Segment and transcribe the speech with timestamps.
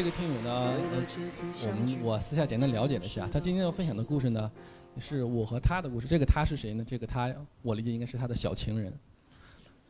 [0.00, 0.72] 这个听友呢，
[1.66, 4.50] 我们我私下简单了解了一下，他今天要分享的故事呢，
[4.96, 6.06] 是我和他的故事。
[6.06, 6.82] 这个他是谁呢？
[6.86, 7.30] 这个他，
[7.60, 8.90] 我理解应该是他的小情人。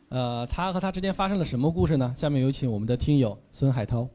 [0.09, 2.12] 呃，他和他之间发生了什么故事呢？
[2.16, 4.09] 下面有请我们的听友孙海涛。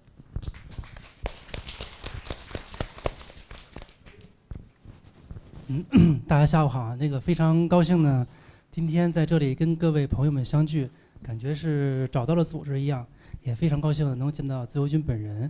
[5.68, 8.28] 嗯 大家下午好啊，那个非常高兴呢，
[8.70, 10.90] 今天在这里跟各位朋友们相聚，
[11.24, 13.08] 感觉是找到了组织一样，
[13.44, 15.50] 也非常高兴能见到自由军本人。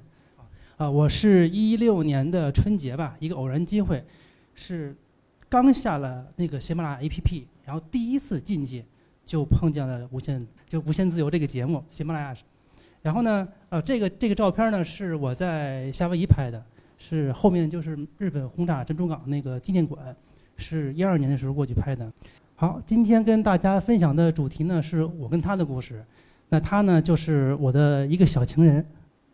[0.78, 4.04] 啊，我是一六年的春节吧，一个偶然机会，
[4.54, 4.94] 是
[5.48, 8.84] 刚下了那个喜马拉雅 APP，然后第一次进去
[9.24, 12.36] 就碰见了无限就无限自由这个节目，喜马拉雅。
[13.02, 16.62] 然后呢，呃，这个这个照片呢是我在夏威夷拍的。
[16.98, 20.16] 是后面就是日本轰炸珍珠港那个纪念馆，
[20.58, 22.12] 是一二年的时候过去拍的。
[22.56, 26.04] 好，今天跟大家分享的主题呢是我跟她的故事。
[26.50, 28.86] 那她呢就是我的一个小情人，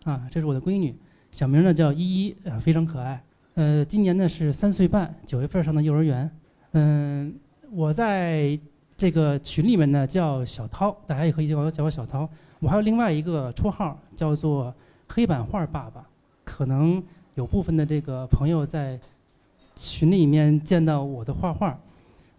[0.03, 0.95] 啊，这是我的闺女，
[1.31, 3.21] 小名呢叫依依，啊，非常可爱。
[3.55, 6.29] 呃，今年呢是三岁半，九月份上的幼儿园。
[6.73, 7.33] 嗯，
[7.71, 8.59] 我在
[8.95, 12.29] 这个群里面呢叫小涛，大家也可以叫我叫我小涛。
[12.59, 14.73] 我还有另外一个绰号叫做
[15.07, 16.05] 黑板画爸爸，
[16.43, 17.01] 可能。
[17.35, 18.99] 有部分的这个朋友在
[19.73, 21.79] 群里面见到我的画画，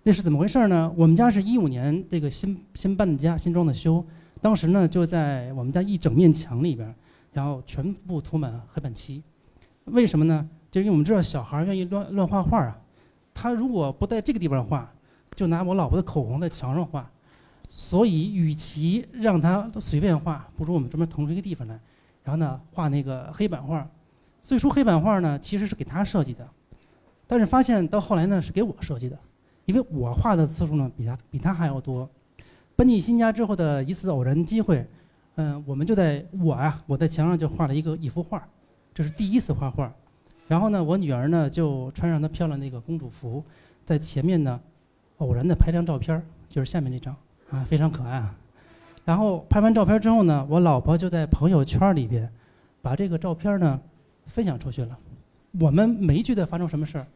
[0.03, 0.93] 那是怎么回事呢？
[0.95, 4.05] 我们家是一五年这个新新搬的家，新装的修，
[4.43, 6.95] 当时呢就在我们家一整面墙里边，
[7.33, 9.22] 然后全部涂满黑板漆。
[9.86, 10.48] 为什么呢？
[10.70, 12.78] 就因为我们知道小孩愿意乱乱画画啊，
[13.34, 14.91] 他如果不在这个地方画，
[15.34, 17.10] 就拿我老婆的口红在墙上画，
[17.69, 21.78] 所以与其让他随便画，不如我们专门腾出一个地方来，
[22.22, 23.86] 然后呢画那个黑板画。
[24.41, 26.48] 最初黑板画呢，其实是给他设计的，
[27.26, 29.19] 但是发现到后来呢是给我设计的，
[29.66, 32.09] 因为我画的次数呢比他比他还要多。
[32.75, 34.88] 搬进新家之后的一次偶然机会，
[35.37, 38.43] 嗯，我们就在我啊，我在墙上就画了一个一幅画，
[38.94, 39.93] 这是第一次画画。
[40.48, 43.42] 然后呢，我女儿呢就穿上她漂亮那个公主服，
[43.84, 44.60] 在前面呢
[45.19, 47.15] 偶然的拍张照片，就是下面这张
[47.50, 48.34] 啊，非常可爱啊。
[49.04, 52.31] 然后拍完照片之后呢，我老婆就在朋友圈里边
[52.81, 53.81] 把这个照片呢。
[54.25, 54.97] 分享出去了，
[55.59, 57.06] 我们没觉得发生什么事儿，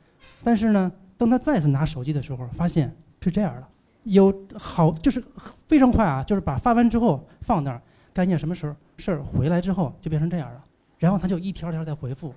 [0.43, 3.67] 但是呢，当他再次拿手机的时候，发现是这样的，
[4.03, 5.23] 有好就是
[5.69, 7.81] 非常快啊，就是把发完之后放那儿，
[8.17, 10.65] 干件什么时候事儿回来之后就变成这样了，
[10.99, 12.33] 然后他就一条条在回复，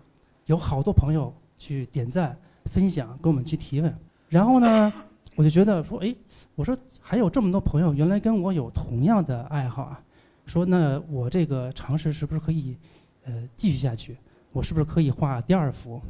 [0.46, 3.96] 有好多朋友去点赞、分享、跟我们去提问，
[4.28, 4.92] 然后呢，
[5.38, 6.14] 我就觉得说，哎，
[6.56, 10.04] 我说还有这么多朋友原来跟我有同样的爱好啊，
[10.46, 12.76] 说那我这个尝试是不是可以，
[13.24, 14.18] 呃，继续下去？
[14.52, 16.02] 我是不是可以画第二幅？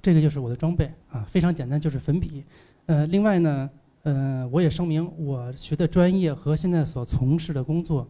[0.00, 2.44] 这个就是我的装备啊，非常简单，就是粉笔。
[2.86, 3.68] 呃，另外呢，
[4.04, 8.06] 呃，我也声明，我学的专业和现在所从事的工作，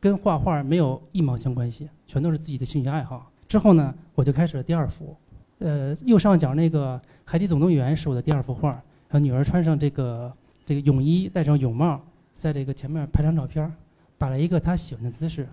[0.00, 3.30] 跟画画没有一毛钱关系，全都是自己的兴趣爱好。
[3.46, 5.16] 之后呢，我就开始了第二幅。
[5.58, 10.32] 呃，右上角那个《海底总动员》是我的第二幅画，和女儿穿上这个
[10.64, 12.00] 这个泳衣，戴上泳帽，
[12.32, 13.72] 在这个前面拍张照片，
[14.16, 15.48] 摆了一个她喜欢的姿势。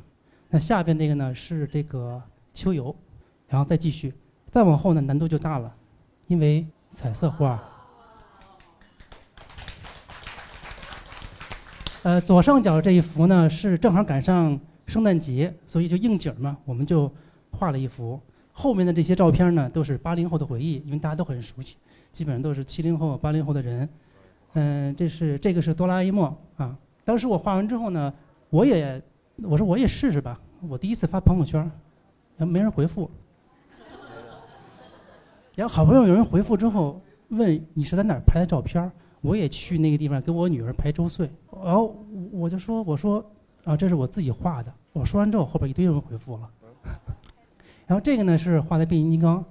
[0.50, 2.22] 那下边这个呢是这个
[2.54, 2.96] 秋游。
[3.48, 4.12] 然后再继续，
[4.46, 5.72] 再往后呢，难度就大了，
[6.28, 7.64] 因为彩色画。
[12.06, 17.12] 呃，左上角这一幅呢是正好赶上圣诞节，所以就应景嘛，我们就
[17.50, 18.22] 画了一幅。
[18.52, 21.78] 后面的这些照片呢都是八零后的回忆，因为大家都很熟悉，
[22.12, 23.90] 基本上都是七零后、八零后的人。
[24.54, 26.78] 嗯，这是这个是哆啦 A 梦啊。
[27.04, 28.14] 当时我画完之后呢，
[28.52, 29.02] 我也
[29.42, 30.40] 我说我也试试吧，
[30.70, 31.60] 我第一次发朋友圈，
[32.38, 33.10] 然后没人回复。
[35.56, 38.92] 然后好不容易有人回复之后，问你是在哪儿拍的照片儿？
[39.26, 41.30] 我也去那个地方给我女儿排周岁。
[41.64, 41.96] 然后
[42.32, 43.26] 我就说：“我说
[43.64, 46.50] 啊，这是我自己画的。”我说完之后，后边一堆人回复了。
[47.88, 49.44] 然后这个呢是画的变形金刚。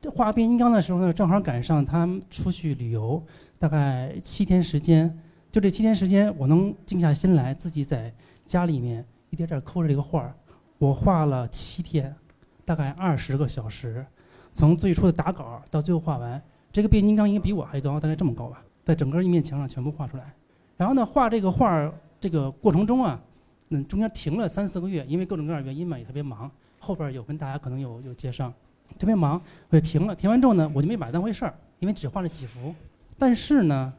[0.00, 3.22] 这画变形金刚的时候呢，正好赶上他们出去旅游，
[3.58, 5.16] 大概七天时间。
[5.50, 8.12] 就这七天时间，我能静下心来，自己在
[8.44, 10.34] 家里面一点点抠着这个画儿。
[10.78, 12.14] 我画了七天，
[12.64, 14.04] 大概二十个小时。
[14.54, 16.42] 从最初的打稿到最后画完，
[16.72, 20.32] 这个变形金刚应该比我还高，大概这么高吧，在整个一面墙上全部画出来。
[20.76, 23.20] 然后呢，画这个画儿这个过程中啊，
[23.68, 26.50] 嗯，中间停了三四个月，因为各种各样原因嘛，也特别忙。
[26.78, 28.52] 后边有跟大家可能有有介绍，
[28.98, 29.40] 特别忙，
[29.70, 30.14] 我就停了。
[30.16, 32.74] 停完之后呢，我就没把它当回事儿，因为只画了几幅。
[33.16, 33.92] 但是呢，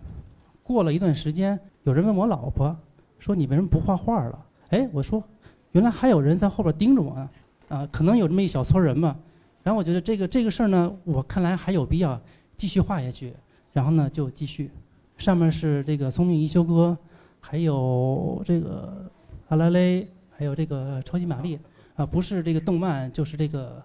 [0.64, 2.76] 过了一段时间，有人问我老婆，
[3.20, 4.46] 说你为什么不画画了？
[4.72, 5.24] 哎，我说，
[5.72, 7.30] 原来还有人在后边盯着我呢，
[7.70, 9.16] 啊，可能有这么一小撮人吧。
[9.64, 12.20] 然后我觉得这个这个事儿呢，我看来还有必要
[12.58, 13.34] 继续画下去。
[13.74, 14.72] 然后呢，就继续，
[15.18, 16.98] 上面是这个聪明一休哥，
[17.42, 19.12] 还有这个
[19.50, 21.60] 阿拉蕾，还有这个超级玛丽，
[21.96, 23.84] 啊，不是这个动漫就是这个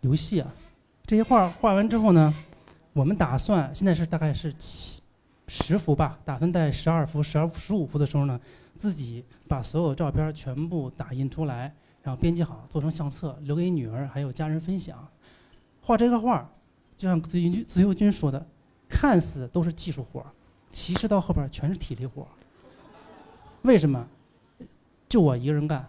[0.00, 0.52] 游戏啊。
[1.04, 2.34] 这些画画完之后呢，
[2.92, 5.00] 我们打算现在是大概是七
[5.46, 8.40] 十幅吧，打算在十二幅、十二十五幅的时候呢，
[8.74, 11.72] 自己把所有照片全部打印出来，
[12.02, 15.06] 然后编辑好，做成相册，留给女儿还有家人分享。
[15.80, 16.50] 画这个画，
[16.96, 18.44] 就像自由军自由军说的，
[18.88, 20.26] 看似都是技术活儿，
[20.70, 22.28] 其实到后边全是体力活儿。
[23.62, 24.06] 为什么？
[25.08, 25.86] 就我一个人干，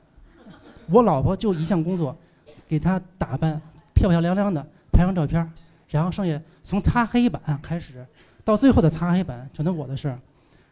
[0.90, 2.16] 我老婆就一项工作，
[2.68, 3.62] 给她打扮
[3.94, 5.52] 漂漂亮亮的，拍张照片，
[5.90, 8.06] 然后剩下从擦黑板开始，
[8.44, 10.20] 到最后的擦黑板全都我的事儿。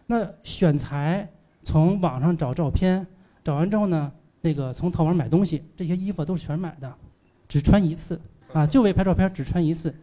[0.07, 1.28] 那选材，
[1.63, 3.06] 从网上找照片，
[3.44, 4.12] 找完之后呢，
[4.42, 6.94] 那个从淘宝买东西，这些衣服都是全买的，
[7.48, 8.19] 只穿一次
[8.54, 9.94] 啊，就为拍照片只穿一次。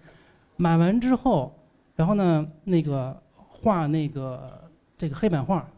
[0.57, 1.55] 买完之后，
[1.95, 5.69] 然后呢，那个画那个这个黑板画，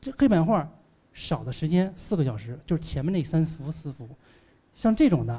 [0.00, 0.68] 这黑板画
[1.12, 4.08] 少的时间四个小时，就是前面那三幅四幅，
[4.74, 5.38] 像这种的，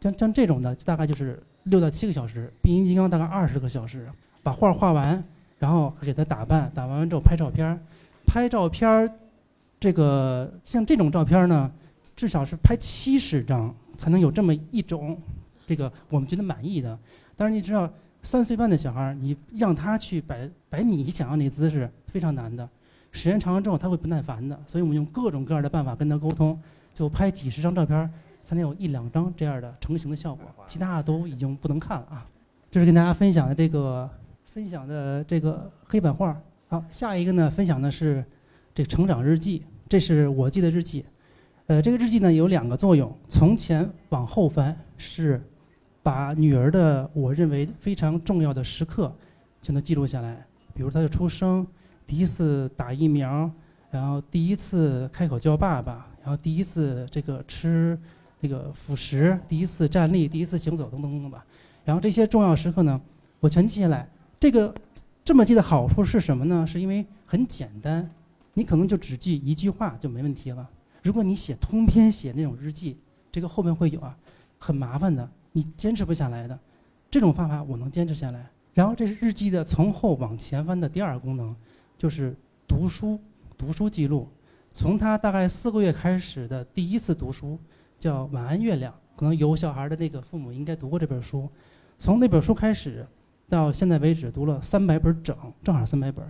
[0.00, 4.08] 像像这种的大概就是六到七个小时，变形金刚大概二十个小时，
[4.42, 5.22] 把画画完，
[5.58, 7.78] 然后给它打扮，打扮完之后拍照片，
[8.26, 9.10] 拍照片，
[9.78, 11.70] 这个像这种照片呢，
[12.16, 15.18] 至少是拍七十张才能有这么一种，
[15.66, 16.98] 这个我们觉得满意的。
[17.36, 17.88] 但是你知道，
[18.22, 22.68] 三岁半的小孩儿，你让他去摆摆你想要那姿势，非常难的。
[23.10, 24.58] 时间长了之后，他会不耐烦的。
[24.66, 26.60] 所以我们用各种各样的办法跟他沟通，
[26.92, 28.10] 就拍几十张照片儿，
[28.44, 32.26] 才能有一两张这样的成型的效果，其他的都已经不能看了啊。
[32.70, 34.08] 这是跟大家分享的这个
[34.44, 36.40] 分享的这个黑板画儿。
[36.68, 38.22] 好，下一个呢，分享的是
[38.74, 41.04] 这成长日记，这是我记的日记。
[41.66, 45.42] 呃，这个日记呢有两个作用，从前往后翻是
[46.08, 49.14] 把女儿的我认为非常重要的时刻
[49.60, 51.66] 全都记录下来，比如她的出生，
[52.06, 53.50] 第一次打疫苗，
[53.90, 57.98] 然后第一次开口叫爸爸，然后第一次这个吃
[58.40, 61.44] 这个辅食，第一次站立，第一次行走，等等等等吧。
[61.84, 62.98] 然后这些重要时刻呢，
[63.38, 64.08] 我全记下来。
[64.40, 64.74] 这个
[65.22, 66.66] 这么记的好处是什么呢？
[66.66, 68.10] 是因为很简单，
[68.54, 70.66] 你可能就只记一句话就没问题了。
[71.02, 72.96] 如果你写通篇写那种日记，
[73.30, 74.16] 这个后面会有啊，
[74.58, 75.28] 很麻烦的，
[75.58, 76.56] 你坚持不下来的。
[77.10, 78.48] 这种方法我能坚持下来。
[78.74, 81.52] 然后这是日记的从后往前翻的第二个功能，
[81.96, 82.36] 就是
[82.68, 83.18] 读书，
[83.56, 84.28] 读书记录。
[84.70, 87.58] 从他大概四个月开始的第一次读书，
[87.98, 91.48] 叫《晚安月亮》，可能有小孩的那个父母应该读过这本书。
[91.98, 93.04] 从那本书开始，
[93.48, 96.24] 到现在为止读了三百本整，正好三百本。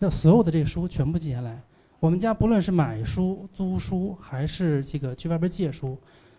[0.00, 1.62] 那所有的这书全部记下来。
[2.00, 5.96] 我们家不论是买书、租书，还是这个去外边借书，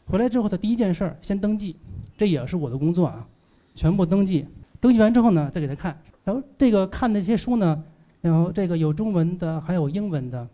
[0.07, 1.75] 回来之后的第一件事儿先登记，
[2.17, 3.27] 这也是我的工作啊，
[3.75, 4.45] 全部登记。
[4.79, 5.99] 登记完之后呢，再给他看。
[6.23, 7.83] 然后这个看那些书呢，
[8.21, 10.47] 然后这个有中文的，还有英文的，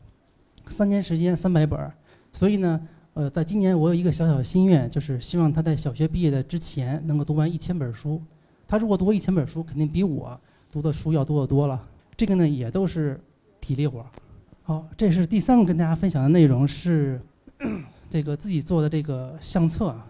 [0.67, 1.93] 三年时间三百本儿。
[2.31, 2.81] 所以呢，
[3.13, 8.21] 呃，在今年我有一个小小心愿，就是希望他在小学毕业的之前能够读完一千本书。
[8.67, 10.39] 他如果读一千本书，肯定比我
[10.71, 11.79] 读的书要多得多了。
[12.17, 13.19] 这个呢，也都是
[13.61, 14.05] 体力活儿。
[14.63, 17.19] 好，这是第三个跟大家分享的内容是
[18.13, 20.05] 这个自己做的这个相册啊。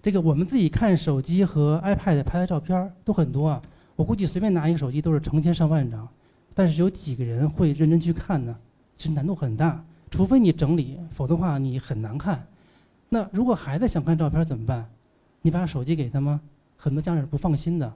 [0.00, 3.60] 这个我们自己看手机和 iPad 拍的照片都很多啊，
[3.96, 6.08] 我估计随便拿一个手机都是成千上万张，
[6.54, 8.56] 但是有几个人会认真去看呢？
[8.96, 12.46] 其实难度很大，除非你整理，否则的话你很难看。
[13.08, 14.88] 那如果孩子想看照片怎么办？
[15.42, 16.40] 你把手机给他吗？
[16.76, 17.92] 很多家长是不放心的，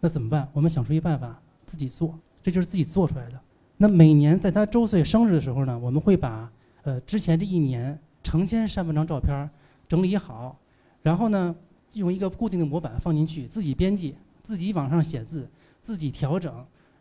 [0.00, 0.48] 那怎么办？
[0.54, 3.38] 我们想出一办法，自己做，这就是自己做出来的。
[3.76, 6.50] 那每年在他周岁生日的时候呢，我们会把
[6.84, 9.48] 呃之前这一年成千上万张照片
[9.86, 10.58] 整理好，
[11.02, 11.54] 然后呢
[11.92, 15.48] 用一个固定的模板放进去，自己编辑，自己往上写字，
[15.80, 16.52] 自己调整，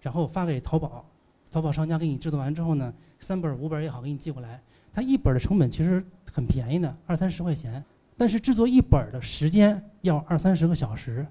[0.02, 1.04] 然后发给淘宝，
[1.50, 4.62] 淘宝商家给你制作完之后呢，三本儿五本儿也好给你寄过来。
[4.94, 7.84] 它一本的成本其实很便宜的，二三十块钱，
[8.16, 11.26] 但是制作一本儿的时间要二三十个小时，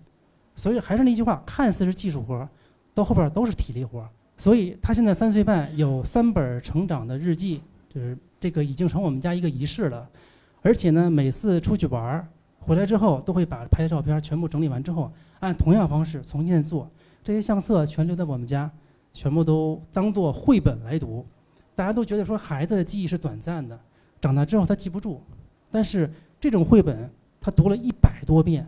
[0.57, 2.49] 所以还是那句话，看似是技术活儿，
[2.93, 4.09] 到后边儿都是体力活儿。
[4.37, 10.11] 所以他现在三岁半，有三本成长的日记，就是这个已经成我们家一个仪式了。
[10.63, 12.27] 而且呢，每次出去玩儿
[12.59, 16.91] 回来之后，都会把拍的照片全部整理完之后，按同样方式重新再做。
[17.23, 18.69] 这些相册全留在我们家，
[19.13, 21.25] 全部都当做绘本来读。
[21.77, 23.79] 大家都觉得说孩子的记忆是短暂的，
[24.21, 25.23] 长大之后他记不住。
[25.71, 27.09] 但是这种绘本，
[27.41, 28.67] 他读了一百多遍，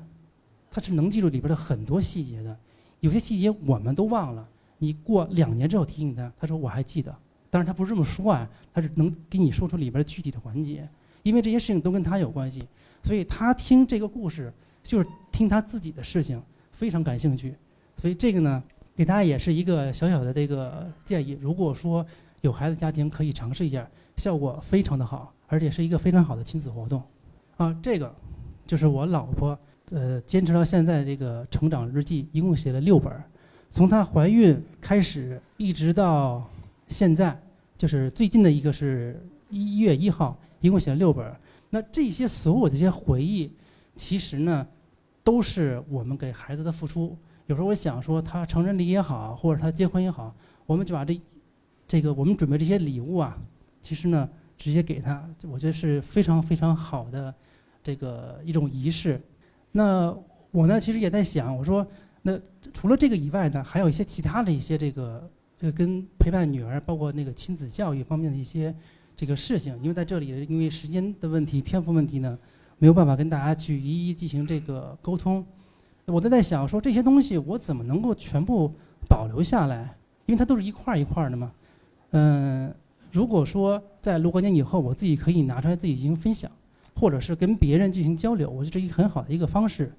[0.71, 2.57] 他是能记住里边的很多细节的。
[3.01, 4.49] 有些细节我们都忘了。
[4.79, 7.15] 你过两年之后提醒他，他说我还记得，
[7.55, 10.89] 但是他不是这么说啊，他是能给你说出里边具体的环节，
[11.23, 12.61] 因为这些事情都跟他有关系，
[13.05, 16.43] 所以他听这个故事就是听他自己的事情，
[16.73, 17.55] 非常感兴趣，
[17.97, 18.61] 所以这个呢，
[18.97, 22.05] 给大家也是一个小小的这个建议，如果说
[22.41, 27.01] 有孩子家庭可以尝试一下，效果非常的好，而且是一个非常好的亲子活动，
[27.57, 28.13] 啊，这个
[28.67, 29.57] 就是我老婆，
[29.93, 33.13] 呃，坚持到现在这个成长日记一共写了六本，
[33.71, 36.45] 从她怀孕开始一直到
[36.89, 37.41] 现在，
[37.85, 41.37] 就是最近的一个是一月一号，一共写了六本。
[41.69, 43.53] 那这些所有这些回忆，
[43.95, 44.67] 其实呢，
[45.23, 47.15] 都是我们给孩子的付出。
[47.45, 51.21] 有时候我想说，他成人礼也好，或者他结婚也好，我们就把这
[51.87, 53.37] 这个我们准备这些礼物啊，
[53.83, 54.27] 其实呢，
[54.57, 57.35] 直接给他，我觉得是非常非常好的
[57.83, 59.21] 这个一种仪式。
[59.73, 60.11] 那
[60.53, 61.87] 我呢，其实也在想，我说，
[62.23, 62.41] 那
[62.73, 65.31] 除了这个以外呢，还有一些其他的一些这个
[65.73, 68.75] 跟陪伴女儿，包括那个亲子教育方面的一些
[69.17, 69.77] 这个事情。
[69.83, 72.39] 因为在这里，因为时间的问题、篇幅问题呢，
[72.79, 75.45] 没有办法跟大家去一一进行这个沟通。
[76.07, 78.71] 我都在想说这些东西我怎么能够全部
[79.09, 79.97] 保留下来？
[80.27, 81.53] 因为它都是一块儿一块儿的嘛。
[82.11, 82.73] 嗯，
[83.11, 86.51] 如果说在若干年以后，我自己可以拿出来自己进行分享，
[86.95, 89.93] 或者是跟别人进行交流，我觉得这是一个很好的一个方式。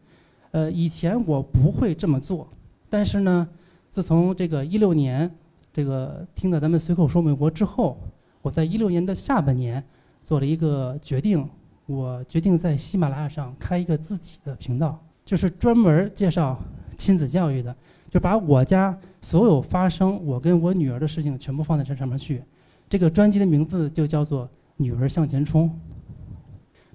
[0.51, 2.47] 呃，以前我不会这么做，
[2.89, 3.47] 但是呢，
[3.89, 5.29] 自从这个一六年
[5.75, 7.97] 这个听了咱们随口说美国之后，
[8.41, 9.83] 我在一六年的下半年
[10.23, 11.45] 做了一个决定，
[11.85, 14.97] 我决定在喜马拉雅上开一个自己的频道。
[15.25, 16.57] 就是专门介绍
[16.95, 17.75] 亲子教育的，
[18.09, 22.41] 就把我家所有发生我跟我女儿的事情全部放在这上面去。
[22.87, 24.45] 这个专辑的名字就叫做
[24.77, 25.69] 《女儿向前冲》。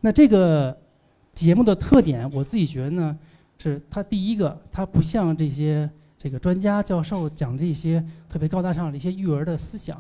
[0.01, 0.75] 那这个
[1.35, 3.19] 节目的特点，我自己觉得呢，
[3.59, 5.91] 是它第一个，它不像这些
[6.23, 9.99] 这个专家教授讲这些特别高大上的一些育儿的思想，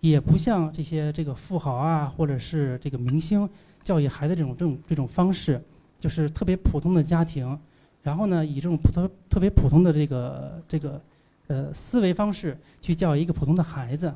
[0.00, 3.48] 也不像这些这个富豪啊或者是这个明星
[3.82, 5.58] 教育孩子这种这种这种方式，
[5.98, 7.58] 就是特别普通的家庭。
[8.02, 11.00] 然后呢，以这种普通、特别普通的这个这个
[11.46, 14.12] 呃思维方式去教育一个普通的孩子，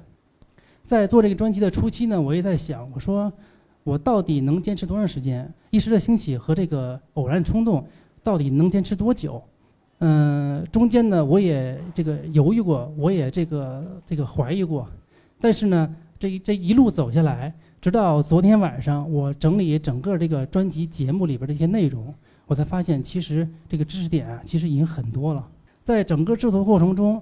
[0.85, 3.33] 在做这个专辑的初期呢，我也在想，我说
[3.83, 5.51] 我到底能坚持多长时间？
[5.71, 7.87] 一时的兴起和这个偶然冲动，
[8.23, 9.43] 到底能坚持多久？
[9.99, 14.87] 嗯，中间呢，我也这个犹豫过，我也这个这个怀疑过，
[15.41, 22.15] 但是呢，这这一路走下来，直到昨天晚上，我整理整个这个专辑节目里边的一些内容。
[22.47, 25.45] 我才发现，其实这个知识点啊，其实已经很多了。
[25.83, 27.21] 在整个制作过程中，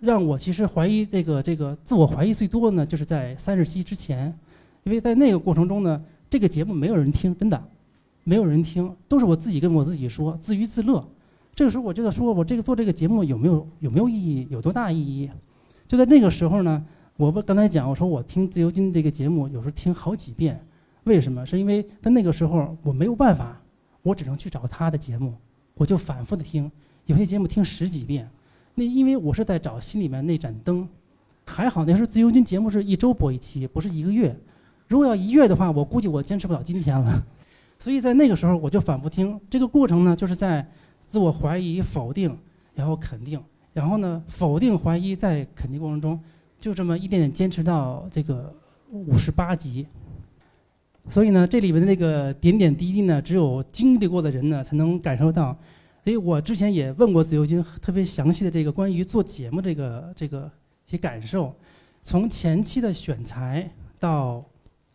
[0.00, 4.32] 让我其实怀疑这个这个自我怀疑最多的呢，就是在三十期之前，
[4.84, 7.62] 因为在那个过程中呢，这个节目没有人听，真的，
[8.24, 11.04] 没有人听，都是我自己跟我自己说，自娱自乐。
[11.62, 15.30] 这个时候，我就在说，我这个做这个节目有没有有没有意义，有多大意义？
[15.86, 16.84] 就在那个时候呢，
[17.16, 20.60] 我不刚才讲，我说我听自由军这个节目，有时候听好几遍，
[21.04, 21.46] 为什么？
[21.46, 23.56] 是因为在那个时候我没有办法。
[24.02, 25.32] 我只能去找他的节目，
[25.74, 26.68] 我就反复的听，
[27.06, 28.28] 有些节目听十几遍。
[28.74, 30.88] 那因为我是在找心里面那盏灯，
[31.46, 34.36] 还好那时候自由军节目是一周播一期，不是一个月。
[34.88, 37.24] 如果要一月的话，我估计我坚持不了今天了。
[37.78, 40.68] 所以在那个时候我就反复听，这个过程呢就是在
[41.12, 42.34] 自我怀疑、否定，
[42.72, 43.38] 然后肯定，
[43.74, 46.18] 然后呢否定、怀疑，在肯定过程中，
[46.58, 48.50] 就这么一点点坚持到这个
[48.90, 49.86] 五十八集。
[51.10, 55.54] 所以呢，这里面的那个点点滴滴呢，只有经历过的人呢才能感受到。
[56.02, 60.50] 所以我之前也问过自由军特别详细的这个关于做节目这个这个
[60.86, 61.54] 一些感受，
[62.02, 64.42] 从前期的选材到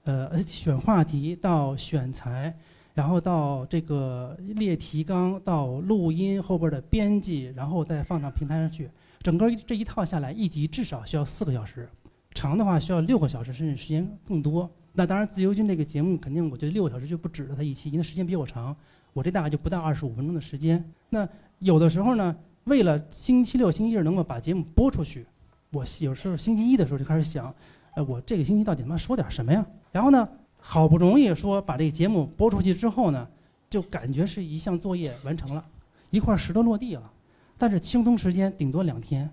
[0.06, 2.58] 呃选话题到选材，
[2.98, 8.90] 然后到这个列提纲到录音后边的编辑，然后再放到平台上去，
[9.22, 11.88] 整个这一套下来，一集至少需要四个小时，
[12.32, 14.68] 长的话需要六个小时，甚至时间更多。
[14.94, 17.56] 那当然，自由军这个节目肯定，我觉得六个小时就不止了。
[17.56, 18.76] 它一期，因为时间比我长，
[19.14, 20.84] 我这大概就不到二十五分钟的时间。
[21.12, 25.24] 那有的时候呢，为了星期六、星期日能够把节目播出去，
[25.72, 27.54] 我有时候星期一的时候就开始想，
[27.92, 29.64] 哎，我这个星期到底他妈说点什么呀？
[29.92, 30.28] 然后呢，
[30.70, 33.26] 好不容易说把这个节目播出去之后呢，
[33.70, 35.64] 就感觉是一项作业完成了，
[36.10, 37.10] 一块石头落地了。
[37.58, 39.30] 但是清通时间顶多两天，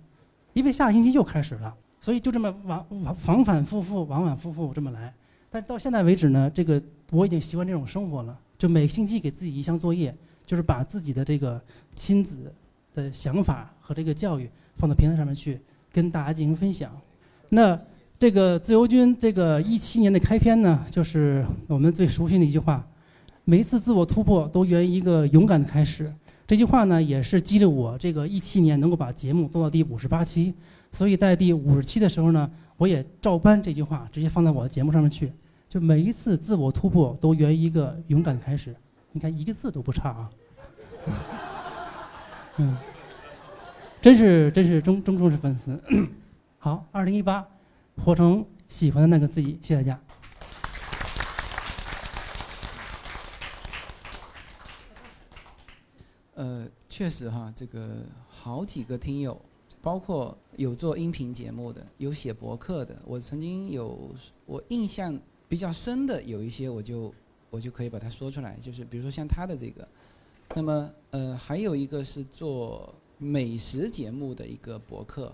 [0.53, 5.12] 因为下个星期又开始了，所以就这么往往反反复复、往往复复这么来。
[5.50, 8.38] 但到现在为止呢，这个我已经习惯这种生活了。
[8.57, 10.14] 就每个星期给自己一项作业，
[10.47, 11.61] 就是把自己的这个
[11.97, 12.55] 亲子
[12.95, 15.61] 的想法和这个教育放到平台上面去
[15.93, 16.97] 跟大家进行分享。
[17.49, 17.76] 那
[18.18, 22.87] 这个自由军这个一七年的开篇呢，就是我们最熟悉的一句话：
[23.44, 26.12] 每一次自我突破都源于一个勇敢的开始。
[26.47, 30.54] 这句话呢，也是激励我这个一七年能够把节目做到第五十八期。
[30.92, 35.30] 所以在第五十期的时候呢，我也照搬这句话，直接放在我的节目上面去。
[35.68, 38.75] 就每一次自我突破都源于一个勇敢的开始，
[39.11, 40.30] 你看一个字都不差啊，
[42.59, 42.76] 嗯，
[44.00, 45.78] 真是真是忠忠忠实粉丝。
[46.59, 47.44] 好，二零一八，
[48.03, 50.01] 活成喜欢的那个自己，谢谢大家。
[56.35, 59.41] 呃，确实哈，这个好几个听友，
[59.81, 67.15] 包括有做音频节目的，有写博客的，我曾经有我印象比较深的有一些，我就
[67.51, 69.89] 我就可以把它说出来，就是比如说像他的这个，
[70.55, 75.33] 那么呃还有一个是做美食节目的一个博客，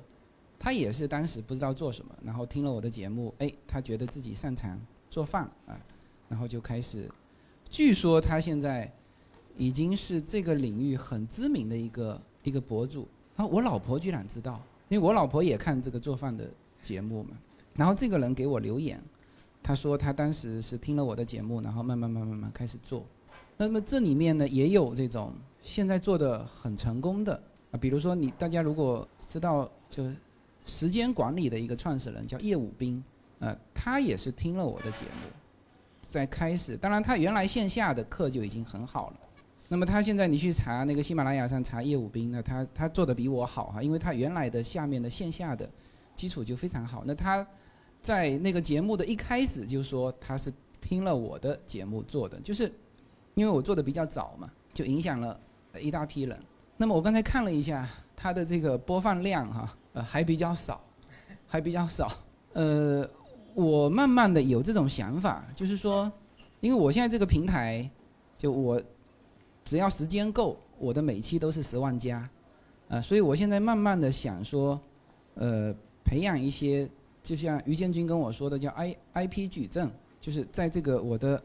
[0.61, 5.75] 他也是当时不知道做什么，然后听了我的节目，哎，他觉得自己擅长做饭啊，
[6.29, 7.11] 然后就开始，
[7.69, 8.89] 据说他现在。
[9.57, 16.49] 已经是这个领域很知名的一个一个博主，然后，我老婆居然知道，因为我老婆也看这个做饭的
[16.81, 17.37] 节目嘛。
[17.75, 19.03] 然后这个人给我留言，
[19.63, 23.05] 他说他当时是听了我的节目，然后慢慢慢慢慢开始做。
[23.59, 27.35] 那么这里面呢也有这种现在做的很成功的
[27.73, 30.05] 啊，比如说你大家如果知道就
[30.67, 33.03] 时间管理的一个创始人叫叶武斌，
[33.39, 35.31] 呃，他也是听了我的节目，
[36.03, 39.17] 在开始，当然他原来线下的课就已经很好了。
[39.69, 45.71] 那么他现在你去查那个喜马拉雅上查叶武斌，那他他做的比我好哈，因为他原来的下面的线下的
[46.17, 47.05] 基础就非常好。
[47.07, 47.47] 那他
[48.03, 52.73] 在那个节目的一开始就说他是听了我的节目做的，就是
[53.35, 55.41] 因为我做的比较早嘛，就影响了
[55.81, 56.37] 一大批人。
[56.77, 60.81] 那么我刚才看了一下他的这个播放量哈，呃还比较少，
[61.47, 62.11] 还比较少。
[62.55, 63.09] 呃，
[63.55, 66.11] 我慢慢的有这种想法，就是说，
[66.61, 67.89] 因为我现在这个平台，
[68.37, 68.83] 就我。
[69.63, 72.29] 只要时间够，我的每期都是十万加，
[72.89, 74.81] 啊，所以我现在慢慢的想说，
[75.35, 76.91] 呃，培养一些，
[77.23, 81.41] 就像于建军跟我说的，叫 I I P 矩阵，就是在这个我的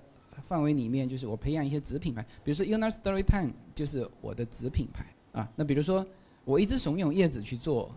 [0.47, 5.47] 范围里面，就是我培养一些子品牌，比如说 Uner Story Time 就是我的子品牌啊。
[5.55, 6.03] 那比如说，
[6.45, 7.93] 我一直怂恿叶子去做，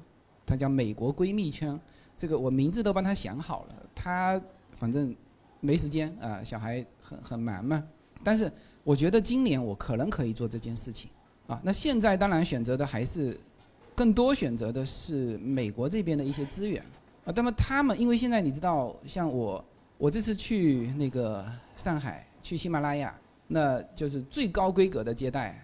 [0.49, 1.79] 它叫美国闺蜜圈，
[2.17, 4.41] 这个我名字都帮他想好了，他
[4.79, 5.15] 反正
[5.61, 7.85] 没时间啊，小孩很很忙嘛，
[8.25, 8.51] 但是。
[8.85, 11.11] 我觉得今年我可能可以做这件事情，
[11.47, 13.39] 啊，那现在当然选择的还是，
[13.95, 16.83] 更多选择的是美国这边的一些资源，
[17.27, 19.63] 啊，那么他们因为现在你知道，像我，
[19.99, 21.45] 我这次去那个
[21.77, 23.15] 上海去喜马拉雅，
[23.47, 25.63] 那就是最高规格的接待，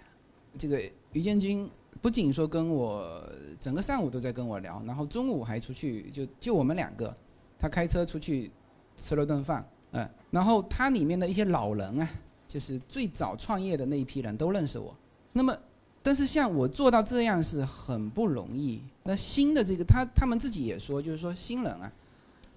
[0.58, 0.78] 这个
[1.12, 1.66] 于建军
[2.04, 3.26] 不仅说跟我
[3.58, 7.16] 整个上午都在跟我聊，然后中午还出去就就我们两个，
[7.58, 8.50] 他开车出去
[8.98, 12.06] 吃了顿饭，嗯，然后他里面的一些老人啊。
[12.46, 14.94] 就是最早创业的那一批人都认识我，
[15.32, 15.56] 那么，
[16.04, 18.80] 但是像我做到这样是很不容易。
[19.02, 21.90] 那新的这个他他们自己也说，就是说新人啊，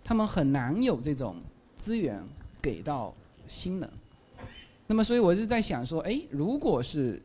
[0.03, 1.37] 他们很难有这种
[1.75, 2.23] 资源
[2.61, 3.11] 给到
[3.47, 3.89] 新人。
[4.85, 7.19] 那么，所以我是在想说，哎，如果是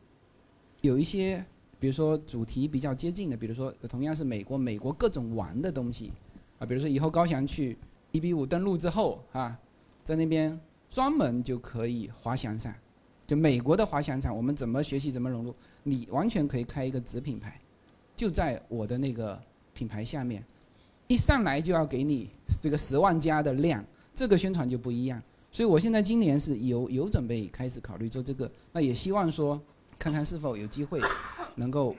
[0.81, 1.45] 有一些，
[1.83, 6.13] 比如说主题比较接近的，比如说同样是美国，美国各种玩的东西，
[6.57, 7.77] 啊，比如说以后高翔去
[8.13, 9.59] 一比五登陆之后啊，
[10.01, 10.57] 在那边。
[10.89, 12.73] 专门就可以滑翔伞，
[13.25, 15.53] 就美国的滑翔伞，我们怎么学习怎么融入？
[15.81, 17.59] 你完全可以开一个子品牌，
[18.15, 19.41] 就在我的那个
[19.73, 20.41] 品牌下面，
[21.07, 22.29] 一上来就要给你
[22.61, 25.19] 这个十万加的量，这个宣传就不一样。
[25.51, 29.59] 所以我现在今年是有有准备开始考虑做这个，那也希望说
[30.03, 30.99] 看看是否有机会
[31.55, 31.95] 能够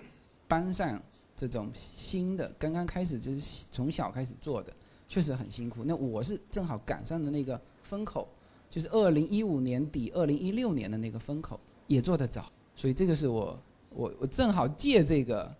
[0.46, 1.00] 搬上
[1.34, 4.70] 这种新的刚刚开始就是从小开始做的，
[5.08, 5.82] 确实很辛苦。
[5.86, 8.28] 那我是正好赶上了那个风口。
[8.68, 13.56] 就是二零一五年底、二零一六年的那个风口也做得早，所以这个是我
[13.90, 15.54] 我我正好借这个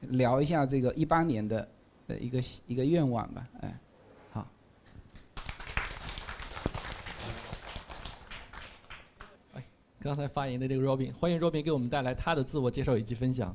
[0.00, 1.68] 聊一下这个一八年的
[2.06, 3.80] 的一个一个愿望吧，哎，
[4.30, 4.46] 好。
[9.54, 9.64] 哎，
[10.02, 13.54] 刚才发言的这个 Robin，欢迎 Robin 给我们带来他的自我介绍以及分享。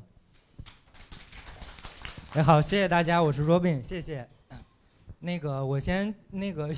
[2.34, 4.28] 哎，好，谢谢大家，我是 Robin，谢谢。
[5.18, 6.72] 那个，我先那个。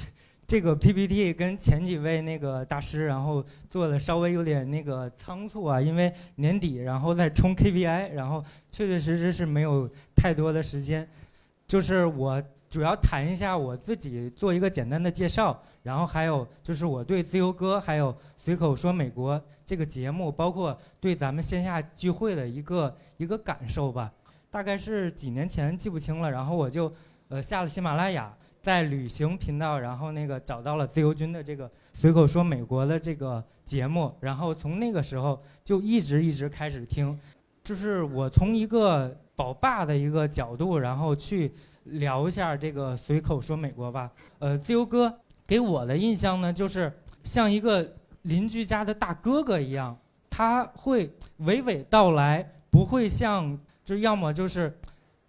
[0.47, 11.07] 这个 PPT 跟前几位那个大师，然后做的稍微有点那个仓促啊，因为年底，然后再冲 KPI，然后确确实实是没有太多的时间。
[11.67, 24.13] 就是我主要谈一下我自己，做一个简单的介绍，然后还有就是我对自由哥还有随口说美国这个节目，包括对咱们线下聚会的一个一个感受吧。
[24.51, 26.93] 大概是几年前记不清了，然后我就
[27.29, 28.35] 呃下了喜马拉雅。
[28.61, 37.19] 在旅行频道，然后那个找到了自由军的这个随口说美国的这个节目，然后从那个时候就一直一直开始听，
[37.63, 41.51] 就是我从一个宝爸的一个角度，然后去
[41.85, 44.11] 聊一下这个随口说美国吧。
[44.41, 45.17] 呃，自由哥
[45.49, 46.93] 给我的印象呢，就是
[47.25, 49.99] 像一个邻居家的大哥哥一样，
[50.31, 51.09] 他会
[51.41, 54.79] 娓娓道来，不会像就要么就是。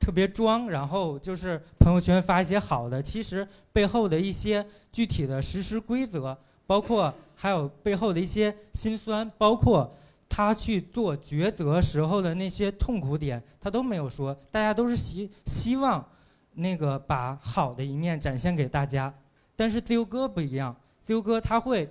[0.01, 9.93] 特别装，然后就是朋友圈发一些好的，其实背后的一些具体的实施规则，包括还有背后的一些辛酸，包括
[10.29, 14.33] 他去做抉择时候的那些痛苦点，他都没有说。
[14.49, 16.03] 大家都是希希望
[16.53, 19.13] 那个把好的一面展现给大家，
[19.59, 21.85] 但是自由哥不一样，自由哥他会，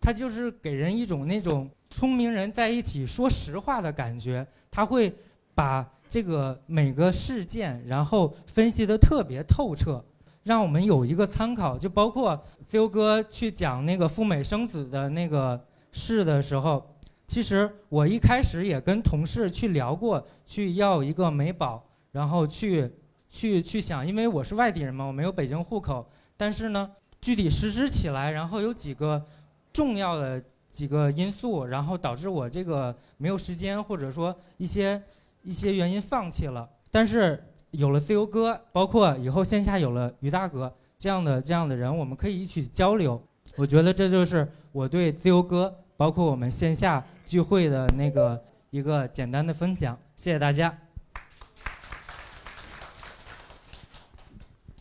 [0.00, 5.14] 他就是给人一种那种聪明人在一起说实话的感觉，他会
[5.54, 10.04] 把这个每个事件然后分析的特别透彻，
[10.42, 11.78] 让我们有一个参考。
[11.78, 16.84] 就包括自由哥去讲那个赴美生子的那个事的时候。
[17.28, 22.90] 其实我一开始也跟同事去聊过，去要一个美保，然后去，
[23.28, 26.04] 去去想，因为我是外地人嘛，我没有北京户口。
[26.36, 26.90] 但是呢，
[27.22, 29.24] 具体实施起来，然后有几个
[29.72, 35.02] 重要的几个因素，然后导致我这个没有时间，或者说一些
[35.42, 36.68] 一些原因放弃了。
[36.90, 43.26] 但是有了自由哥，包括以后线下有了于大哥这样的这样的人，我们可以一起交流。
[43.56, 45.74] 我觉得这就是我对自由哥。
[45.94, 50.76] 包括我们线下聚会的那个一个简单的分享，谢谢大家。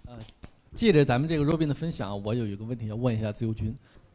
[0.06, 0.18] 呃，
[0.82, 3.72] 借着咱们这个 Robin 的分享，我有一个问题要问一下自由军。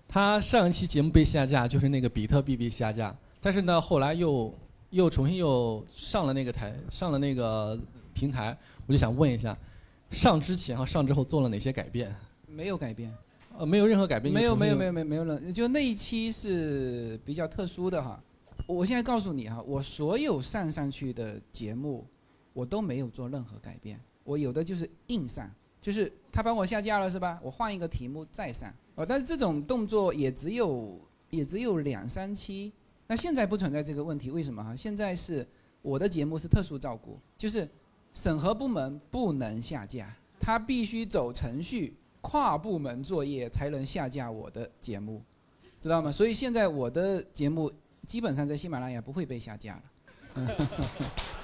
[0.08, 4.52] 他上一期节目被下架，就是那个比特币被下架，但是呢，后来又
[4.90, 7.78] 又重新又上了那个台，上了那个
[8.12, 8.58] 平台。
[8.84, 9.56] 我就想问一下，
[10.10, 12.12] 上之前和上之后做了哪些改变？
[12.48, 13.14] 没有改变。
[13.56, 14.34] 呃，没有任何改变。
[14.34, 15.40] 没有，没有，没有，没，没有了。
[15.52, 18.20] 就那一期是比较特殊的哈。
[18.66, 22.04] 我现在告诉你哈，我所有上上去的节目，
[22.52, 24.00] 我都没有做任何改变。
[24.24, 25.48] 我有的就是硬上，
[25.86, 27.38] 就是他帮我下架了是吧？
[27.40, 28.74] 我换一个题目再上。
[28.96, 32.72] 哦，但是这种动作也只有也只有两三期。
[33.06, 34.74] 那现在不存在这个问题，为什么哈？
[34.74, 35.46] 现在是
[35.82, 37.68] 我的节目是特殊照顾，就是
[38.14, 41.96] 审核部门不能下架，他必须走程序。
[42.20, 45.22] 跨部门作业才能下架我的节目，
[45.78, 46.10] 知道吗？
[46.10, 47.72] 所以现在我的节目
[48.04, 49.80] 基本上在喜马拉雅不会被下架
[50.34, 50.56] 了。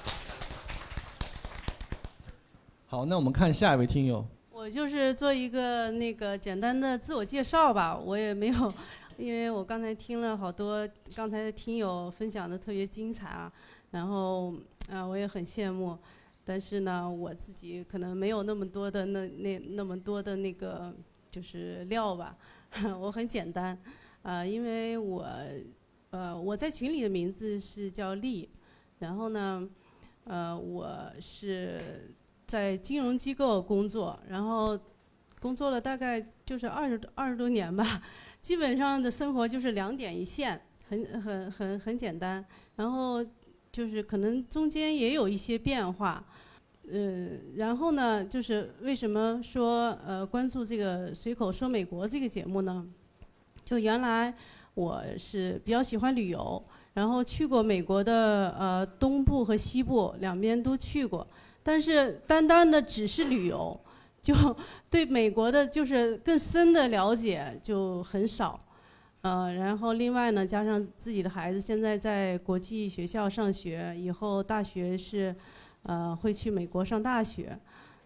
[2.93, 4.23] 好，那我们看下一位听友。
[4.51, 8.73] 我就是做一个那个简单的自我介绍吧，我也没有，
[9.17, 13.51] 因为我刚才听了好多刚才的听友分享的特别精彩啊，
[13.89, 14.53] 然后
[14.91, 15.97] 啊我也很羡慕。
[16.45, 20.93] 但是呢，我自己可能没有那么多的那那那么多的那个
[21.31, 22.37] 就是料吧，
[23.01, 23.75] 我很简单，
[24.21, 25.27] 啊，因为我，
[26.11, 28.47] 呃，我在群里的名字是叫丽，
[28.99, 29.67] 然后呢，
[30.25, 32.13] 呃，我是
[32.47, 34.79] 在金融机构工作，然后
[35.39, 38.01] 工作了大概就是二十二十多年吧，
[38.41, 43.25] 基本上的生活就是两点一线，很很很很简单，然后。
[43.73, 46.23] 就是可能中间也有一些变化，
[46.87, 52.85] 呃，然后呢，就是为什么说呃关注这个随口说美国这个节目呢？
[53.65, 54.31] 就原来
[54.75, 61.27] 我是比较喜欢旅游，然后去过美国的呃东部和西部两边都去过，
[61.63, 63.79] 但是单单的只是旅游，
[64.21, 64.35] 就
[64.89, 68.59] 对美国的就是更深的了解就很少。
[69.21, 75.33] 呃，然后另外呢，加上自己的孩子现在在国际学校上学，以后大学是，
[75.83, 77.57] 呃，会去美国上大学，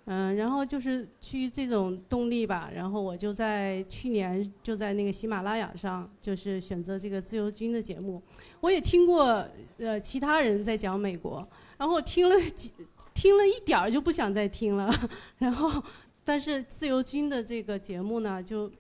[0.06, 8.22] 嗯，然后就是基于这种动力吧，然后我就在去年就在那个喜马拉雅上，就是选择这个自由军的节目，
[8.60, 9.44] 我也听过
[9.80, 11.44] 呃其他人在讲美国，
[11.80, 12.72] 然后听了几
[13.18, 14.94] 听了一点儿就不想再听了，
[15.40, 15.84] 然后
[16.24, 18.72] 但是自由军的这个节目呢就。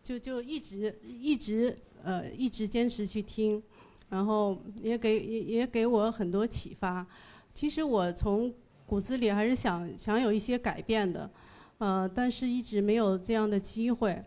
[0.00, 3.62] 就就一直一直呃一直坚持去听，
[4.08, 7.06] 然后也给也也给我很多启发。
[7.52, 8.50] 其实我从
[8.86, 11.30] 骨子里还是想想有一些改变的，
[11.76, 14.18] 呃，但是一直没有这样的机会，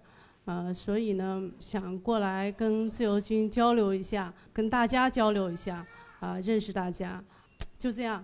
[0.46, 5.84] 呃，所以呢想过来跟自由军交流一下，跟大家交流一下，
[6.20, 7.24] 啊，认识大家，
[7.76, 8.24] 就这样，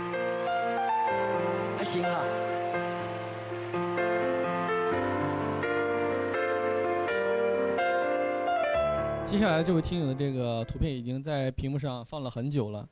[9.31, 12.85] 接下来这位听友的这个图片已经在屏幕上放了很久了。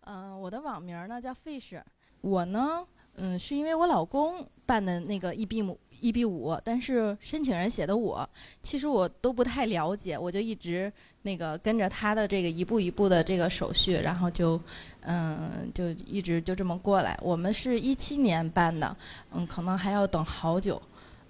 [0.00, 1.80] 嗯，我的网名呢叫 Fish，
[2.20, 8.28] 我呢，嗯，是因为我老公办的那个 EB 五 EB 五，但是申请人写的我，
[8.60, 14.60] 其实我都不太了解，我就一直那个跟着他的这个一步一步的这个手续，然后就，
[15.02, 17.16] 嗯，就一直就这么过来。
[17.22, 18.96] 我们是一七年办的，
[19.30, 20.82] 嗯，可能还要等好久。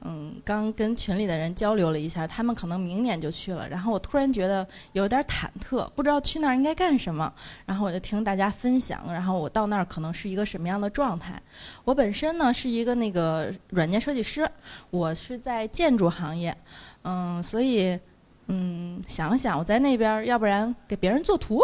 [0.08, 3.68] 嗯，刚跟群里的人交流了一下，他们可能明年就去了。
[3.68, 7.32] 然后我突然觉得有点忐忑，不知道去那儿应该干什么。
[7.64, 11.42] 然后我就听大家分享，然后我到那儿可能是一个什么样的状态。
[11.82, 14.48] 我本身呢是一个那个软件设计师，
[14.90, 16.56] 我是在建筑行业，
[17.02, 17.98] 嗯，所以
[18.46, 21.60] 嗯想了想，我在那边要不然给别人做图，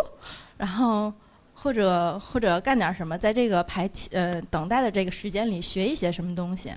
[0.56, 1.12] 然后
[1.54, 6.72] 或者或者干点什么，在这个排期呃等待的这个时间里学一些什么东西。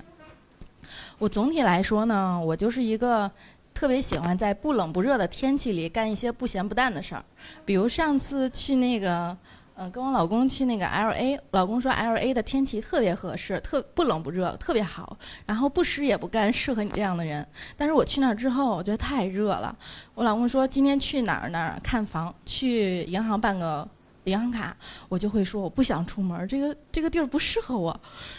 [1.18, 3.30] 我总体来说呢，我就是一个
[3.72, 7.24] 特别喜欢在不冷不热的天气里干一些不咸不淡的事儿。
[7.64, 9.34] 比如上次去那个，
[9.74, 17.46] 呃，跟我老公去那个 L A，老公说 L A 的天气特别合适，特不冷不热，特别好，然后不湿也不干，适合你这样的人。
[17.78, 19.74] 但是我去那儿之后，我觉得太热了。
[20.14, 23.88] 我老公说今天去哪儿哪儿看房，去银行办个
[24.24, 24.76] 银行卡，
[25.08, 27.98] 我就会说我不想出门，这个这个地儿不适合我。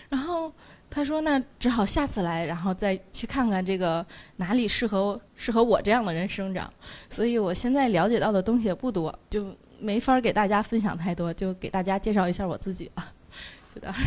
[0.10, 0.52] 然后。
[0.98, 4.04] 他说：“那只好下次来，然后再去看看这个
[4.38, 6.74] 哪里适合适合我这样的人生长。
[7.08, 13.06] 所以我现在了解到的东西也不多，就没法给大家分享太多，就给大家介绍一下我自己了。
[13.76, 14.06] 就到这儿。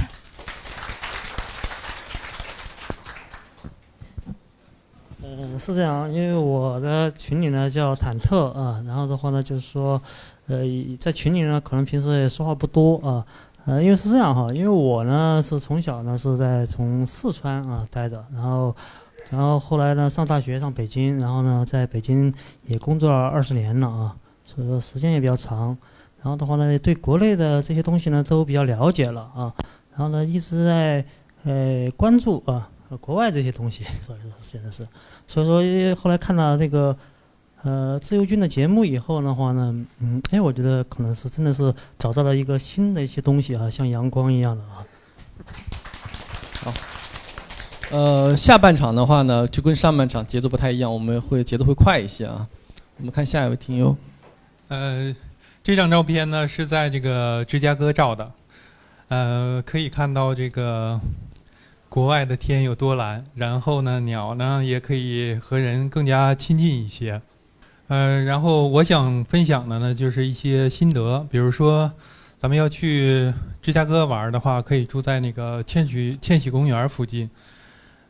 [5.22, 10.02] 嗯，是这样，因为我的群里呢叫忐忑啊，然后的话呢就是说，
[10.48, 10.64] 呃，
[10.98, 13.24] 在群里呢可能平时也说话不多啊。”，
[13.66, 18.74] 呃因为是这样哈，因为我呢是从小呢是在从四川啊待着，然后，
[19.30, 22.32] 然后后来呢上大学上北京，然后呢在北京
[22.66, 25.76] 也工作了二十年了啊，所以说时间也比较长，
[26.22, 29.54] 然后的话呢对国内的这些东西呢都比较了解了啊，
[29.90, 31.04] 然后呢一直在
[31.44, 32.68] 呃关注啊
[33.00, 34.86] 国外这些东西，所以说现在是，
[35.26, 36.96] 所以说后来看到那个。
[37.62, 44.86] 呃，自由军的节目以后的话呢，嗯，哎，我觉得可能是真的是找到了一个新的一些东西啊，像阳光一样的啊。
[46.62, 46.72] 好，
[47.90, 52.48] 呃，下半场的话呢，就跟上半场节奏不太一样，我们会节奏会快一些啊。
[52.96, 53.94] 我们看下一位听友。
[54.68, 55.14] 呃，
[55.62, 58.32] 这张照片呢是在这个芝加哥照的，
[59.08, 60.98] 呃，可以看到这个
[61.90, 67.20] 国外的天有多蓝，然后呢，鸟呢也可以和人更加亲近一些。
[67.92, 71.26] 嗯，然后我想分享的呢，就是一些心得。
[71.28, 71.90] 比如说，
[72.38, 77.28] 咱们要去芝加哥玩的话，可以住在那个千禧千禧公园附近。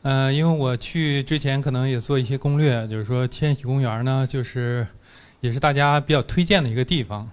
[0.02, 4.86] 嗯，因为我去之前可能也做一些攻略，就是说千禧公园呢，就是
[5.40, 7.26] 也是大家比较推荐的一个地方。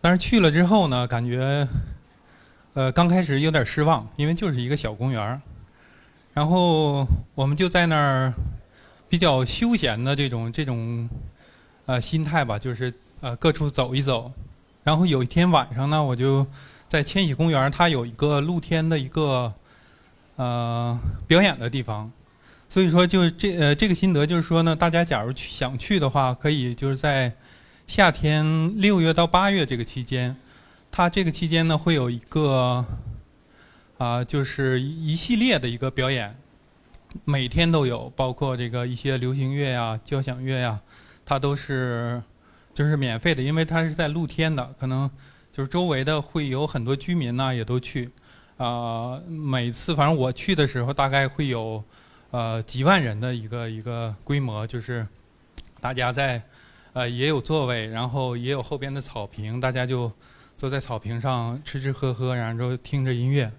[0.00, 1.66] 但是去了之后呢，感觉
[2.74, 5.42] 呃刚开始有点失望，因为就是一个小公园。
[6.34, 8.32] 然后我们就在那儿
[9.08, 11.10] 比较休闲的这种这种。
[11.88, 14.30] 呃，心态吧，就是呃各处走一走，
[14.84, 16.46] 然后有一天晚上呢，我就
[16.86, 19.50] 在千禧公园，它有一个露天的一个
[20.36, 22.12] 呃表演的地方，
[22.68, 27.32] 所以说就这呃这个心得就是说呢，大家假如去想去的话，可以就是在
[27.86, 30.36] 夏天六月到八月这个期间，
[30.90, 32.84] 它这个期间呢会有一个
[33.96, 36.36] 啊就是一系列的一个表演，
[37.24, 40.78] 每天都有，包括这个一些流行乐呀、交响乐呀。
[41.28, 42.22] 它都是，
[42.72, 45.10] 就是免费的，因为它是在露天的，可能
[45.52, 48.10] 就是周围的会有很多居民呢，也都去。
[48.56, 51.84] 啊，每次反正我去的时候，大概会有
[52.30, 55.06] 呃几万人的一个一个规模，就是
[55.82, 56.42] 大家在
[56.94, 60.10] 呃也有座位，然后也有后边的草坪，大家就
[60.56, 63.52] 坐在草坪上吃吃喝喝，然后就听着音乐。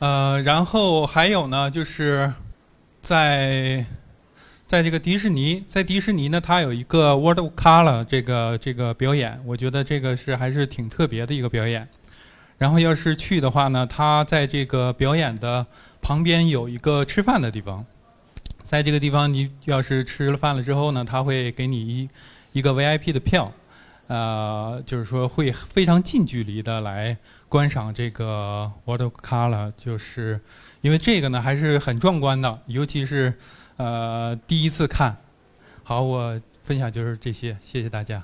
[0.00, 2.32] 呃，然后还有呢，就是
[3.00, 3.86] 在。
[4.72, 11.86] 在这个迪士尼，在迪士尼呢，它有一个 World of Color 这个这个表演，我觉得这个是还是挺特别的一个表演。
[12.56, 15.66] 然后要是去的话呢，它在这个表演的
[16.00, 17.84] 旁边有一个吃饭的地方，
[18.62, 22.08] 在这个地方你要是吃了饭了之后呢，他会给你一
[22.52, 23.52] 一个 VIP 的票，
[24.06, 27.14] 呃，就是说会非常近距离的来
[27.50, 30.40] 观赏这个 World of Color，就是
[30.80, 33.34] 因为这个呢还是很壮观的，尤其是。
[33.78, 35.16] 呃，第一次看，
[35.82, 38.22] 好，我分享就是这些，谢谢大家。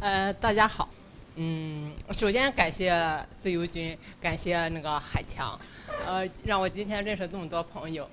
[0.00, 0.88] 呃，大家好，
[1.36, 2.94] 嗯，首先感谢
[3.40, 5.58] 自由军，感谢那个海强，
[6.04, 8.08] 呃，让我今天认识这么多朋友。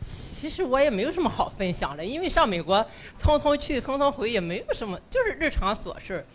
[0.00, 2.84] 其实我也没有什么好分享的，因为上美国
[3.18, 6.26] 匆匆去匆匆回，也没有什么，就是日常琐事。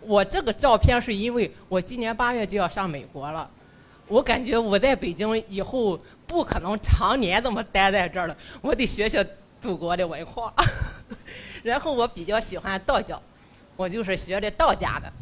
[0.00, 3.50] 我这个照片是因为我今年八月就要上美国了，
[4.14, 9.26] 我感觉我在北京以后不可能常年这么待在这儿了，我得学学
[9.60, 10.54] 祖国的文化。
[11.64, 13.20] 然后我比较喜欢道教，
[13.74, 15.12] 我就是学的道家的，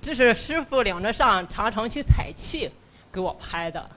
[0.00, 2.70] 这是师傅领着上长城去采气
[3.10, 3.90] 给我拍的。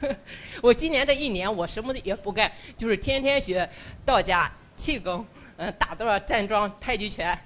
[0.62, 3.68] 我今年这一年，我什么也不干，就是天天学
[4.06, 5.26] 道家气功，
[5.58, 7.38] 嗯，打坐、站桩、太极拳，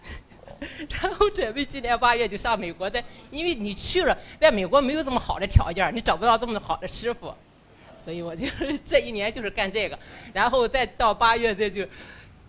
[1.03, 3.03] 然后准备今年八月就上美国的。
[3.31, 7.35] 因为你去了，在美国没有这么好的条件，你找不到这么好的师傅，
[8.05, 9.99] 所以我就是这一年就是干这个，
[10.33, 11.87] 然后再到八月再就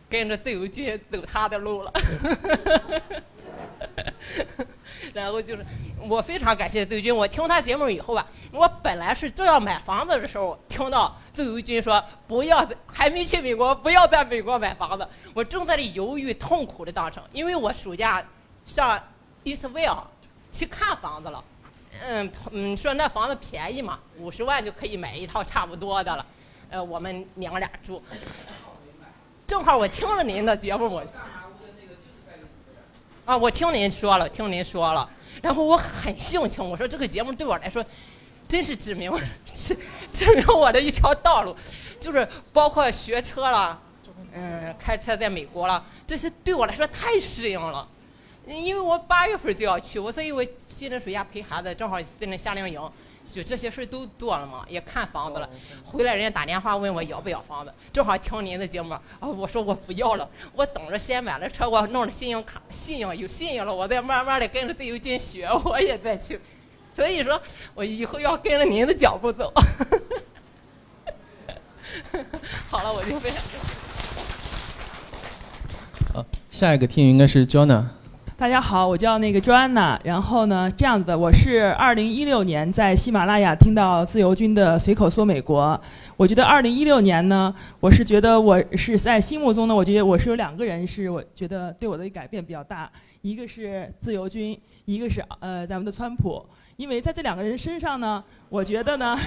[0.10, 1.94] 跟着自由军走他的路了。
[5.14, 5.66] 然后就是，
[6.10, 7.16] 我非常感谢自由军。
[7.16, 15.08] 我听他节目以后吧，我本来是正要买房子的时候，听到自由军说不要，还没去美国，不要在美国买房子。
[15.34, 18.24] 我正在这犹豫，痛苦的当中，因为我暑假
[18.64, 19.02] 上
[19.44, 20.08] East v i l l
[20.52, 21.44] 去看房子了，
[22.04, 26.26] 嗯嗯，说那房子便宜嘛，五十万就可以买一套差不多的了。
[26.70, 28.02] 呃，我们娘俩住，
[29.46, 31.04] 正好我听了您的节目，我。
[33.26, 35.10] 啊，我听您说了，听您说了，
[35.42, 37.84] 然后我很性情，我说这个节目对我来说，
[38.48, 39.12] 真是指明，
[39.52, 39.76] 指
[40.14, 41.56] 指明我的一条道路，
[42.00, 43.82] 就是包括学车了，
[44.32, 47.88] 嗯，开车在美国了，这些对我来说太适应了，
[48.46, 52.80] 因为我八月份就要去，我所以我去那暑假陪孩子，正好在那夏令营。
[53.36, 55.50] 就这些事都做了嘛，也看房子了。
[55.84, 66.40] 回来人家打电话问我要不要房子，正好听您的节目，啊，我说我不要了，我等着先买了车，我弄了信用卡，信用有信用了，我再慢慢的跟着自由军学，我也再去。
[66.96, 67.42] 所以说
[67.74, 69.52] 我以后要跟着您的脚步走。
[72.70, 73.42] 好了，我就分享。
[76.16, 77.84] 啊，下一个听友应该是 Jonna。
[78.38, 79.98] 大家好，我叫那个 Joanna。
[80.04, 85.80] 然后呢，这样子的，我是二零一六年在喜马拉雅听到自由军的随口说美国。
[86.18, 96.46] 我觉得二零一六年呢，我是觉得我是在心目中呢，我觉得我是有两个人是我觉得对我的改变比较大，一个是自由军，一个是呃咱们的川普。
[96.76, 99.18] 因为在这两个人身上呢，我觉得呢，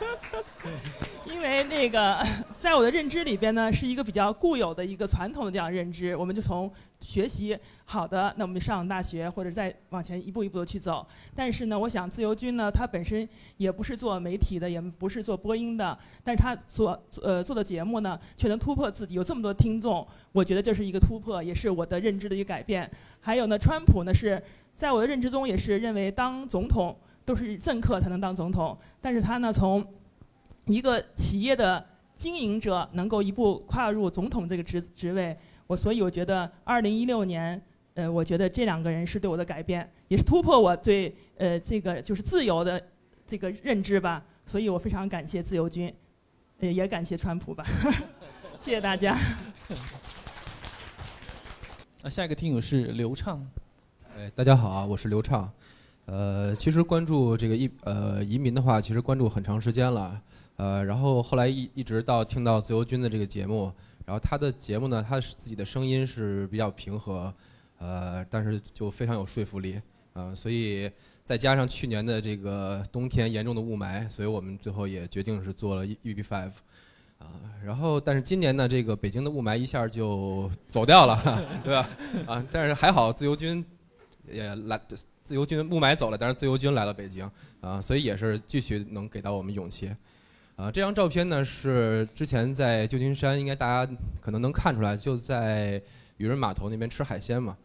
[1.40, 2.22] 因为那个
[2.52, 11.06] 在我的认知里边呢，是一个比较固有的一个传统的这样认知，我们就从学习好的，那我们就上大学或者再往前一步一步的去走。
[11.34, 13.26] 但是呢，我想自由军呢，他本身
[13.56, 22.90] 也不是做媒体的，也不是做播音的，但是他所呃做的节目呢，却能突破自己，有这么多听众，我觉得这是一个突破，也是我的认知的一个改变。
[23.18, 24.42] 还有呢，川普呢是。
[24.72, 28.74] 在我的认知中，也是认为当总统都是政客才能当总统。
[28.98, 29.86] 但是他呢，从
[30.72, 37.60] 一个企业的经营者能够一步跨入总统这个职职位，我所以我觉得，二零一六年，
[37.94, 42.82] 呃，我觉得这两个人是对我的改变，也是突破我对呃这个就是自由的
[43.26, 44.22] 这个认知吧。
[44.46, 45.94] 所以我非常感谢自由军，
[46.58, 47.64] 呃，也感谢川普吧。
[48.58, 49.16] 谢谢大家。
[52.02, 53.46] 那下一个听友是刘畅。
[54.16, 55.50] 哎，大家好啊，我是刘畅。
[56.06, 60.20] 呃，其实关注这个移呃移民的话，其实关注很长时间了。
[60.60, 63.72] 呃，然后后来一一直到听到自由军的这个节目，
[64.04, 67.32] 然后他的节目呢，他自己的声音是比较平和，
[67.78, 69.80] 呃，但是就非常有说服力。
[70.12, 70.90] 呃，所以
[71.24, 76.50] 再加上去年的这个冬天严重的雾霾，所以我们最后也决定是做了 UB5。
[77.20, 81.16] 啊，然后但是今年呢，这个北京的雾霾一下就走掉了，
[81.64, 81.88] 对吧？
[82.26, 83.64] 啊，但是还好自由军。
[84.30, 84.78] 也来
[85.24, 87.28] 自由军雾霾走了，但是自由军来了北京
[87.62, 89.90] 啊，所以也是继续能给到我们勇气
[90.60, 90.70] 啊。
[90.70, 95.80] 这张照片呢是之前在旧金山，应该大家可能能看出来，就在
[96.18, 97.56] 渔人码头那边吃海鲜嘛。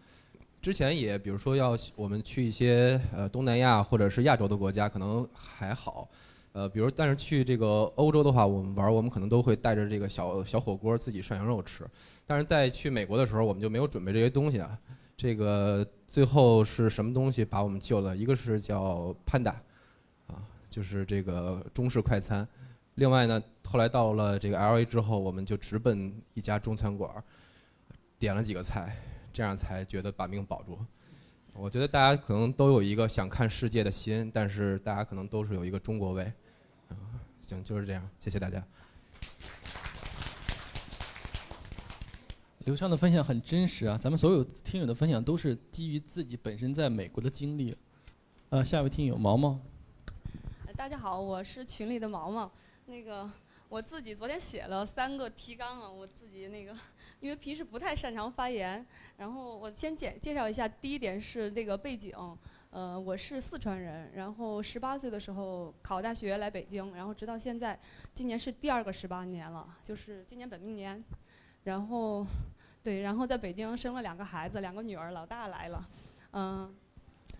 [0.61, 6.07] 之前也比如说要我们去一些呃东南亚或者是亚洲的国家，可能还好，
[6.53, 11.85] 呃，比如但是去这个欧洲的话，我们玩我们可能都会带着这个小小火锅自己涮羊肉吃，
[12.25, 14.77] 但是在去美国的时候，我们就没有准备这些东西啊，
[15.17, 15.85] 这个。
[16.07, 18.15] 最后是什么东西把我们救了？
[18.15, 19.55] 一个是叫 Panda，
[20.27, 20.39] 啊，
[20.69, 22.47] 就是这个中式快餐。
[22.95, 27.21] 另外呢，后来到了这个 LA 之后，我们就直奔一家中餐馆，
[28.17, 28.95] 点了几个菜，
[29.33, 30.79] 这样才觉得把命保住。
[31.53, 36.23] 我觉得大家可能都有一个想看世界的心，但是大家可能都是有一个中国味。
[36.87, 36.95] 啊，
[37.45, 38.63] 行，就是这样，谢谢大家。
[42.59, 47.75] 刘畅的分享很真实啊，咱们所有听友的分享都是基于自己本身在美国的经历。
[48.51, 49.59] 呃，下一位听友毛毛。
[50.77, 52.49] 大家好，我是群里的毛毛。
[52.85, 53.29] 那个。
[53.67, 56.71] 我自己昨天写了三个提纲啊，我自己那个，
[57.19, 58.85] 因为平时不太擅长发言，
[59.17, 60.67] 然后我先介介绍一下。
[60.67, 62.15] 第一点是这个背景，
[62.69, 67.77] 呃，我是四川人，然后十八岁的时候考大学来北京，然后直到现在，
[68.13, 71.03] 今年是第二个十八年了，就是今年本命年，
[71.63, 72.25] 然后，
[72.83, 75.89] 对，然后在北京生了两个孩子，两个女儿，老大来了，
[76.33, 76.73] 嗯，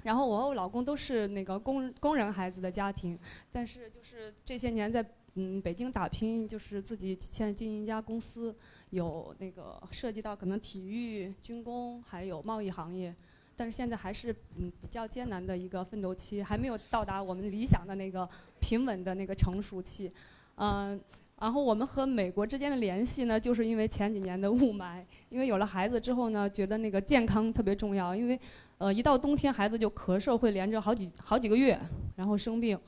[0.03, 3.17] 然后我和我老公都是那个工工人孩子的家庭，
[3.51, 5.05] 但是就是这些年在。
[5.37, 8.55] 嗯，北京打拼就是自己现在经营一家公司，
[8.91, 13.13] 有那个涉及到可能体育、军工还有贸易行业，
[13.53, 18.25] 但是现在还是嗯比较艰难的一个奋斗期，还没有到达我们理想的那个
[18.61, 20.09] 平稳的那个成熟期，
[20.55, 20.97] 嗯，
[21.37, 28.39] 然后我们和美国之间的联系呢，就是因为前几年的雾霾，因为有了孩子之后呢，觉得那个健康特别重要，因为
[28.77, 31.77] 呃一到冬天孩子就咳嗽会连着好几好几个月，
[32.15, 32.79] 然后生病，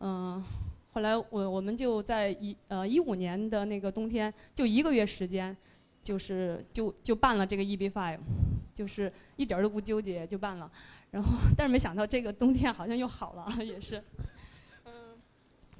[0.00, 0.42] 嗯。
[0.94, 5.54] 后来我我们就在一呃一五年的那个冬天，就一个月时间，
[6.04, 8.20] 就是就就办了这个 EB Five，
[8.72, 10.70] 就是一点儿都不纠结就办了，
[11.10, 14.00] 然后但是没想到这个冬天好像又好了，也是。
[14.86, 15.18] 嗯，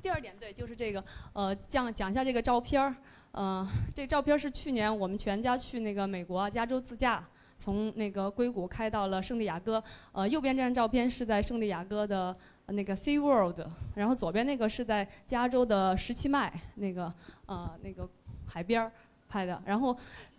[0.03, 2.97] 第二点对，就是这个呃讲讲一下这个照片儿，
[3.31, 7.25] 呃这照片是去年我们全家去那个美国加州自驾，
[7.57, 12.37] 从那个硅谷开到了圣地亚哥，呃右边这张照片是在圣地亚哥的。
[12.67, 13.61] 那个 Sea World，
[13.95, 17.12] 然后左边那个是在加州的十七迈那个
[17.47, 18.09] 呃那个
[18.47, 18.91] 海边
[19.29, 19.97] 拍的，然后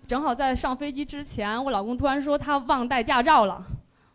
[0.07, 3.63] 正好在上飞机之前，我老公突然说他忘带驾照了，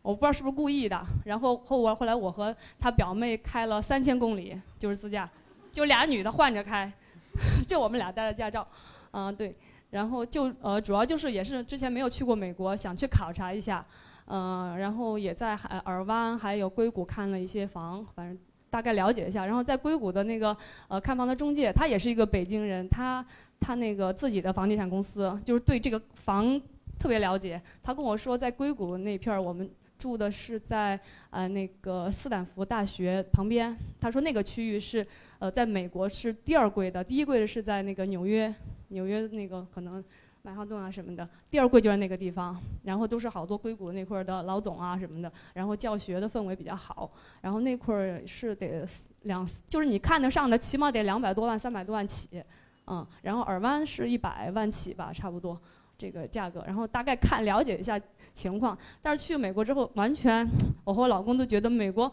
[0.03, 5.29] 我不知道是不是故意的，然后后我后来我和他表妹开了三千公里，就是自驾，
[5.73, 6.91] 就俩女的换着开，
[7.67, 8.67] 就我们俩带了驾照，
[9.13, 9.55] 嗯对，
[9.91, 13.87] 然后就呃主要就是也是之前没有去过美国，想去考察一下。
[14.33, 18.39] 嗯，然后也在海尔湾还有硅谷看了一些房，反正
[18.70, 19.45] 大概了解一下。
[19.45, 20.57] 然后在硅谷的那个
[20.87, 23.26] 呃看房的中介，他也是一个北京人，他
[23.59, 26.61] 他那个自己的房地产公司就是对这个房
[26.97, 27.61] 特别了解。
[27.83, 29.68] 他跟我说，在硅谷那片儿，我们
[29.99, 30.99] 住的是在
[31.31, 33.76] 呃那个斯坦福大学旁边。
[34.01, 35.05] 他说那个区域是
[35.41, 38.55] 呃在美国是第二贵的，第一贵的是在那个纽约，
[38.91, 40.05] 纽约那个可能。
[40.43, 47.11] 曼哈顿啊什么的，第二贵就是那个地方，然后都是好多硅谷那块儿的老总啊什么的，然后教学的氛围比较好，
[47.43, 48.86] 然后那块儿是得
[49.22, 52.43] 两，就是你看得上的，起码得两百多万、三百多万起，
[52.86, 55.61] 嗯，然后尔湾是一百万起吧，差不多
[55.99, 58.01] 这个价格，然后大概看了解一下
[58.32, 60.49] 情况，但是去美国之后，完全
[60.84, 62.11] 我和我老公都觉得美国。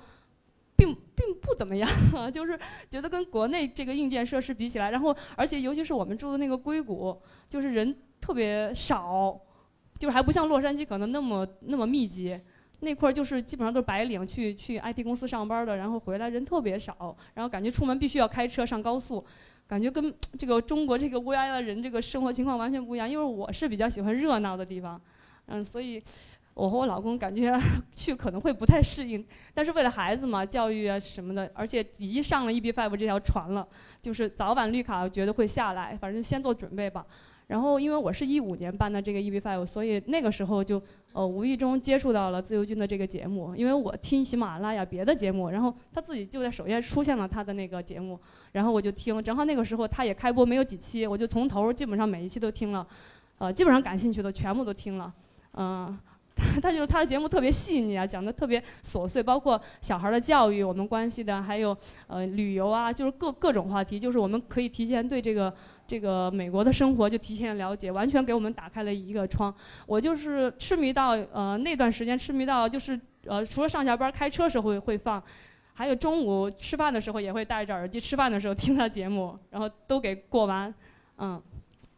[0.80, 1.90] 并并不怎么样，
[2.32, 7.20] 就是觉得跟国内这个硬件设施比起来，然后而且尤其是我们住的那个硅谷，
[7.50, 9.40] 就是人特别少，
[9.98, 12.40] 就是还不像洛杉矶可能那么那么密集，
[12.82, 19.24] 那块儿就是基本上都是白领去去 IT 公司上班的，然后回来人特别少，然后感觉出门必须要开车上高速，
[19.68, 23.10] 感觉跟这个中国这个乌压压的人这个生活情况完全不一样。
[23.10, 25.00] 因为我是比较喜欢热闹的地方，
[25.48, 26.02] 嗯，所以。
[26.58, 27.56] 我和我老公感觉
[27.94, 33.68] 去可能会不太适应，但是为了孩子嘛，教育啊什么的，而且已经上了 EB5 这条船了，
[34.02, 37.06] 就是早晚绿卡觉得会下来，反正先做准备吧。
[37.48, 40.82] 然后因为我是一五年办的这个 EBFive，所以那个时候就
[41.14, 48.20] 呃无意中接触到了自由军的这个节目，因为我听喜马拉雅别的节目，然后他自己就在首页出现了他的那个节目，
[48.52, 52.86] 然后我就听，正好那个时候他也开播没有几期，我就从头基本上每一期都听了，
[53.38, 55.14] 呃基本上感兴趣的全部都听了，
[55.54, 55.98] 嗯。
[56.62, 61.76] 他就是他的节目特别细腻啊，讲的特别琐碎，包括小孩的教育、我们关系的，还有
[62.06, 65.52] 呃旅游啊，就是各各种话题，就是我们可以提前对这个
[65.88, 69.54] 这个美国的生活就提前了解，完全给我们打开了一个窗。
[69.86, 75.24] 我就是痴迷到呃那段时间痴迷到就是呃除了上下班开车时候会会放，
[75.74, 80.74] 还有中午吃饭的时候也会戴着耳机吃饭的时候听他节目，然后都给过完，
[81.18, 81.42] 嗯。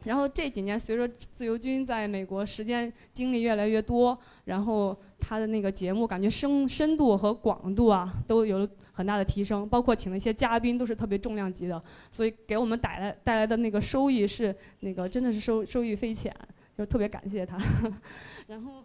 [0.06, 8.66] 然后这几年，随着自由军在美国时间经历越来越多，然后他的那个节目感觉深深度和广度啊都有
[9.00, 11.82] 很大的提升，包括请的一些嘉宾都是特别重量级的，
[12.12, 16.36] 所以给我们带来带来的那个收益是那个真的是收收益匪浅，
[16.78, 17.58] 就是特别感谢他。
[18.47, 18.84] 然后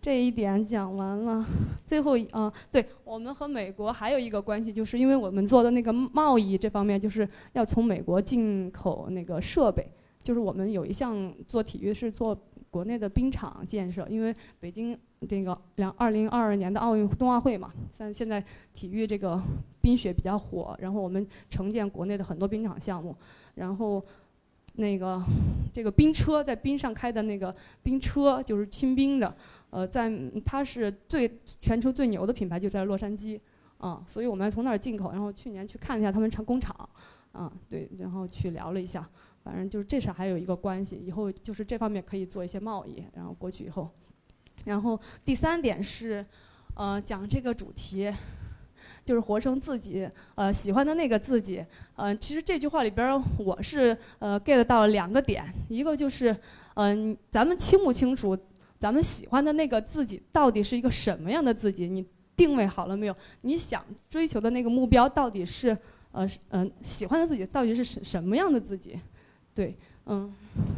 [0.00, 1.44] 这一点讲完了，
[1.82, 9.84] 最后啊，对我们和美国还有一个关系，就是因为我们做的那个贸易这方面，就是要从美国进口那个设备。
[10.22, 12.36] 就是我们有一项做体育是做
[12.76, 14.94] 国内的冰场建设，因为北京
[15.26, 19.40] 这个两二零二二年的奥运冬奥会嘛，像现在体育这个
[19.80, 23.16] 冰雪比较火，然后我们承建国内的很多冰场项目，
[23.54, 24.04] 然后
[24.74, 25.18] 那个
[25.72, 29.34] 这个冰车在冰上开的那个冰车就是清冰的，
[29.70, 30.12] 呃，在
[30.44, 33.40] 它是最全球最牛的品牌就在洛杉矶，
[33.78, 36.86] 啊，所以我们从那儿进口，然后去年去看了一下他们厂工厂。
[37.32, 39.06] 啊，对，然后去聊了一下，
[39.46, 43.88] 反正就是这事还有一个关系，以后就是这方面可以做一些贸易，然后过去以后，
[44.64, 46.26] 然后第三点是，
[46.74, 48.12] 呃，讲这个主题。
[49.04, 56.36] 就是活成自己，呃，喜欢的那个自己，呃，其实这句话里边，我是呃 get 到了两个点，一个就是，
[56.74, 58.36] 嗯，咱们清不清楚，
[58.78, 61.88] 咱们喜欢的那个自己到底是一个什么样的自己？
[61.88, 62.04] 你
[62.36, 63.16] 定位好了没有？
[63.40, 65.76] 你想追求的那个目标到底是，
[66.12, 68.98] 呃，嗯，喜欢的自己到底是什什么样的自己？
[69.56, 70.30] 对，嗯，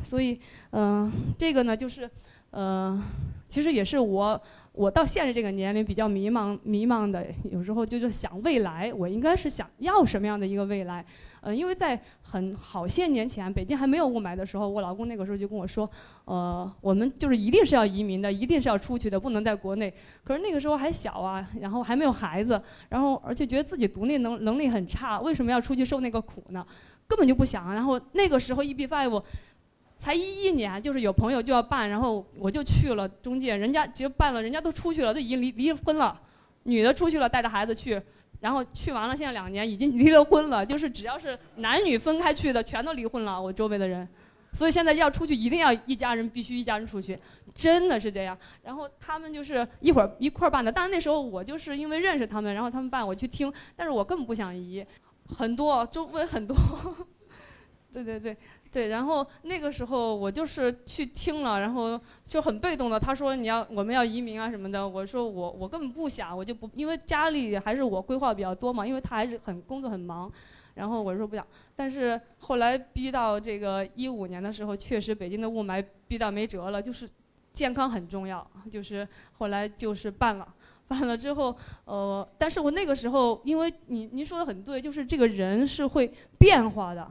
[0.05, 2.09] 所以，嗯，这个呢，就是，
[2.53, 3.03] 呃，
[3.49, 4.41] 其实也是我。
[4.73, 11.05] 我到现在这个年龄比较迷茫，迷茫的有时候就是想未来，我应该是想要什么样的一个未来？
[11.41, 15.91] 呃，因为在很好些年前，北京还没有雾霾的时候，我老公那个时候就跟我说，
[16.27, 19.93] 呃，我们就是一定是要移民的，一定是要出去的，不能在国内。
[20.23, 26.65] 可是那个时候还小啊，然后还没有孩子，然后而且觉得自己独立能能力很差，为什么要出去受那个苦呢？
[27.09, 27.75] 根本就不想。
[27.75, 29.23] 然后那个时候 EB five。
[30.01, 36.17] 才一一年，就是有朋友就要办，然后我就去了中介，人家直接办了，人家都出去了，都已经离离婚了，
[36.63, 38.01] 女的出去了，带着孩子去，
[38.39, 44.09] 然后去完了，现在两年已经离了婚了，就是只要是男女分开去的，全都离婚了，我周围的人，
[44.53, 47.19] 所以现在要出去一定要一家人，必须一家人出去，
[47.53, 48.39] 真的是这样。
[48.63, 54.87] 然后他们就是一会儿一块儿办的，但是那时候我就是因为认识他们，然后他们办我去听，但是我根本不想移，
[55.29, 56.57] 很多周围很多，
[57.93, 58.37] 对对对。
[58.71, 63.01] 对，然后那个时候我就是去听了，然后就很被动的。
[63.01, 70.31] 他说你要我们要移民啊什么的，我说我我根本不想，我就不因为家里还是我规划比较多嘛，因为他还是很工作很忙，
[70.75, 71.47] 然后我说不想。
[71.75, 77.09] 但是后来逼到这个一五年的时候，确实北京的雾霾逼到没辙了，就是
[77.55, 79.09] 健康很重要，就是
[79.39, 80.47] 后来就是办了，
[80.89, 87.07] 办了之后，呃，但是我那个时候因为您您说的很对，就是这个人是会变化的。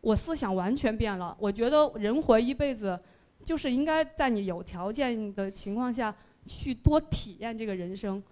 [0.00, 2.98] 我思想完全变了，我觉得人活一辈子，
[3.44, 8.22] 就是应该在你有条件的情况下去多体验这个人生，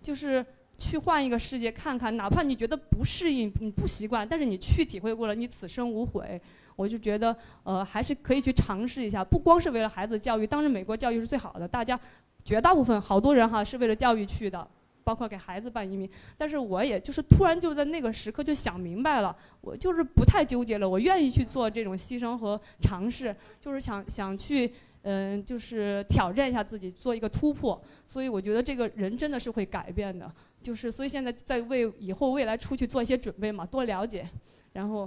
[0.00, 0.44] 就是
[0.78, 6.40] 去换一个世界看看，哪怕你觉得不适应、你不习惯，但是你去体会过了，你此生无悔。
[6.76, 11.98] 我就觉得，呃，还是可以去尝试一下，不光是为了孩子教育，当然美国教育是最好的，大家
[12.44, 14.68] 绝大部分好多人哈是为了教育去的。
[15.06, 24.72] 包括给孩子办移民，但是我也就是突然就在那个时刻就想明白了，我就是不太纠结了，我愿意去做这种牺牲和尝试，就是想想去，
[25.02, 27.78] 嗯，就是挑战一下自己，做一个突破。
[28.06, 30.32] 所以我觉得这个人真的是会改变的，
[30.62, 34.26] 就是所以现在在为以后未来出去做一些准备嘛，多了解，
[34.72, 35.06] 然后，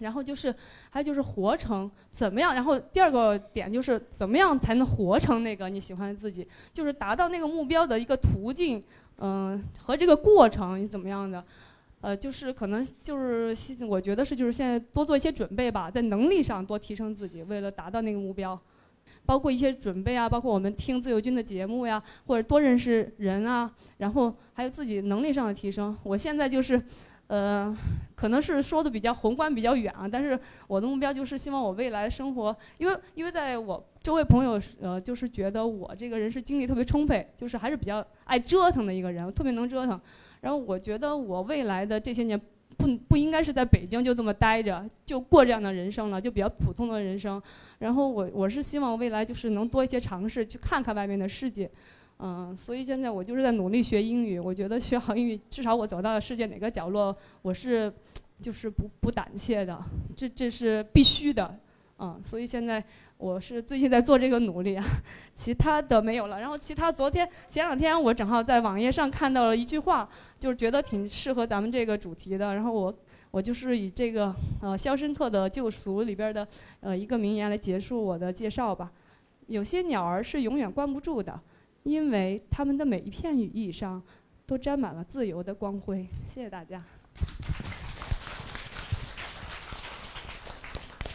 [0.00, 0.54] 然后就是
[0.90, 8.82] 还有就是活成怎么样，然后第二个点就是怎么样才能活成那个你喜欢的自己，就是达到那个目标的一个途径。
[9.18, 11.42] 嗯，和这个过程你怎么样的？
[12.00, 13.54] 呃，就是可能就是，
[13.88, 18.60] 我觉得是就是现在多做一些准备吧，在能力上多提升自己，为了达到那个目标，
[19.24, 25.96] 包括一些准备啊，包括我们听自由军的节目呀，或者多认识人啊，然后还有自己能力上的提升。
[26.02, 26.82] 我现在就是。
[27.26, 27.74] 呃，
[28.14, 39.98] 可能是说的比较宏观、比较远啊，但是我的目标就是希望我未来生活，因为因为在我周围朋友，呃，就是觉得我这个人是精力特别充沛，就是还是比较爱折腾的一个人，特别能折腾。
[40.42, 42.38] 然后我觉得我未来的这些年
[42.76, 47.40] 不不应该是在北京就这么待着，就过这样的人生了，就比较普通的人生。
[47.78, 51.70] 然后我我是希望未来就是能多一些尝试，去看看外面的世界。
[52.26, 54.38] 嗯，所以现在我就是在努力学英语。
[54.38, 57.92] 我觉得学好英语，至少我走到世界哪个角落，我是
[58.40, 59.78] 就是不不胆怯的，
[60.16, 61.54] 这这是必须的。
[61.98, 62.82] 嗯，所以现在
[63.18, 64.82] 我是最近在做这个努力啊，
[65.34, 66.40] 其他的没有了。
[66.40, 70.08] 然后其他昨天前两天我正好在网页上看到了一句话，
[70.40, 72.54] 就是觉得挺适合咱们这个主题的。
[72.54, 72.94] 然后我
[73.32, 76.48] 我就是以这个呃《肖申克的救赎》里边的
[76.80, 78.90] 呃一个名言来结束我的介绍吧。
[79.48, 81.38] 有些鸟儿是永远关不住的。
[81.84, 84.02] 因为他们的每一片羽翼上
[84.46, 86.06] 都沾满了自由的光辉。
[86.26, 86.82] 谢谢大家。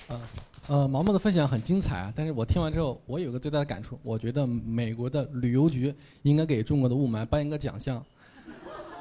[0.07, 0.21] 呃
[0.67, 8.03] 呃，毛毛的分享很精彩啊，但是我听完之后，我有个最大的感触，我觉得美国的旅游局应该给中国的雾霾颁一个奖项。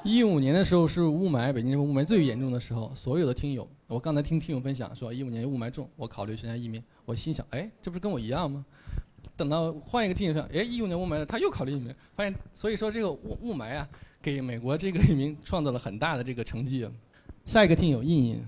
[0.03, 8.65] 一五年的时候是雾霾，北京雾霾最严重的时候，所有的听友，我刚才听听友分享说一五年雾霾重，我考虑参加移民，我心想，哎，这不是跟我一样吗？
[9.37, 13.89] 等到换一个听友说，哎，一五年雾霾他又考虑移民，发现所以说这个雾雾霾啊，
[14.21, 16.89] 给美国这个移民创造了很大的这个成绩。
[17.47, 18.45] 下一个听友印印，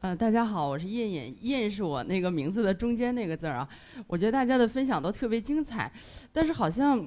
[0.00, 3.68] 呃，大家好，我是印印，印是我那个名字的中间那个字儿啊。
[4.06, 5.90] 我觉得大家的分享都特别精彩，
[6.32, 7.04] 但是好像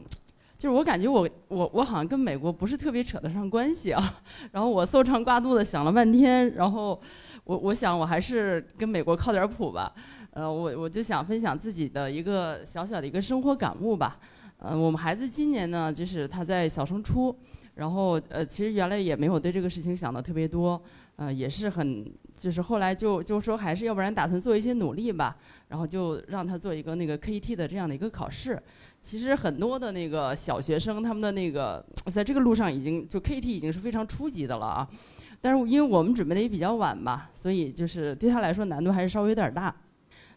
[0.58, 4.22] 就是我感觉我我我好像跟美国不是特别扯得上关系啊。
[4.52, 7.02] 然后我搜肠刮肚的想了半天，然后
[7.46, 9.94] 我我想我还是跟美国靠点谱吧。
[10.32, 14.18] 呃，我我就想分享自己的一个小小的一个生活感悟吧。
[14.58, 17.36] 呃，我们孩子今年呢，就是他在小升初，
[17.76, 20.82] 然后呃，其实原来也没有对这个事情想的特别多，
[21.18, 25.36] 呃，也是很就是后来就就说还是要不然打算做一些努力吧，
[25.68, 28.62] 然后就让他做一个那个 KET 的这样的一个考试。
[29.02, 34.88] 其实很多的那个小学生，他们的那个在这个路上已经就 KET 已经是非常初级的了啊。
[35.42, 39.76] 但是因为我们准备的也比较晚吧，所以就是对他来说难度还是稍微有点大。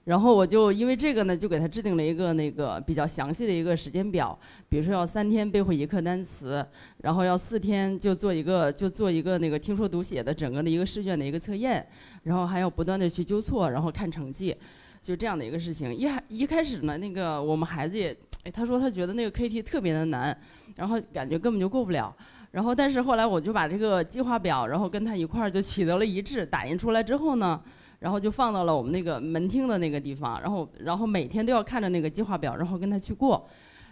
[0.05, 4.39] 然后我就因为这个呢，就给他制定了一个那个比较详细的一个时间表，
[4.69, 6.65] 比如说要三天背会一课单词，
[6.99, 11.87] 然后要四天就做一个就做一个那个听说读写的整个的一个试卷的一个测验，
[12.25, 14.55] 然后还要不断的去纠错，然后看成绩，
[15.01, 15.95] 就这样的一个事情。
[15.95, 18.17] 一一开始呢，那个我们孩子也。
[18.45, 20.39] 哎，他说他觉得那个 KT 特别的难，
[20.77, 22.15] 然后感觉根本就过不了。
[22.51, 26.45] 然后，但是后来我就把这个计划表，然后跟他一块儿就取得了一致。
[26.45, 27.59] 打印出来之后呢，
[28.05, 30.39] 然后就放到了我们那个门厅的那个地方。
[30.43, 33.49] 然后，然后每天都要看着那个计划表，然后跟他去过。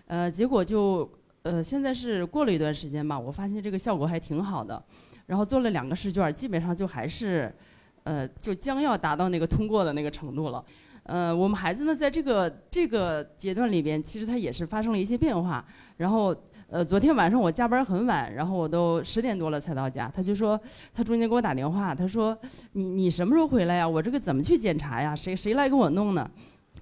[0.07, 1.11] 呃，结果就
[1.45, 4.83] 呃，现在是过了一段时间吧，我发现这个效果还挺好的。
[5.25, 7.51] 然后做了两个试卷，基本上就还是，
[8.03, 10.63] 呃，就将要达到那个通过的那个程度了。
[11.05, 15.65] 呃，我们孩子呢，在这个这个阶段里边，其实他也是发生了一些变化。
[15.97, 16.37] 然后，
[16.73, 20.11] 呃，昨天晚上我加班很晚，然后我都十点多了才到家。
[20.17, 20.59] 他就说，
[20.95, 22.35] 他中间给我打电话，他说
[22.73, 23.87] ：“你你什么时候回来呀？
[23.87, 25.15] 我这个怎么去检查呀？
[25.15, 26.27] 谁谁来给我弄呢？”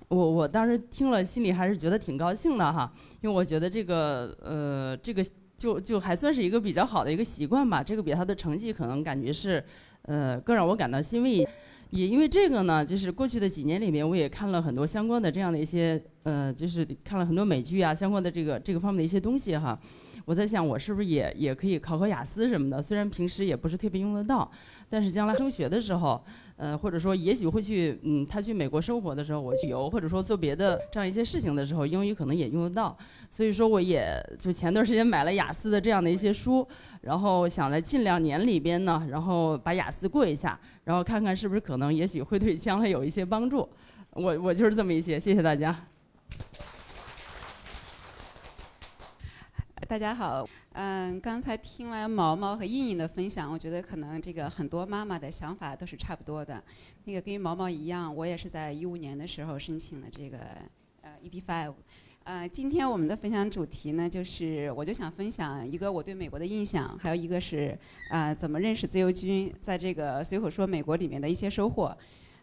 [0.06, 2.88] 我我当时听了，心里还是觉得挺高兴的哈，
[3.20, 5.26] 因为我觉得这个呃，这个
[5.56, 7.82] 就就还算是一个比较好的一个习惯吧。
[7.82, 9.60] 这个比他的成绩可能感觉是，
[10.02, 11.44] 呃，更让我感到欣慰。
[11.90, 19.78] 也因为这个呢，就是过去的几年里面，我也看了很多相关的这样的一些，呃，就是看了很多美剧啊，相关的这个这个方面的一些东西哈。
[20.26, 22.80] 我在想，我是不是也也可以考考雅思什么的？
[22.80, 24.48] 虽然平时也不是特别用得到，
[24.88, 26.22] 但是将来升学的时候，
[26.56, 32.96] 呃，或者说也许会去，嗯，他去美国生活的时候，我去游，或者说做别的这样一些事情的时候，英语可能也用得到。
[33.32, 36.66] 所以说，我也就前段时间买了雅思的这样的一些书，
[37.00, 43.68] 然后想在近两年里边呢，然后把雅思过一下，然后看看是不是可能，也许会对将来有一些帮助。
[44.10, 45.86] 我我就是这么一些，谢谢大家。
[49.88, 56.62] 大家好，嗯，刚才听完毛毛和印印的分享，我觉得可能这个很多妈妈的想法都是差不多的。
[57.04, 60.38] 那个跟毛毛一样，我也是在一五年的时候申请的这个
[61.00, 61.74] 呃 EB Five。
[62.30, 67.76] 呃，今天我们的分享主题呢，就是我就想分享一个我对美国的印象，还有一个是
[68.08, 71.92] 呃怎么认识自由军，在这个随口说美国里面的一些收获。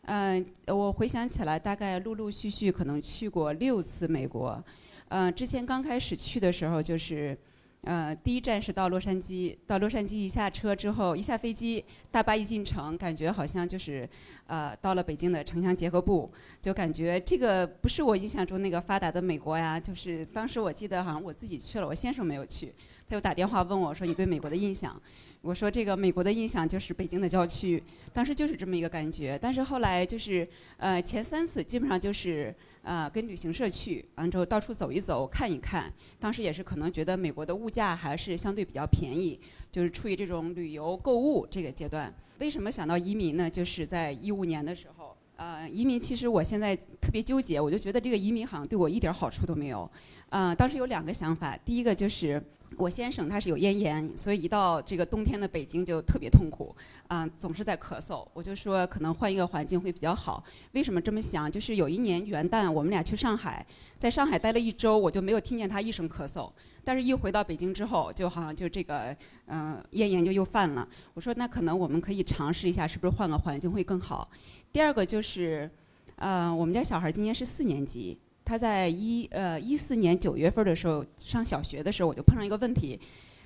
[0.01, 4.61] 嗯，我回想起来，大概陆陆续续可能去过六次美国。
[5.07, 7.37] 嗯，之前刚开始去的时候就是。
[7.81, 14.07] 呃，第一站是到洛杉矶，到洛杉矶一下车之后，一下飞机，大巴一进城，感觉好像就是，
[14.47, 16.29] 呃，到了北京的城乡结合部，
[16.61, 19.79] 就感觉这个不是我印象中那个发达的美国呀。
[19.79, 22.73] 就是当时我记得好像我自己去了，我先生没有去，
[23.09, 24.99] 他又打电话问我说：“你对美国的印象？”
[25.41, 27.81] 我说：“这个美国的印象就是北京的郊区，
[28.13, 29.39] 当时就是这么一个感觉。
[29.41, 30.47] 但是后来就是，
[30.77, 32.53] 呃，前三次基本上就是。”
[32.87, 35.91] 啊，跟旅行社去完之后到处走一走，看一看。
[36.21, 39.37] 当时也是可能觉得美国的物价还是相对比较便宜，
[39.69, 42.13] 就是处于这种旅游购物这个阶段。
[42.39, 43.49] 为什么想到移民呢？
[43.49, 49.91] 就是在一五年的时候，呃，移民其实我现在特别纠结，我就觉得这个移民好像对我一点好处都没有。
[50.29, 52.41] 嗯，当时有两个想法，第一个就是。
[52.75, 56.75] 我先生他是有咽炎，所以一到这个冬天的北京就特别痛苦，
[57.07, 58.27] 啊，总是在咳嗽。
[58.33, 60.43] 我就说可能换一个环境会比较好。
[60.73, 61.49] 为什么这么想？
[61.49, 63.65] 就是有一年元旦我们俩去上海，
[63.97, 66.51] 在上海待了一周，我就没有听见他一声咳嗽。
[66.83, 69.15] 但是一回到北京之后，就好像就这个
[69.47, 70.87] 嗯咽炎就又犯了。
[71.13, 74.29] 我说那可能我们可以尝试一下，是不是换个环境会更好？
[74.71, 75.69] 第二个就是，
[76.17, 78.17] 呃，我们家小孩今年是四年级。
[78.47, 82.97] 他在一呃一四年九月份的时候上小学的时候，我就碰上一个问题。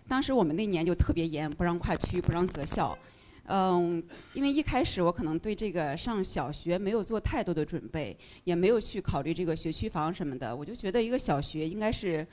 [0.08, 2.96] 当时我们那年就特别严，不让跨区，不让择校。
[3.46, 4.04] 嗯，
[4.36, 10.56] 因为一开始我可能对这个上小学没有做太多的准备，也没有去考虑这个学区房什么的。
[10.56, 12.26] 我就觉得一个小学应该是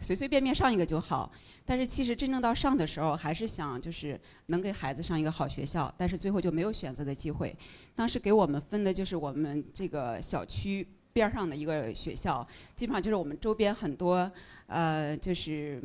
[0.00, 1.30] 随随便便上一个就好。
[1.64, 5.94] 但是其实真正到上的时候，还是想就是能给孩子上一个好学校。
[5.96, 7.56] 但是最后就没有选择的机会。
[7.94, 10.84] 当时给我们分的就是我们这个小区。
[11.20, 14.30] 边上的一个学校，基本上就是我们周边很多，
[14.66, 15.78] 呃，就是，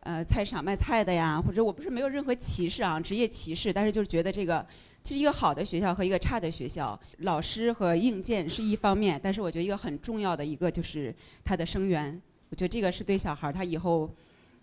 [0.00, 4.66] 呃，菜市场卖菜的呀，或者我不是没有任何歧视啊，职业歧视，但是就是觉得这个，
[5.04, 11.14] 其实一个好的学校和一个差的学校，老师和硬件是一方面，但是我觉得一个很重要的一个就是
[11.44, 12.18] 他的生源，
[12.48, 14.08] 我觉得这个是对小孩儿他以后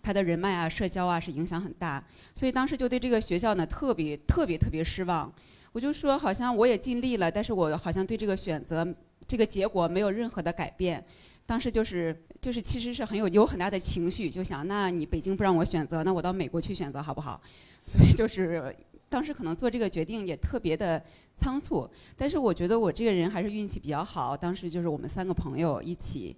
[0.02, 2.02] 他的人脉啊、社交啊是影响很大。
[2.34, 5.32] 所以当时就对这个学校呢特别特别特别失望。
[5.70, 8.84] 我就说好像我也尽力了，但是我好像对这个选择
[9.28, 11.04] 这个结果没有任何的改变。
[11.46, 17.40] 当时就是就是其实是很有有很大的情绪，就想那你北京不让我选择，那我到美国去选择好不好？
[17.86, 18.74] 所以就是
[19.08, 21.02] 当时可能做这个决定也特别的
[21.36, 24.36] 仓促，但是我觉得我这个人还是运气比较好。
[24.36, 26.36] 当时就是我们三个朋友一起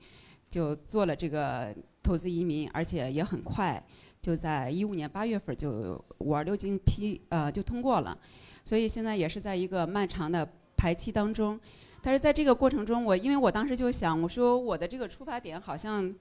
[0.49, 1.75] 就做了这个
[2.05, 3.83] 投资移民，而且也很快，
[4.23, 8.17] 就在一五年八月份就五二六经批呃就通过了，
[8.65, 11.59] 所以现在也是在一个漫长的排期当中。
[12.03, 16.15] 但是在这个过程中，我因为我当时就想，我说我的这个出发点好像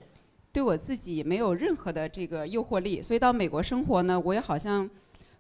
[0.51, 4.89] 对我自己没有任何的这个诱惑力，所以到美国生活呢，我也好像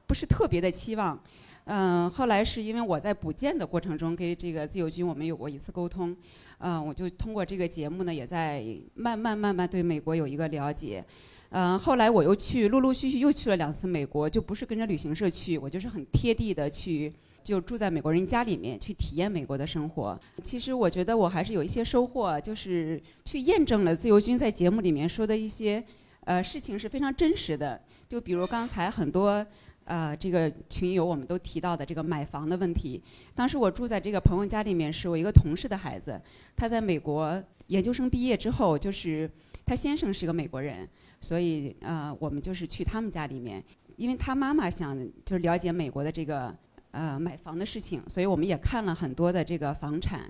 [0.07, 1.19] 不是特别的期望。
[1.65, 6.15] 嗯，后来是因为我在补建的过程中跟这个自由军我们有过一次沟通，
[6.59, 8.63] 嗯，我就通过这个节目呢，也在
[8.95, 11.03] 慢慢慢慢对美国有一个了解。
[11.49, 17.13] 嗯，后来我又去陆陆续续又去了两次美国，就不是跟着旅行社去，我就是很贴地的去。
[17.49, 20.19] 就住在美国人家里面去体验美国的生活。
[20.43, 25.83] 其实我觉得我还是有一些收获，就是去验证了自由军在节目里面说的一些
[26.25, 27.81] 呃事情是非常真实的。
[28.07, 29.43] 就比如刚才很多
[29.85, 33.01] 呃这个群友我们都提到的这个买房的问题。
[33.33, 36.21] 当时我住在这个朋友家里面，是我一个同事的孩子，
[36.55, 39.27] 他在美国研究生毕业之后，就是
[39.65, 40.87] 他先生是个美国人，
[41.19, 43.63] 所以呃我们就是去他们家里面，
[43.95, 44.95] 因为他妈妈想
[45.25, 46.55] 就是了解美国的这个。
[46.91, 50.21] 呃，买房的事情，所以我们也看了很多的这个房产，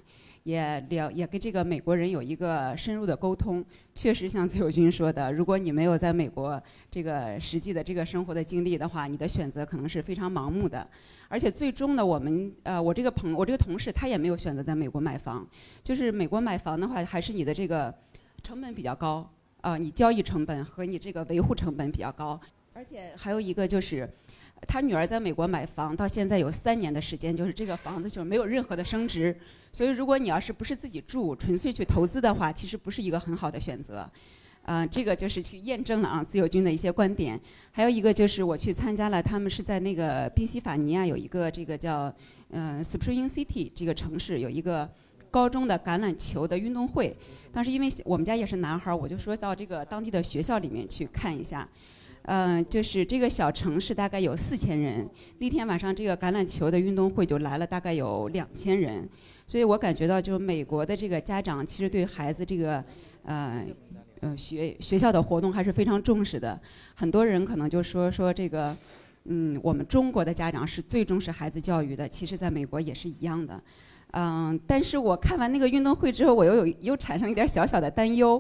[0.43, 3.63] 也了也跟这个美国人有一个深入的沟通。
[3.95, 10.85] 确实像自由军说的，如果你没有在美国这个实际的这个生活的经历的话，你的选择可能是非常盲目的。
[11.29, 15.47] 而且最终呢，我们呃，我这个朋我这个同事他也没有选择在美国买房，
[15.81, 17.93] 就是美国买房的话，还是你的这个
[18.43, 19.31] 成本比较高
[19.61, 22.37] 啊，你交易成本和你这个维护成本比较高，
[22.73, 24.09] 而且还有一个就是。
[24.67, 29.35] 他女儿在美国买房，到现在有三年的时间，就是这个房子就是没有任何的升值。
[29.71, 34.09] 所以，如果你要是不是自己住，纯粹去投资的话，其实不是一个很好的选择。
[34.63, 37.39] 嗯，这个就是去验证了啊，自由军的一些观点。
[37.71, 42.13] 还有一个就是我去参加了，他们是在那个宾夕法尼亚有一个这个叫
[42.49, 44.87] 嗯 Spring City 这个城市有一个
[45.31, 47.15] 高中的橄榄球的运动会。
[47.51, 51.67] 当时因为我们家也是男孩儿，我就说到这个当地的学校里面去看一下。
[52.31, 55.09] 嗯，就是这个小城市大概有四千人。
[55.39, 59.09] 那天晚上这个橄榄球的运动会就来了大概有两千人，
[59.47, 62.83] 所以我感觉到就是美国的这个家长其实对孩子这个，
[63.23, 63.65] 呃，
[64.19, 66.61] 呃学学校的活动还是非常重视的。
[66.93, 68.77] 很多人可能就说说这个，
[69.23, 73.59] 嗯，我们中国的家长是最重视孩子教育的，其实在美国也是一样的。
[74.11, 78.39] 嗯，但是我看完那个运动会之后，我又有又产生一点小小的担忧。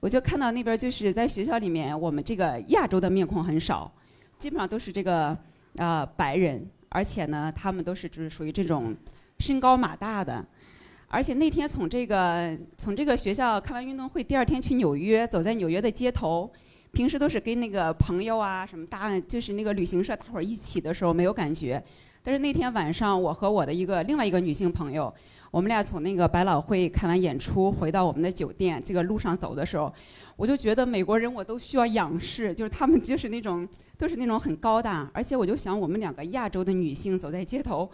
[0.00, 3.90] 我就看到那边就是在学校里面，我们这个亚洲的面孔很少，
[4.38, 5.36] 基本上都是这个
[5.76, 8.94] 呃白人，而且呢，他们都是就是属于这种
[9.38, 10.44] 身高马大的，
[11.08, 16.50] 而且那天从这个从这个学校看完运动会，第二天去纽约，走在纽约的街头，
[16.92, 21.82] 平时都是跟那个朋友啊什么大就是那个旅行社大伙儿一起的时候没有感觉，
[22.26, 25.14] 但是那天晚上我和我的一个另外一个女性朋友。
[25.52, 29.90] 我们俩从那个百老汇看完演出，回到我们的酒店，这个路上走的时候，
[30.34, 33.66] 我就觉得美国人我都需要仰视，就是他们就是那种
[33.96, 37.88] 都是那种很高大，而且我就想我们两个亚洲的女性走在街头，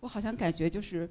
[0.00, 1.08] 我好像感觉就是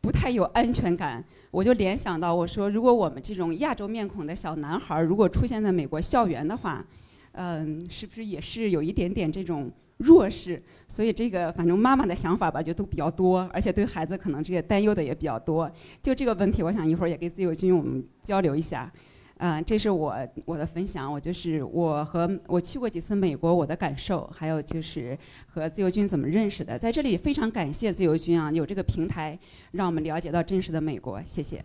[0.00, 1.24] 不太有安全感。
[1.52, 6.84] 我就联想到我说，如果我们这种亚洲面孔的小男孩如果出现在美国校园的话，
[7.32, 9.70] 嗯，是不是也是有一点点这种？
[9.98, 15.70] 弱势，所以这个反正妈妈的想法吧，就都比较多，而且对孩子可能这个担忧的也比较多。
[16.02, 18.92] 就这个问题，我想一会儿也给自由军我们交流一下。
[19.38, 20.16] 嗯，这是我
[20.46, 25.16] 我的分享，我就是我和我去过几次美国，我的感受，还有就是
[25.46, 26.78] 和自由军怎么认识的。
[26.78, 29.38] 在这里非常感谢自由军啊，有这个平台
[29.72, 31.62] 让我们了解到真实的美国，谢谢。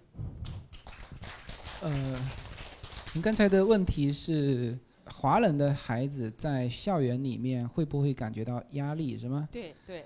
[1.82, 1.92] 呃，
[3.14, 4.78] 您刚才的问题是？
[5.14, 9.48] 华人的孩子在校园里面会不会感觉到压力，是吗？
[9.52, 10.06] 对对。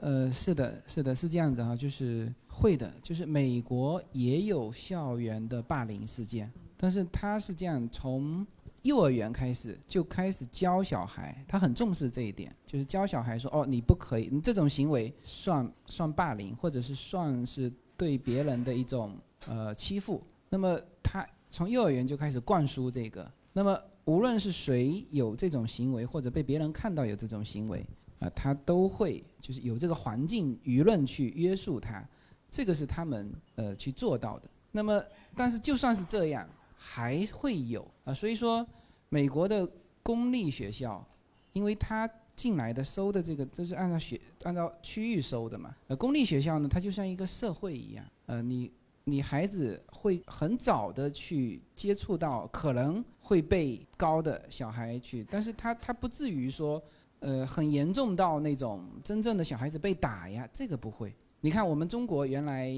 [0.00, 8.46] 呃，是的，是的，是这样子哈，就是会的，就是美国也有校园的霸凌事件，但是他是这样，从
[8.82, 19.16] 幼儿园开始就开始教小孩，他很重视这一点，就是教小孩说，哦，你不可以，你这种行为算算霸凌，或者是算是对别人的一种
[19.46, 23.80] 呃欺负，那么他从幼儿园就开始灌输这个，那么。
[24.06, 27.84] 无论是谁有这种行为，或者被别人看到有这种行为，
[28.20, 32.06] 啊，他都会就是有这个环境舆论去约束他，
[32.50, 34.48] 这个是他们呃去做到的。
[34.72, 35.02] 那么，
[35.36, 38.66] 但是就算是这样，还会有啊，所以说
[39.08, 39.66] 美国的
[40.02, 41.06] 公立学校，
[41.52, 48.70] 因为他进来的收的这个都是按照学按照区域收的嘛，呃，公立学校呢，它就像一个社会一样，呃，你
[49.04, 56.82] 你孩子会很早的去接触到可能会被高的小孩去，但是他他不至于说，
[57.20, 61.14] 呃，很严重到那种真正的小孩子被打呀，这个不会。
[61.40, 62.72] 你看我们中国原来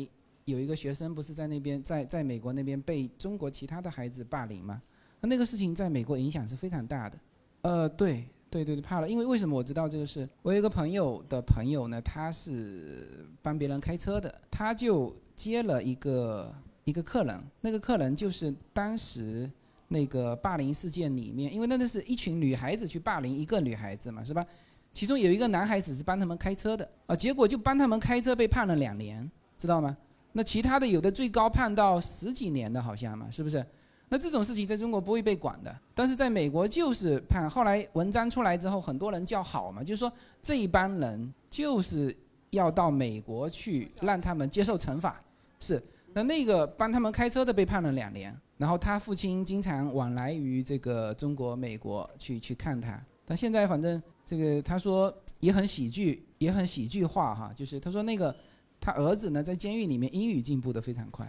[0.46, 4.82] 有一个学生不是在那边在在美国那边被中国其他的孩子霸凌吗？
[5.20, 7.18] 那那个事情在美国影响是非常大的。
[7.62, 10.28] 呃，对对对对，怕了，因为为什么我知道这个事？
[10.42, 16.52] 我有一个朋友的朋友呢，他是帮别人开车的，他就接了一个
[16.84, 19.48] 一个客人，那个客人就是当时
[19.88, 24.44] 那个霸凌事件里面，因为那那是一群女孩子去霸凌一个女孩子嘛，是吧？
[24.92, 29.94] 其中有一个男孩子是帮他们开车的啊，结果就帮他们开车被判了两年，知道吗？
[30.32, 33.64] 那其他的有的最高判到十几年的好像嘛，是不是？
[34.08, 37.50] 那这种事情在中国不会被管的，但是在美国就是判。
[37.50, 40.10] 后来文章出来之后，很多人叫好嘛，就是说
[40.40, 42.16] 这一帮人就是
[42.50, 45.20] 要到美国去让他们接受惩罚。
[45.60, 45.82] 是，
[46.12, 53.00] 那那个帮他们开车的被判了两年，然后他父亲经常往来于这个中国、美国去去看他。
[53.24, 58.34] 但现在反正这个他说也很喜剧，也很喜剧化哈，就是他说那个。
[58.78, 61.26] 他儿子呢，在监狱里面英语进步的非常快，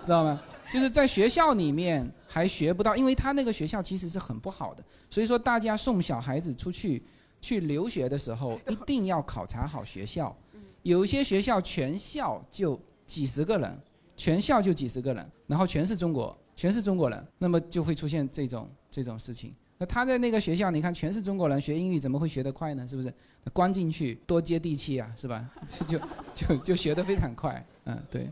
[0.00, 0.42] 知道吗？
[0.72, 4.84] 就是在学校里面还学不到，因为他那个学校其实是很不好的。
[5.08, 7.02] 所以说，大家送小孩子出去
[7.40, 10.36] 去留学的时候，一定要考察好学校。
[10.82, 13.78] 有些学校全校就几十个人，
[14.16, 19.54] 全校就几十个人，然后全是中国，全是中国人，那么就会出现这种这种事情。
[19.76, 22.86] 那他在那个学校，你看全是中国人，学英语怎么会学得快呢？
[22.86, 23.12] 是不是？
[23.52, 25.50] 关进去多接地气啊，是吧？
[25.86, 26.00] 就
[26.32, 28.30] 就就学得非常快，嗯，对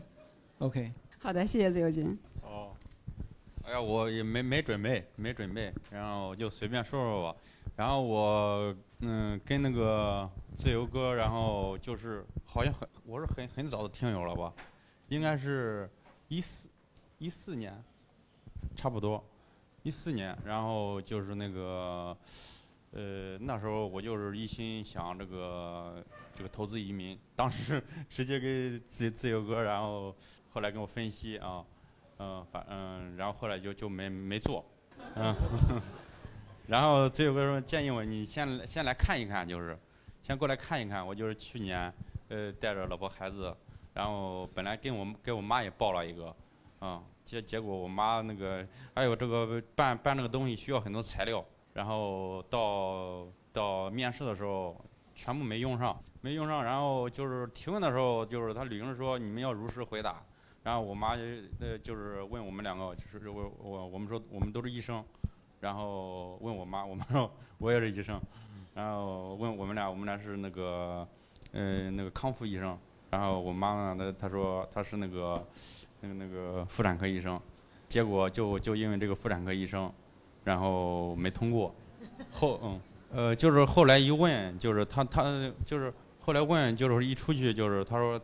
[0.57, 0.91] ，OK。
[1.19, 2.17] 好的，谢谢自由军。
[2.41, 2.71] 哦，
[3.63, 7.39] 哎呀，我也没没准备，没准备，然后就随便说说吧。
[7.75, 14.53] 然后我嗯，跟那个自由哥，然后就是好像很，我是很很早的听友了吧？
[15.09, 15.89] 应该是
[16.27, 16.69] 一四
[17.17, 17.83] 一四年，
[18.75, 19.23] 差不多。
[19.83, 22.15] 一四年，然后就是那个，
[22.91, 26.01] 呃，那时候我就是一心想这个
[26.33, 30.15] 这个投资移民，当时 直接给自自由哥，然后
[30.49, 31.65] 后来跟我分析啊，
[32.19, 34.63] 嗯，反嗯，然后后来就就没没做，
[35.15, 35.35] 嗯，
[36.67, 39.77] 然后自由哥说建议我你先先来看一看，就是
[40.21, 41.93] 先过来看一看，我就是去年
[42.29, 43.55] 呃带着老婆孩子，
[43.93, 46.35] 然后本来跟我给我妈也报了一个，
[46.81, 47.03] 嗯。
[47.25, 51.43] 结结果我妈那个还有这个办办这个东西需要很多材料，
[51.73, 54.75] 然后到到面试的时候
[55.15, 56.61] 全部没用上，没用上。
[56.61, 60.21] 然后就是提问的时候，就是他律师说你们要如实回答。
[60.63, 61.21] 然后我妈就
[61.61, 65.01] 呃就是问我们两个，就是我我我们说我们都是医生，
[65.63, 68.21] 然后问我妈， 我妈说我也是医生，
[68.75, 71.07] 然后问我们俩，我们俩是那个
[71.53, 72.77] 嗯那个康复医生。
[73.09, 75.43] 然后我妈呢，她她说她是那个。
[76.05, 77.39] 那个那个妇产科医生，
[77.87, 79.89] 结果就就因为这个妇产科医生，
[80.43, 81.73] 然后没通过。
[82.29, 82.81] 后嗯
[83.13, 85.23] 呃就是后来一问，就是他他
[85.65, 88.19] 就是后来问，就是一出去就是他说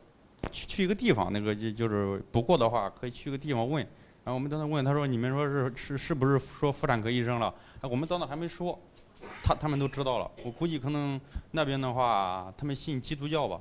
[0.51, 3.87] 去去一个地方，那个就就是不过的话可以去个地方问。
[4.23, 7.53] 然后我们在那问，他说你们说是是是不是说妇产科医生了？
[7.81, 8.77] 哎，我们到那还没说，
[9.43, 10.31] 他他们都知道了。
[10.43, 11.19] 我估计可能
[11.51, 13.59] 那边的话，他们信基督教吧。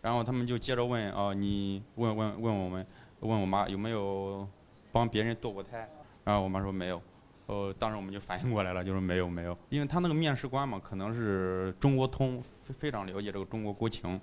[0.00, 2.86] 然后他们就接着问啊，你问问问我们。
[3.22, 4.44] 问我妈有没有
[4.90, 5.88] 帮别人堕过胎，
[6.24, 7.00] 然后我妈说没有，
[7.46, 14.20] 呃，当时我们就反应过来了，就是没有没有，因为他那个面试官嘛，可能是中国通，非非常了解这个中国国情，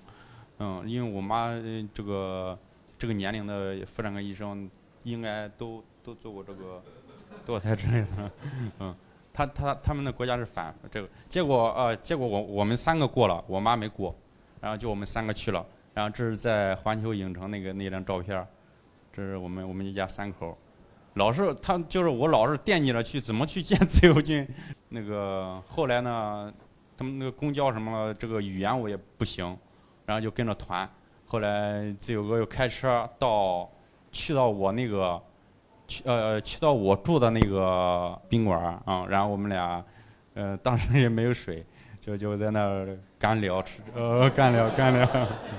[0.58, 1.48] 嗯，因为我妈
[1.94, 2.60] 这个
[2.98, 4.70] 这个年龄的妇产科医生
[5.10, 6.82] 应该都都做过这个
[7.46, 8.32] 堕胎之类的，
[8.80, 8.96] 嗯，
[9.34, 14.16] 他他他们的国家是反这个，结果呃结果我我们三个过了，我妈没过，
[14.60, 18.46] 然后就我们三个去了，然后这是在环球影城那个那张照片。
[19.12, 20.56] 这是我们我们一家三口，
[21.16, 24.48] 老是他就是我老是惦记着去怎么去见 自由军，
[24.90, 26.54] 那个后来呢，
[26.96, 29.58] 他们那个公交什么这个语言我也不行，
[30.06, 30.90] 然后就跟着团，
[31.26, 33.70] 后来自由哥又开车到
[34.12, 35.22] 去到我那个
[35.88, 39.84] 去呃去到我住的那个宾馆啊，然后我们俩
[40.34, 41.66] 呃当时也没有水，
[42.00, 45.08] 就就在那儿干聊吃呃干聊干聊，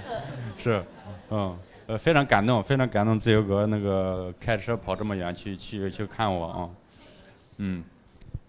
[0.58, 0.82] 是
[1.30, 1.58] 嗯。
[1.86, 6.70] 呃，非常感动，非常感动，自由哥那个开车跑这么远去去去看我啊，
[7.56, 7.82] 嗯，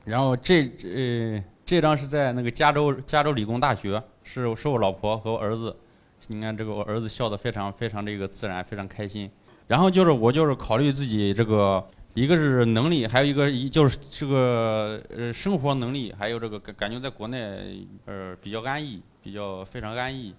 [0.06, 5.76] 然后这呃这张是在那个加州加州理工大学，是是我老婆和我儿子，
[6.28, 9.28] 你看这个我儿子笑得非常非常这个自然，非常开心。
[9.68, 20.34] 然后就是我就是考虑自己这个一个是能力，还有一个一就是这个呃生活能力，还有这个感感觉在国内呃比较安逸，比较非常安逸。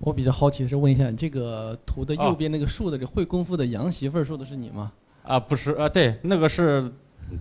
[0.00, 4.90] 我比较好奇的是，问一下，你这个图的右哦边那个竖的这会功夫的洋媳妇儿说的是你吗？
[5.22, 6.90] 啊，不是啊，对，那个是，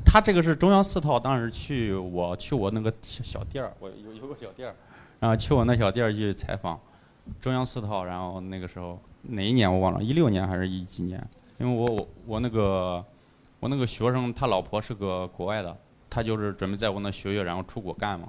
[0.06, 4.76] 他这个是中央四套，当时去我去我那个小小店儿，我有有个小店儿，
[5.20, 6.80] 然后去我那小店儿去采访，
[7.40, 11.26] 中央四套，然后那个时候哪一年我忘了，一六年还是一几年？
[11.60, 13.04] 因为我我我那个
[13.60, 15.76] 我那个学生他老婆是个国外的，
[16.10, 18.28] 他就是准备在我那学学，然后出国干嘛，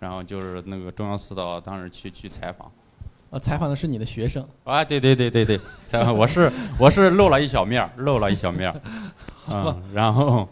[0.00, 2.70] 然后就是那个中央四套当时去去采访。
[3.30, 4.46] 呃，采访的是你的学生。
[4.64, 8.80] 啊，对对对对对， 采访我是我是露了一小面儿，露了一小面儿，
[9.48, 10.46] 嗯，然后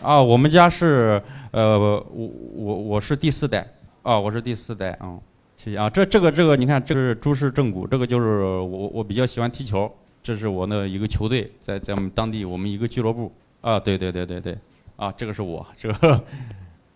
[0.00, 1.20] 啊，我们家是
[1.50, 3.66] 呃，我我我是第四代
[4.02, 5.20] 啊，我是第四代啊、嗯，
[5.62, 9.92] 谢谢啊，这这个这个你看，这个是朱氏正骨，这个就是我我比较喜欢踢球，
[10.22, 13.30] 这是我的一个球队，在在我们当地我们一个俱乐部
[13.60, 14.56] 啊，对对对对对，
[14.96, 16.18] 啊，这个是我，这个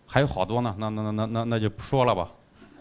[0.07, 2.27] 还有好多呢，那那那那那那就不说了吧。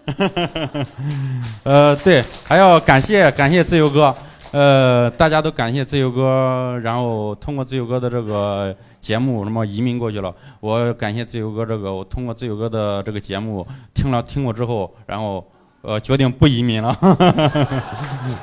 [1.64, 4.16] 呃，对，还要感谢感谢自由哥，
[4.52, 10.34] 呃，大家都感谢自由哥，然后通过自由哥的这个节目，什么移民过去了。
[10.60, 15.46] 我感谢自由哥这个，我通过自由哥的这个节目听了听过之后，然后
[15.84, 16.98] 呃决定不移民了。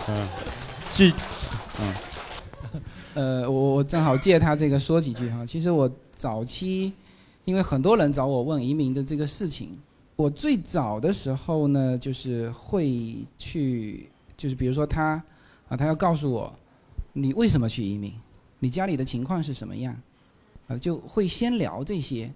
[0.07, 0.27] 嗯，
[0.91, 1.11] 继，
[1.81, 1.93] 嗯。
[3.13, 5.45] 呃，我我正好借他这个说几句哈。
[5.45, 6.93] 其实我早期，
[7.43, 9.77] 因为很多人找我问移民的这个事情，
[10.15, 15.21] 我最早的时候呢，就是会去，就是比如说他
[15.67, 16.53] 啊，他要告诉我
[17.11, 18.13] 你为什么去移民，
[18.59, 19.93] 你家里的情况是什么样，
[20.67, 22.31] 啊，就会先聊这些。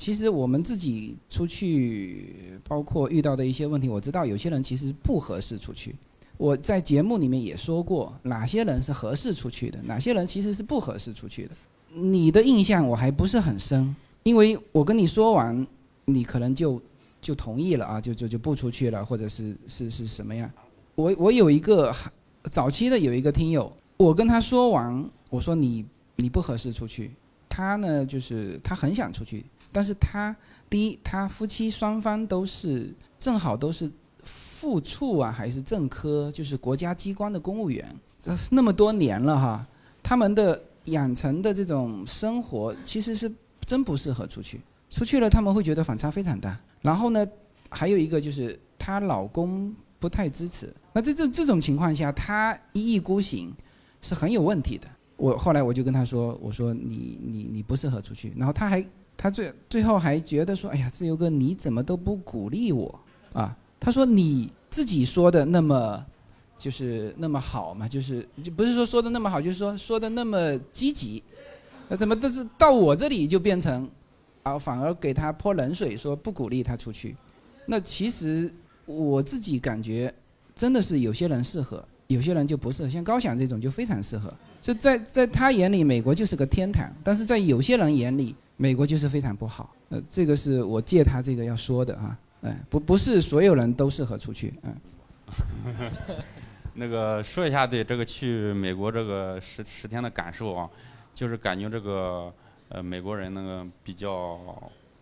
[0.00, 5.94] 其实我们自己出去，包括遇到的一些问题，我知道有些人其实不合适出去。
[6.38, 11.50] 我在节目里面也说过，哪些人是合适出去的，哪些人其实是不合适出去的。
[11.92, 15.66] 你的印象我还不是很深，因为我跟你说完，
[16.06, 16.80] 你可能就
[17.20, 20.50] 就同意了啊，就就就不出去了，或者是是是什么样？
[20.94, 21.94] 我我有一个
[22.44, 25.84] 早期的有一个听友，我跟他说完，我说你
[26.16, 27.10] 你不合适出去，
[27.50, 30.34] 他呢就是他很想出去，但是他
[30.68, 33.90] 第一，他夫妻双方都是正好都是。
[34.22, 39.66] 副处啊，还是正科，就是国家机关的公务员，这那么多年了哈，
[40.02, 43.32] 他们的养成的这种生活其实是
[43.64, 44.60] 真不适合出去，
[44.90, 46.60] 出去了他们会觉得反差非常大。
[46.82, 47.26] 然后呢，
[47.70, 53.50] 还有一个就是她老公不太支持，那这这这种情况下，她一意孤行
[54.02, 54.86] 是很有问题的。
[55.16, 58.84] 我后来我就跟她说，我说你你你不适合出去，然后她还
[59.20, 62.98] 他最最后还觉得说，哎呀，自由哥你怎么都不鼓励我
[63.34, 63.54] 啊？
[63.78, 66.02] 他说：“你自己说的那么，
[66.56, 71.22] 就是那么好嘛，就是就不是说说的那么好，就是说说的那么积极，
[71.88, 73.86] 那怎么都是到我这里就变成，
[74.42, 77.14] 啊，反而给他泼冷水，说不鼓励他出去。
[77.66, 78.50] 那其实
[78.86, 80.14] 我自己感觉，
[80.54, 82.88] 真的是有些人适合，有些人就不适合。
[82.88, 89.74] 像高翔这种就非常适合，就在在他眼里，美国就是个天堂，但是在有些人眼里，美国就是非常不好。
[89.88, 94.76] 呃，这个是我借他这个要说的啊。”哎，不不是所有人都适合出去，嗯。
[96.74, 100.68] 那个说一下对这个去美国这个十十天的感受啊，
[101.14, 102.30] 就是感觉这个
[102.68, 104.38] 呃美国人那个比较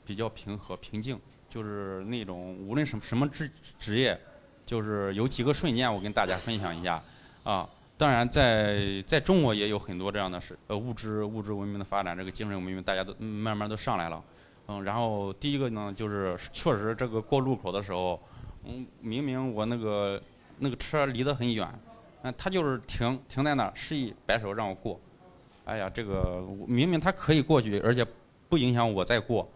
[0.04, 1.18] 比较平和平静，
[1.50, 4.16] 就是那种无论什么什么职职业，
[4.64, 7.02] 就是有几个瞬间我跟大家分享一下
[7.42, 7.68] 啊。
[7.99, 14.22] 当然在在中国也有很多这样的事，呃物质物质文明的发展，这个精神文明大家都慢慢都上来了。
[14.68, 18.20] 嗯，然后第一个呢，就是确实这个过路口的时候，
[18.64, 20.22] 嗯，明明我那个
[20.59, 21.68] 那个车离得很远，
[22.22, 25.01] 嗯，他就是停停在那，示意摆手让我过。
[25.64, 28.07] 哎呀，这个明明他可以过去，而且
[28.49, 29.46] 不影响我再过，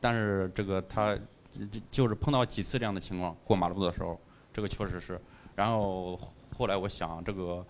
[0.00, 1.14] 但是这个他
[1.70, 4.18] 就就是碰到几次这样的情况，过马路的时候，
[4.54, 5.20] 这个确实是。
[5.54, 6.18] 然后
[6.60, 7.64] 后来我想，这个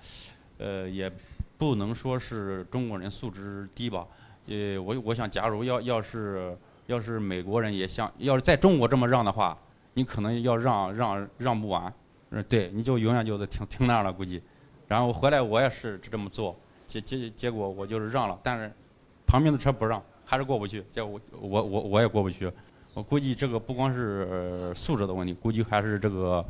[0.58, 1.08] 呃也
[1.56, 4.04] 不能说是中国人素质低吧，
[4.48, 6.58] 呃，我我想，假如要要是。
[6.86, 9.56] 要是美国人也像，要是在中国这么让的话，
[9.94, 11.94] 你可能要让让让不完，
[12.30, 14.42] 嗯，对，你就永远就得停停那儿了，估计。
[14.88, 18.72] 然后回来我也是这么做，结结结果我就是让了，但是
[19.24, 22.50] 旁边的车不让，还是过不去，结果我我我我也过不去。
[22.94, 26.44] 我估计这个不光是、素质的问题，估计还是这个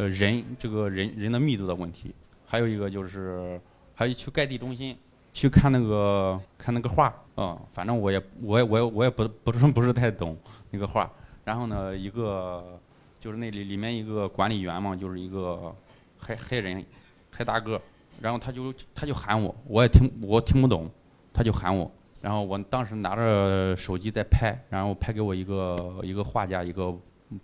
[0.00, 2.14] 呃人这个人人的密度的问题。
[2.46, 3.60] 还有一个就是，
[3.94, 4.96] 还有去盖地中心。
[5.32, 10.36] 去看那个看那个画，嗯，反正我也我也我也我也不不是不是太懂
[10.70, 11.08] 那个画。
[11.44, 12.80] 然后呢，一个
[13.20, 15.72] 就是那里里面一个管理员嘛，就是一个
[16.18, 16.84] 黑黑人
[17.30, 17.80] 黑大个，
[18.20, 20.90] 然后他就他就喊我，我也听我听不懂，
[21.32, 21.88] 他就喊我，
[22.20, 26.92] 然后我当时拿着手机在拍，然后拍给我一个一个画家一个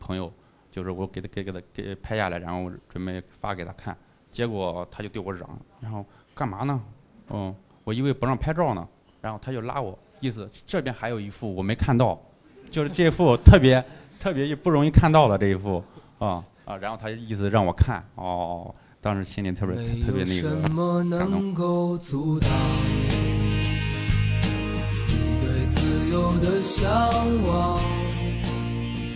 [0.00, 0.32] 朋友，
[0.76, 3.96] 就是我给他给给他给拍下来，然后准备发给他看，
[4.30, 5.48] 结果他就对我嚷，
[5.80, 6.04] 然后
[6.34, 6.78] 干嘛呢？
[7.30, 8.86] 嗯，我以为不让拍照呢，
[9.22, 12.20] 然后他就拉我，意思这边还有一幅我没看到，
[12.70, 13.82] 就是这幅特别
[14.20, 15.82] 特别不容易看到的这一幅
[16.18, 22.50] 啊啊，然后他意思让我看，哦，当时心里特别特别那个什么能够阻挡
[25.08, 26.86] 你对自由的向
[27.46, 28.05] 往？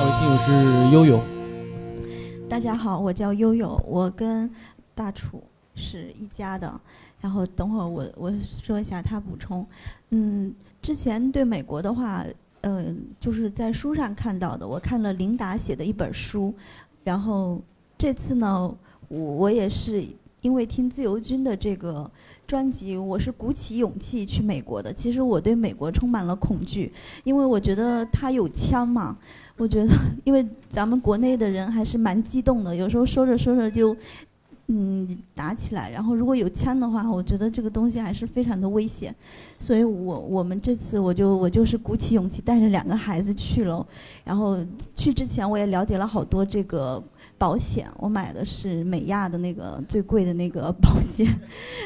[0.00, 1.22] 下一位听友是悠悠，
[2.48, 4.50] 大家好，我叫悠悠，我跟
[4.94, 5.42] 大楚
[5.74, 6.80] 是一家的。
[7.20, 9.66] 然后等会儿我我说一下他补充。
[10.08, 12.24] 嗯，之前对美国的话，
[12.62, 16.54] 嗯、就是在书上看到的，我看了琳达写的一本书，
[17.04, 17.60] 然后
[17.98, 18.74] 这次呢，
[19.08, 20.02] 我我也是
[20.40, 22.10] 因为听自由军的这个
[22.46, 24.92] 专辑，我是鼓起勇气去美国的。
[24.92, 26.92] 其实我对美国充满了恐惧，
[27.24, 29.16] 因为我觉得他有枪嘛。
[29.56, 29.92] 我觉得，
[30.24, 33.94] 因为咱们国内的人还是蛮激动的，有时候说着说着就，
[34.68, 35.90] 嗯，打起来。
[35.90, 39.14] 然后如果有枪的话，我觉得这个东西还是非常的危险。
[39.58, 43.86] 所以我我们这次我就我就是鼓起勇气带着两个孩子去了。
[44.24, 44.56] 然后
[44.96, 47.02] 去之前我也了解了好多这个
[47.40, 51.26] 保险，我买的是美亚的那个最贵的那个保险，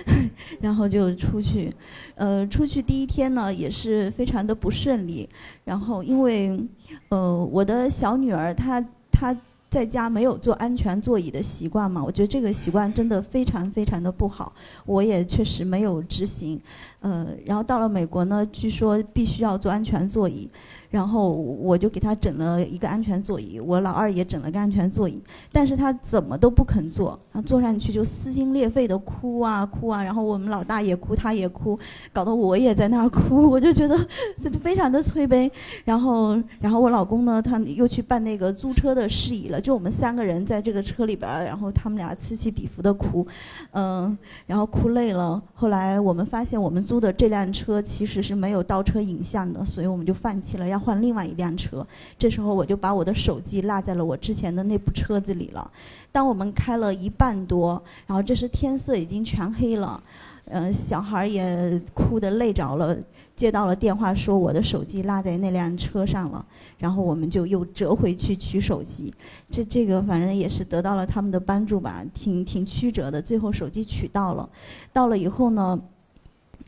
[0.60, 1.72] 然后就出去。
[2.16, 5.28] 呃，出去第一天呢也是非常的不顺利。
[5.64, 6.60] 然后因为
[7.08, 9.36] 呃我的小女儿她她。
[9.70, 12.00] 在家没有坐安全座椅的习惯嘛？
[12.00, 14.52] 我觉得这个习惯真的非常非常的不好，
[14.86, 16.60] 我也确实没有执行。
[17.04, 20.48] 呃，然后到了美国呢，据说必须要坐安全座椅，
[20.88, 31.78] 然后我就给他整了一个安全座椅，我老二也整了个安全座椅，但是他怎么都不肯坐，然后坐上去就撕心裂肺的哭啊哭啊，然后我们老大也哭，他也哭，
[32.10, 33.98] 搞得我也在那儿哭，我就觉得
[34.42, 35.52] 这 就非常的催悲。
[35.84, 43.26] 然后，然后我老公呢，他又去办那个租车的事宜了，就我们三个人在这个车里边，然后他们俩此起彼伏的哭，
[43.72, 45.42] 嗯，然后哭累了。
[45.52, 51.84] 后来我们发现我们租租的这辆车其实是没有倒车影像的，所以我们就放弃了，要换另外一辆车。
[52.16, 55.68] 这时候我就把我的手机落在了我之前的那部车子里了。
[56.12, 60.00] 当我们开了一半多，然后这时天色已经全黑了，
[60.44, 62.96] 嗯、小孩也哭得累着了。
[63.34, 66.46] 接到了电话，说我的手机落在那辆车上了，
[66.78, 69.12] 然后我们就又折回去取手机。
[69.50, 73.20] 这这个反正也是得到了他们的帮助吧，挺挺曲折的。
[73.20, 74.48] 最后手机取到了，
[74.92, 75.76] 到了以后呢，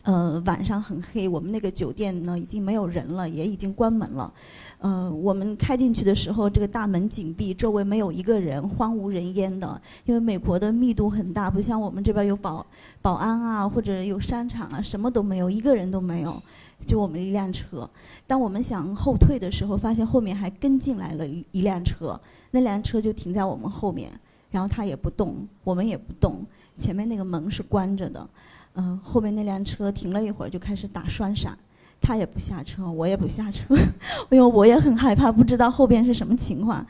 [0.06, 4.32] 呃，晚上很黑，我们那个酒店呢已经没有人了，也已经关门了。
[4.78, 9.82] 呃，我们开进去的时候，这个大门紧闭，周围没有一个人，荒无人烟的。
[10.04, 12.64] 因为美国的密度很大，不像我们这边有保
[13.02, 16.40] 保安啊，或者有商场啊，什么都没有，一个人都没有，
[16.86, 17.90] 就我们一辆车。
[18.28, 22.16] 当我们想后退的时候，发现后面还跟进来了一一辆车，
[22.52, 24.12] 那辆车就停在我们后面，
[24.52, 25.34] 然后它也不动，
[25.64, 26.46] 我们也不动，
[26.78, 28.24] 前面那个门是关着的。
[28.76, 31.58] 嗯、后面那辆车停了一会儿，就开始打双闪。
[31.98, 33.74] 他也不下车，我也不下车，
[34.30, 36.86] 因为我也很害怕，不知道后边是什么情况。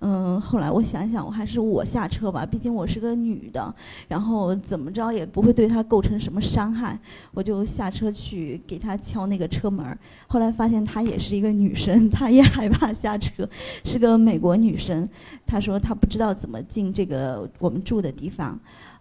[0.00, 3.72] 嗯，后来我想想，我还是我下车吧，毕竟我是个女的，
[4.08, 6.98] 然后怎么着也不会对他构成什么伤害。
[7.32, 9.96] 我就下车去给他敲那个车门。
[10.26, 13.48] 后来发现她也是一个女生，她也害怕下车，
[13.84, 15.08] 是个美国女生。
[15.46, 18.58] 她说她不知道怎么进这个我们住的地方。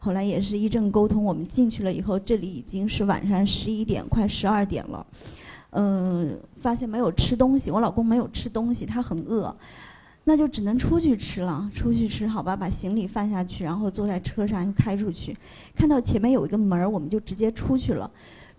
[0.07, 5.05] 后来也是一阵沟通，我们进去了以后，这里已经是晚上十一点，快十二点了。
[5.71, 9.53] 嗯，发现没有吃东西，我老公没有吃东西，他很饿，
[10.23, 11.69] 那就只能出去吃了。
[11.75, 15.35] 出去吃好吧，把行李放下去，然后坐在车上又开出去，
[15.75, 18.09] 看到前面有一个门儿，我们就直接出去了。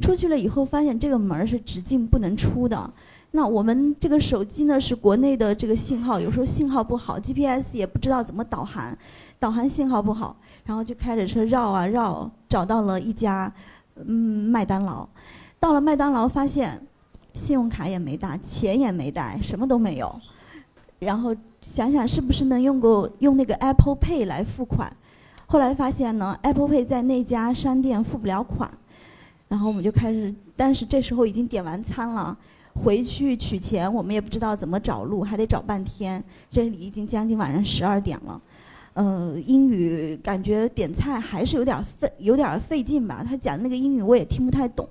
[0.02, 2.90] 出去了以后，发现这个门儿是只进不能出的。
[3.30, 8.96] 那我们这个手机呢是国内的这个信号，有时候信号不好，GPS 也不知道怎么导航，
[9.38, 10.34] 导航信号不好，
[10.68, 13.50] 然后就开着车绕啊绕，找到了一家
[14.04, 15.08] 嗯麦当劳。
[15.58, 16.78] 到了麦当劳，发现
[17.32, 20.20] 信用卡也没带，钱也没带，什么都没有。
[20.98, 24.94] 然后想想是不是能用个用那个 Apple Pay 来付款，
[25.46, 28.70] 后来发现呢，Apple Pay 在那家商店付不了款。
[29.48, 32.36] 然后我们就开始，但是这时候已经点完餐了，
[32.74, 36.22] 回去取钱我们也不知道怎么找路，还得找半天。
[36.50, 38.38] 这里已经将近晚上十二点了，
[38.98, 43.24] 呃，英语感觉点菜还是有点费，有点费劲吧。
[43.24, 44.88] 他讲那个英语我也听不太懂。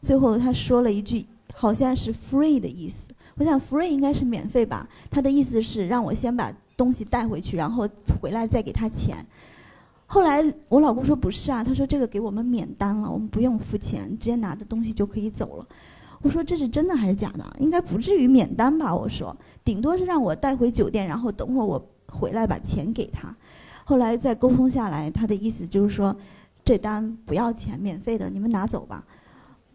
[0.00, 3.10] 最后他说了一句，好像是 free 的意思。
[3.36, 4.88] 我想 free 应该是免费吧。
[5.10, 7.86] 他的意思是让我先把东西带回去，然后
[8.22, 9.18] 回来再给他钱。
[10.06, 15.66] 后来我老公说不是啊，他说这个给我们免单了，我们不用付钱，直接拿着东西就可以走了。
[16.22, 17.44] 我说这是真的还是假的？
[17.58, 18.94] 应该不至于免单吧？
[18.94, 21.78] 我说顶多是让我带回酒店，然后等会儿我
[22.12, 23.34] 回来把钱给他。
[23.84, 26.14] 后来再沟通下来，他的意思就是说
[26.64, 29.04] 这单不要钱，免费的，你们拿走吧。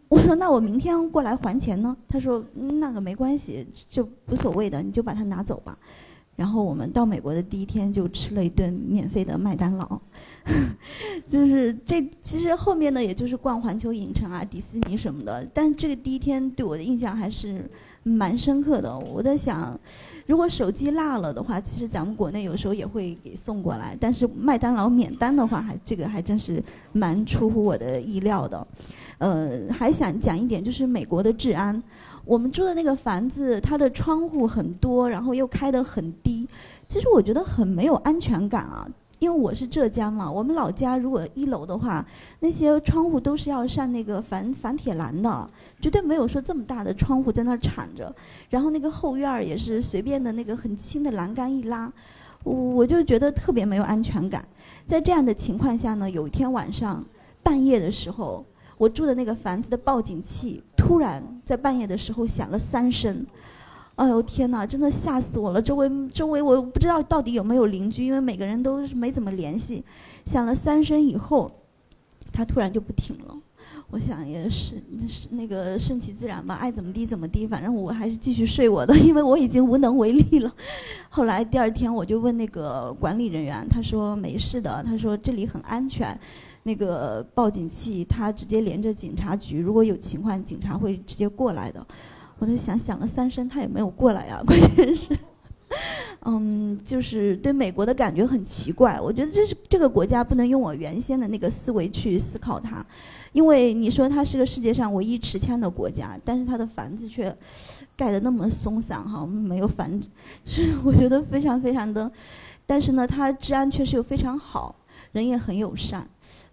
[0.08, 1.94] 我说那我明天过来还钱呢？
[2.08, 5.78] 他说那个没关系，就无所谓的，你就把它拿走吧。
[6.34, 10.00] 然后我们到美国的第一天就吃了一顿免费的麦当劳，
[11.26, 15.44] 就是这其实后面呢，也就是逛环球影城啊、迪士尼什么的。
[15.52, 17.68] 但这个第一天对我的印象还是
[18.08, 18.98] 蛮深刻的。
[18.98, 19.78] 我在想，
[20.26, 23.96] 如果手机落了的话，其实咱们国内有时候也会给送过来。
[24.00, 26.62] 但是麦当劳免单的话，还这个还真是
[26.92, 28.66] 蛮出乎我的意料的。
[29.18, 31.82] 呃，还想讲一点，就是美国的治安。
[32.24, 36.46] 我们住的那个房子，它的窗户很多，然后又开得很低，
[36.86, 38.86] 其实我觉得很没有安全感啊。
[39.18, 42.04] 因为我是浙江嘛，我们老家如果一楼的话，
[42.40, 45.50] 那些窗户都是要上那个反反铁栏的，
[45.80, 48.14] 绝对没有说这么大的窗户在那儿敞着。
[48.50, 51.92] 然后那个后院儿也是随便的那个很轻的栏杆一拉，
[52.44, 54.44] 我就觉得特别没有安全感。
[54.86, 57.04] 在这样的情况下呢，有一天晚上
[57.42, 58.44] 半夜的时候。
[58.76, 63.26] 我住的那个房子的报警器突然在半夜的时候响了三声，
[63.98, 65.60] 哎呦天哪，真的吓死我了！
[65.60, 69.84] 周围周围我不知道到底有没有邻居，因为每个人都没怎么联系。
[70.24, 71.50] 响了三声以后，
[72.32, 73.36] 它突然就不停了。
[73.90, 74.76] 我想也是
[75.08, 80.54] 是那个顺其自然吧，爱怎么地怎么地，反正我还是继续睡我的， 因为我已经无能为力了。
[81.08, 86.16] 后来第二天我就问那个管理人员，他说没事的，他说这里很安全。
[86.64, 91.84] 那个报警器，它直接连着警察局，如果有情况，警察会直接过来的。
[92.38, 94.40] 我在想，响了三声，他也没有过来呀。
[94.46, 95.18] 关键是，
[96.24, 99.00] 嗯，就是对美国的感觉很奇怪。
[99.00, 102.84] 我觉得这是这个国家不能用我原先的那个思维去思考它，
[103.32, 107.36] 因为你说它是个世界上唯一持枪的国家，但是它的房子却
[107.96, 110.00] 盖得那么松散哈，没有房，
[110.44, 112.10] 就是我觉得非常非常的，
[112.66, 114.74] 但是呢，它治安确实又非常好，
[115.12, 116.08] 人也很友善。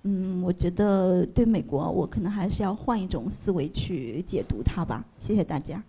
[0.07, 5.03] 嗯，我觉得对美国，我可能还是要换一种思维去解读它吧。
[5.17, 5.81] 谢谢大家。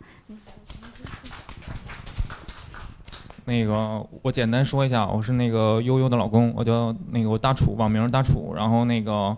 [3.45, 8.55] 那个，我简单说一下，我是那个悠悠的老公，我叫那个我大楚，网名大楚。
[8.57, 9.37] 然后那个，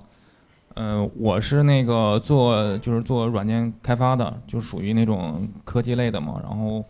[0.75, 6.41] 嗯，我是那个做就是做软件开发的，就属于那种科技类的嘛。
[6.41, 6.85] 然后，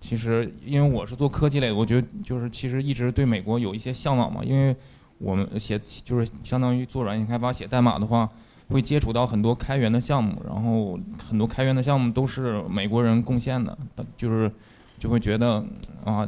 [0.00, 4.74] 其实因为我是做科技类的，我觉得就是其实一直对美国有一些向往嘛，因为。
[5.20, 8.26] 我们写就是相当于做软件开发、写代码的话，
[8.70, 10.98] 会接触到很多开源的项目，然后
[11.28, 13.76] 很多开源的项目都是美国人贡献的，
[14.16, 14.50] 就是
[14.98, 15.62] 就会觉得
[16.04, 16.26] 啊，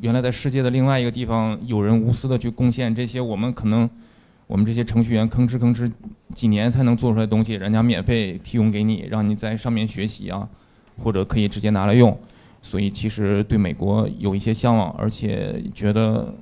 [0.00, 3.88] 原来在世界的另外一个地方有人无私的去贡献这些我们可能
[4.48, 5.88] 我们这些程序员吭哧吭哧
[6.34, 10.48] 几年才能做出来的东西，人家免费提供给你，让你在上面学习啊，
[10.98, 12.18] 或者可以直接拿来用，
[12.62, 16.34] 所以其实对美国有一些向往，而且觉得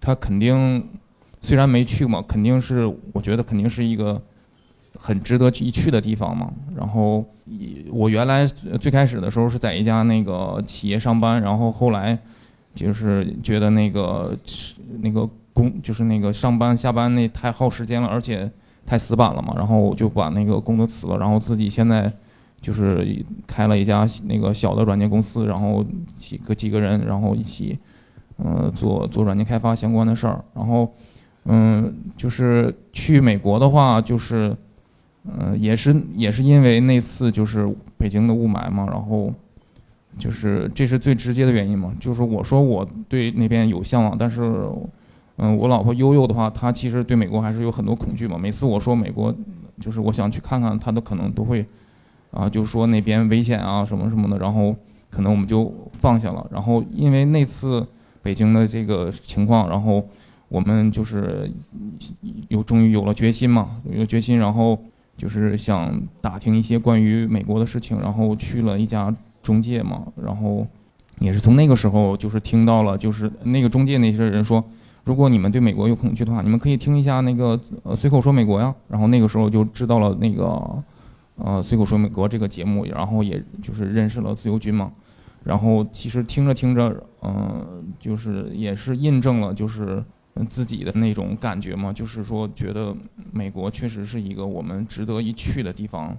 [0.00, 0.86] 他肯定。
[1.40, 4.20] 虽然没去嘛，肯定是我觉得肯定是一个
[4.98, 6.52] 很值得一去的地方嘛。
[6.76, 7.24] 然后
[7.90, 12.18] 我原来最开始的时候是在一家那个企业上班，然后后来
[12.74, 14.36] 就是觉得那个
[15.00, 18.50] 那个工就是那个上班下班那太耗时间了，而且
[18.84, 19.54] 太死板了嘛。
[19.56, 22.12] 然后我就把那个工作辞了，然后自己现在
[22.60, 25.84] 就是开了一家那个小的软件公司，然后
[26.16, 27.78] 几个几个人，然后一起
[28.36, 30.92] 呃做做软件开发相关的事儿，然后。
[31.44, 34.54] 嗯，就是去美国的话，就是，
[35.24, 39.32] 嗯，也是也是因为那次就是北京的雾霾嘛，然后，
[40.18, 41.94] 就是这是最直接的原因嘛。
[41.98, 44.42] 就是我说我对那边有向往，但是，
[45.36, 48.36] 嗯，我老婆悠悠的话，她其实对美国还是有很多恐惧嘛。
[48.36, 49.34] 每次我说美国，
[49.80, 51.64] 就是我想去看看，她都可能都会，
[52.30, 54.74] 啊，就说那边危险啊什么什么的，然后
[55.08, 56.46] 可能我们就放下了。
[56.52, 57.86] 然后因为那次
[58.20, 60.04] 北京的这个情况，然后
[60.48, 61.50] 我们就是
[62.48, 64.78] 有终于有了决心嘛，有了决心，然后
[65.16, 70.66] 就是想打听一些关于美国的事情，然后去了一家中介嘛，然后
[71.20, 74.64] 也是从那个时候就是听到了，就是那个中介那些人说，
[75.04, 80.82] 如果你们对美国有恐惧的话，你们可以听一下那个呃随口说美国呀，然后那个时候就知道了那个
[81.36, 84.92] 呃随口说美国这个节目，然后也就是认识了自由军嘛。
[85.44, 90.04] 然后其实听着听着，嗯、就是也是印证了，就是
[90.46, 92.94] 自己的那种感觉嘛，就是说觉得
[93.32, 96.16] 美国确实是一个我们值得一去的地方。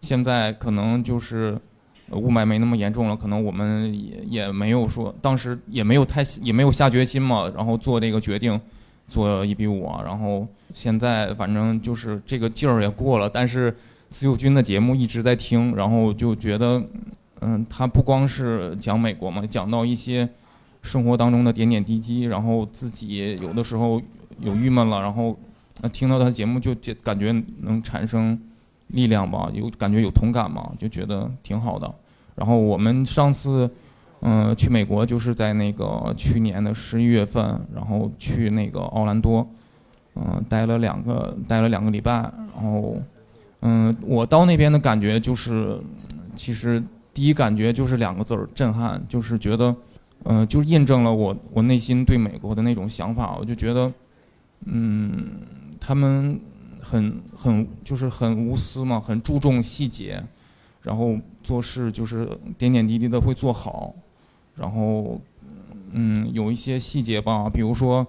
[0.00, 1.58] 现在可能就是
[2.10, 8.60] 雾霾没那么严重了，可能我们也也没有说当时也没有太也没有下决心嘛，然后做这个决定，
[9.08, 13.74] 做一比五啊，然后现在反正就是这个劲儿也过了，但是
[14.10, 16.82] 自由军的节目一直在听，然后就觉得。
[17.40, 20.28] 嗯，他不光是讲美国嘛，讲到一些
[20.88, 24.00] 生活当中的点点滴滴，然后自己有的时候
[24.40, 25.38] 有郁闷了，然后
[25.92, 28.40] 听到他节目就觉感觉能产生
[28.88, 31.94] 力量吧，有感觉有同感嘛，就觉得挺好的。
[32.34, 33.70] 然后我们上次
[34.20, 37.40] 嗯、去美国就是在那个去年的十一月份，
[37.72, 39.46] 然 后去那个奥兰多，
[40.16, 42.96] 嗯、待了两个待了两个礼拜，然后
[43.60, 45.78] 嗯，我到那边的感觉就是，
[46.34, 46.82] 其实
[47.14, 49.72] 第一感觉就是两个字儿震撼，就是觉得，
[50.24, 53.36] 呃，就印证了我我内心对美国的那种想法。
[53.38, 53.92] 我就觉得，
[54.66, 55.40] 嗯，
[55.80, 56.40] 他们
[56.80, 60.22] 很很就是很无私嘛，很注重细节，
[60.82, 63.94] 然后做事就是点点滴滴的会做好，
[64.56, 65.20] 然后
[65.92, 68.06] 嗯，有一些细节吧，比如说。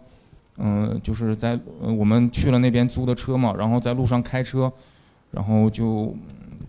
[0.61, 4.69] 嗯，就是在呃我们去了那边租的车嘛，然后在路上开车，
[5.31, 6.13] 然后就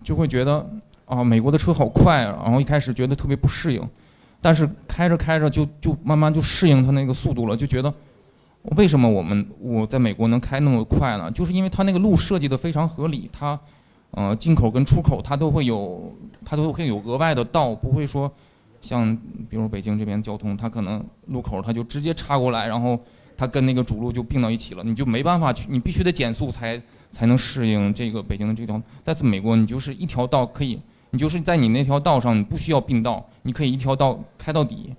[0.01, 0.65] 就会觉得
[1.03, 3.81] 啊，美国的车好快啊，然后一开始觉得特别不适应，
[4.41, 7.93] 但是开着开着就就慢慢就适应它那个速度了，就觉得
[8.75, 11.29] 为什么我们我在美国能开那么快呢？
[11.31, 13.57] 就是因为它那个路设计的非常合理，它
[14.09, 16.11] 呃进口跟出口它都会有
[16.43, 18.29] 它都会有额外的道，不会说
[18.81, 19.15] 像
[19.49, 22.99] 比如北京这边交通，它可能路口它就直接插过来，然后。
[23.37, 26.79] 它跟那个主路就并到一起了，你就没办法去，你必须得减速才
[27.11, 28.79] 才能适应这个北京的这条。
[29.03, 30.79] 但是美国你就是一条道可以，
[31.11, 34.93] 你就是在你那条道上，你不需要并道，你可以一条道开到底。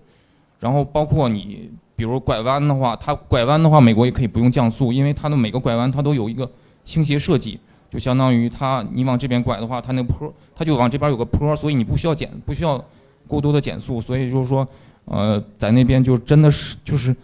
[0.61, 6.49] 然后包括你，比如拐弯的话，它拐弯的话，美国也可以不用降速，因为它的每个拐弯它都有一个
[6.85, 7.59] 倾斜设计，
[7.91, 12.83] 就相当于它你往这边拐的话，它那个坡它就往这边有个坡，所以你不需要减，不需要
[13.27, 14.01] 过多的减速。
[14.01, 14.67] 所以就是说，
[15.07, 17.15] 呃，在那边就真的是就是。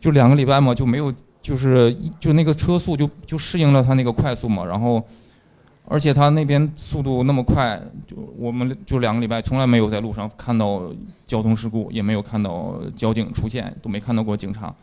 [0.00, 5.00] 就两个礼拜嘛，就没有，就是就那个车速就就适应了它那个快速嘛，然后，
[5.88, 10.82] 而且他那边速度那么快，就我们就两个礼拜从来没有在路上看到
[11.26, 14.74] 交通事故，也没有看到交警出现，都没看到过警察，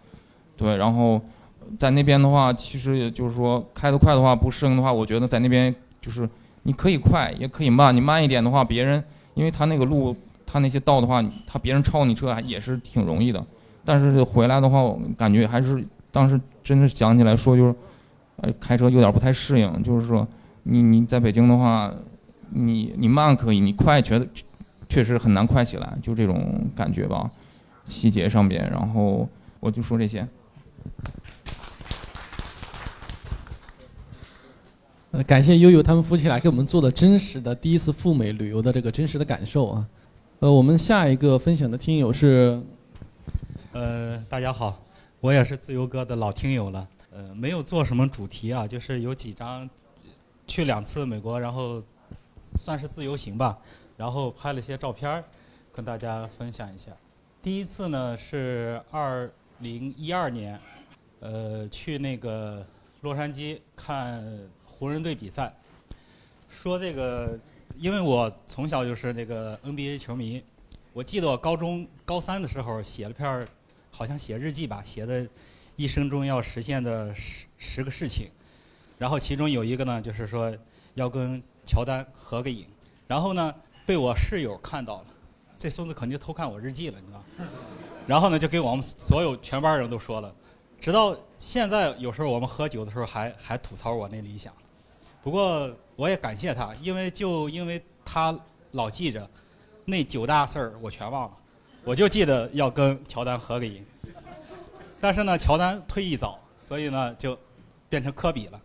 [0.56, 1.22] 对，然后
[1.78, 6.28] 在那边的话，其实也就是说开得快的话不适应的话，我觉得在那边就是
[6.64, 9.04] 你可以快也可以慢，你慢一点的话，别人
[9.34, 10.16] 因为他那个路
[10.46, 13.44] 他那些道的话，他别人超你车还也是挺容易的。
[13.84, 17.76] 但是回来的话，我感觉还是当时真的想起来说，就是，
[18.38, 19.84] 呃，开车有点不太适应。
[19.84, 20.26] 就是说，
[20.64, 21.94] 你你在北京的话，
[22.50, 24.28] 你你慢可以，你快觉得
[24.88, 27.30] 确实很难快起来，就这种感觉吧，
[27.86, 28.70] 细节上边。
[28.72, 29.28] 然后
[29.60, 30.28] 我就说这些。
[35.12, 39.88] 呃，感谢悠悠他们夫妻俩给我们做的真实的第一次赴美旅游的这个真实的感受啊。
[40.40, 42.64] 呃，我们下一个分享的听友是。
[43.74, 44.84] 呃，大家好，
[45.20, 46.88] 我也是自由哥的老听友了。
[47.12, 49.70] 呃，没有做什么主题啊，就是有几张，
[50.48, 51.82] 去两次美国，然后
[52.38, 53.58] 算是自由行吧，
[53.98, 55.24] 然后拍了些照片儿，
[55.72, 56.92] 跟大家分享一下。
[57.42, 59.30] 第一次呢是二
[59.60, 60.60] 零一二年，
[61.20, 62.66] 呃，去那个
[63.02, 64.24] 洛杉矶看
[64.66, 65.54] 湖人队比赛。
[66.50, 67.40] 说这个，
[67.78, 70.44] 因为我从小就是那个 NBA 球迷，
[70.94, 73.48] 我记得我高中高三的时候写了篇。
[73.96, 75.24] 好像写日记吧，写的
[75.76, 78.28] 一生中要实现的十十个事情，
[78.98, 80.56] 然后其中有一个呢，就是说
[80.96, 82.68] 要跟乔丹合个影，
[83.08, 83.54] 然后呢
[83.86, 85.06] 被我室友看到了，
[85.58, 87.24] 这孙子肯定偷看我日记了，你知道？
[88.08, 90.34] 然后呢就给我们所有全班人都说了，
[90.80, 94.54] 直到现在有时候我们喝酒的时候还还吐槽我那理想，
[95.24, 98.38] 不过我也感谢他，因为就因为他
[98.72, 99.30] 老记着
[99.86, 101.38] 那九大事儿，我全忘了。
[101.86, 103.86] 我就记得要跟乔丹合个影，
[105.02, 107.38] 但是呢，乔丹退役早，所以呢就
[107.90, 108.62] 变成科比了。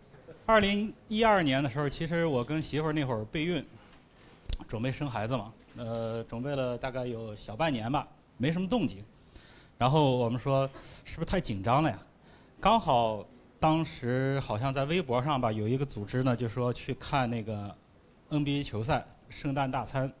[0.49, 3.63] 二零一二年的时候，其实我跟媳妇儿那会儿备孕，
[4.67, 8.07] 准备生孩子嘛，呃，准备了大概有小半年吧，
[8.37, 9.05] 没什么动静。
[9.77, 10.67] 然后我们说，
[11.05, 11.99] 是不是太紧张了呀？
[12.59, 13.23] 刚好
[13.59, 17.75] 当时好像在微博上吧，有一个组织呢，就说去看那个
[18.31, 20.11] NBA 球赛圣诞大餐，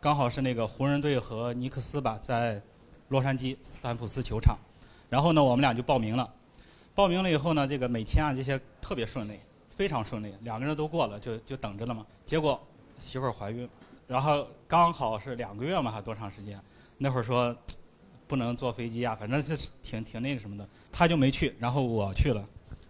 [0.00, 2.62] 刚好是那个湖人队和尼克斯吧，在
[3.08, 4.56] 洛杉矶斯坦普斯球场。
[5.10, 6.32] 然后呢，我们俩就报名了。
[6.94, 9.38] 报名了以后呢，这个美签啊这些特别顺利，
[9.78, 12.04] 非常顺利，两个人都过了，就就等着了嘛。
[12.24, 12.60] 结果
[12.98, 13.68] 媳妇儿怀孕，
[14.08, 16.60] 然后刚好是两个月嘛，还多长时间？
[16.98, 17.56] 那会儿说
[18.26, 22.44] 不能坐飞机啊，反正是挺挺那个什么的，他就没去，然后我去了，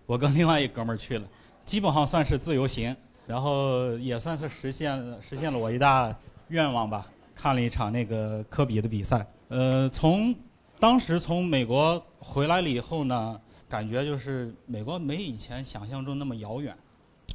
[0.07, 1.29] 我跟另外一哥们儿去了，
[1.67, 2.97] 基本上算是自由行，
[3.27, 6.17] 然后也算是实现实现了我一大
[6.49, 7.07] 愿望吧。
[7.35, 10.35] 看了一场那个科比的比赛，呃，从
[10.81, 13.39] 当时从美国回来了以后呢，
[13.69, 16.77] 感觉就是美国没以前想象中那么遥远，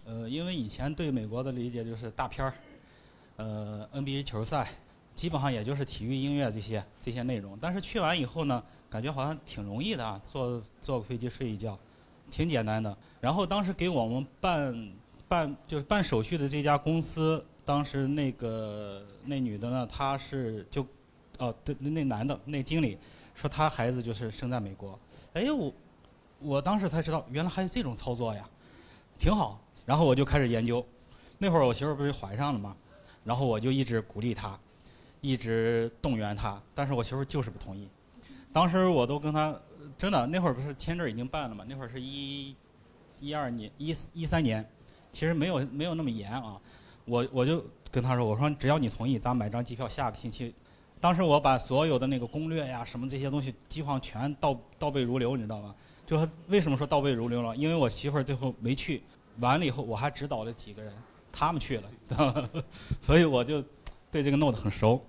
[0.05, 2.53] 呃，因为以前对美国的理解就是大片儿，
[3.38, 4.68] 呃，NBA 球赛。
[5.15, 11.77] 基本上也就是体育、音乐这些这些内容，但是去完以后呢，感觉好像挺容易的啊，坐坐个飞机睡一觉，
[12.31, 12.97] 挺简单的。
[13.22, 14.91] 然后当时给我们办
[15.27, 20.84] 办就是办手续的这家公司，当时那个那女的呢，她是就
[21.38, 22.97] 哦对那男的那经理
[23.35, 24.99] 说他孩子就是生在美国，
[25.34, 25.72] 哎我
[26.44, 28.48] 我当时才知道原来还有这种操作呀，
[29.18, 29.60] 挺好。
[29.86, 30.86] 然后我就开始研究，
[31.38, 32.76] 那会儿我媳妇儿不是怀上了吗，
[33.24, 34.57] 然后我就一直鼓励她。
[35.22, 37.88] 一直动员她，但是我媳妇就是不同意。
[38.52, 39.57] 当时我都跟她
[39.98, 41.65] 真的那会儿不是签证已经办了嘛？
[41.65, 42.53] 那会儿是一
[43.22, 44.70] 一二年一一三年，
[45.14, 46.60] 其实没有没有那么严啊。
[47.06, 50.53] 我我就跟她说，我说只要你同意，咱买张机票，下个星期。
[50.99, 55.74] 当时我把所有的那个攻略呀什么这些东西，基本上全倒倒背如流，你知道吗？
[56.14, 57.56] 就为什么说倒背如流了？
[57.56, 59.02] 因为我媳妇儿最后没去，
[59.40, 60.94] 完了以后我还指导了几个人，
[61.31, 62.49] 他们去了，
[63.02, 63.64] 所以我就
[64.11, 65.02] 对这个弄得很熟。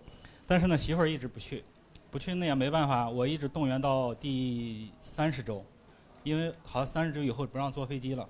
[0.47, 1.63] 但是呢，媳妇儿一直不去，
[2.11, 3.09] 不去那也没办法。
[3.09, 5.63] 我一直动员到第三十周，
[6.23, 8.27] 因为好像三十周以后不让坐飞机了，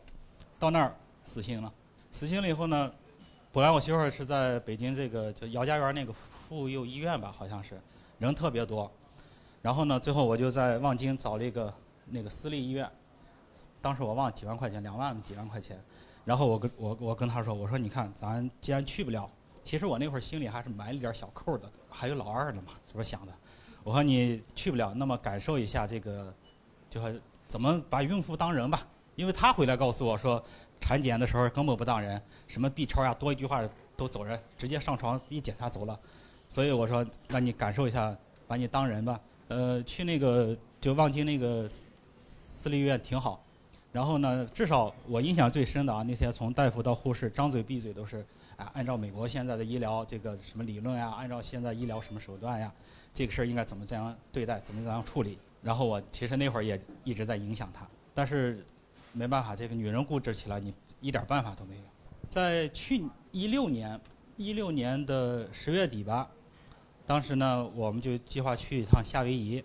[0.59, 1.73] 到那儿死心了。
[2.11, 2.91] 死心了以后呢，
[3.53, 7.81] 本来我媳妇儿是在北京这个就姚家园那个妇幼医院吧，好像是
[8.19, 8.91] 人特别多。
[9.63, 11.73] 然后呢，最后我就在望京找了一个
[12.07, 12.91] 那个私立医院，
[13.81, 15.83] 当时我忘了几万块钱，两万几万块钱。
[16.25, 19.31] 然后我跟我我跟他说，我说你看，咱既然去不了。
[19.63, 23.33] 其实我那会儿心里还是埋了点小扣的，还有老二呢嘛，是不是想的？
[23.83, 26.35] 我说你去不了，那么感受一下这个，
[26.89, 28.87] 就说怎么把孕妇当人吧。
[29.17, 30.43] 因为他回来告诉我说，
[30.81, 33.63] 产检的时候根本不当人，什么 B 超呀，多一句话
[33.97, 35.99] 都走人，直接上床一检查走了。
[36.49, 38.17] 所以我说，那你感受一下，
[38.49, 39.21] 把你当人吧。
[39.49, 41.71] 呃，去那个就望京那个
[42.65, 43.45] 私立医院挺好。
[43.93, 48.25] 然后呢，至少我印象最深的啊，那些从大夫到护士，张嘴闭嘴都是。
[48.57, 52.73] 啊，按照美国现在的医疗这个什么理论呀，按照现在医疗什么手段呀，
[53.13, 55.37] 这个事儿应该怎么怎样对待，怎么怎样处理？
[55.63, 58.65] 然后我其实那会儿也一直在影响他，但是
[59.13, 60.73] 没办法，这个女人固执起来，你
[61.03, 61.83] 一点办法都没有。
[62.31, 64.01] 在去一六年，
[64.39, 66.31] 一六年的十月底吧，
[67.05, 69.63] 当时呢，我们就计划去一趟夏威夷。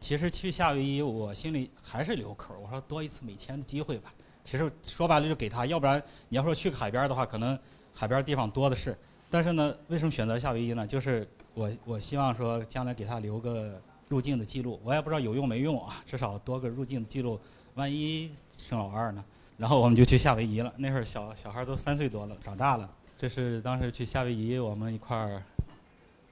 [0.00, 4.12] 其实去夏威夷，我心里还是留口，我说多一次美签的机会吧。
[4.44, 7.58] 其实说白了就给他，要不然你要说去海边的话，可能。
[7.94, 8.96] 海边地方多的是，
[9.28, 10.86] 但是呢，为什么选择夏威夷呢？
[10.86, 17.40] 就是我我希望说将来给他留个入境的记录，我也不知道有用没用啊，至少多个入境的记录，
[17.74, 19.24] 万一生老二呢？
[19.56, 22.88] 然后我们就去夏威夷了，那会儿小小孩都三岁多了，长大了。
[23.16, 25.42] 这是当时去夏威夷我们一块儿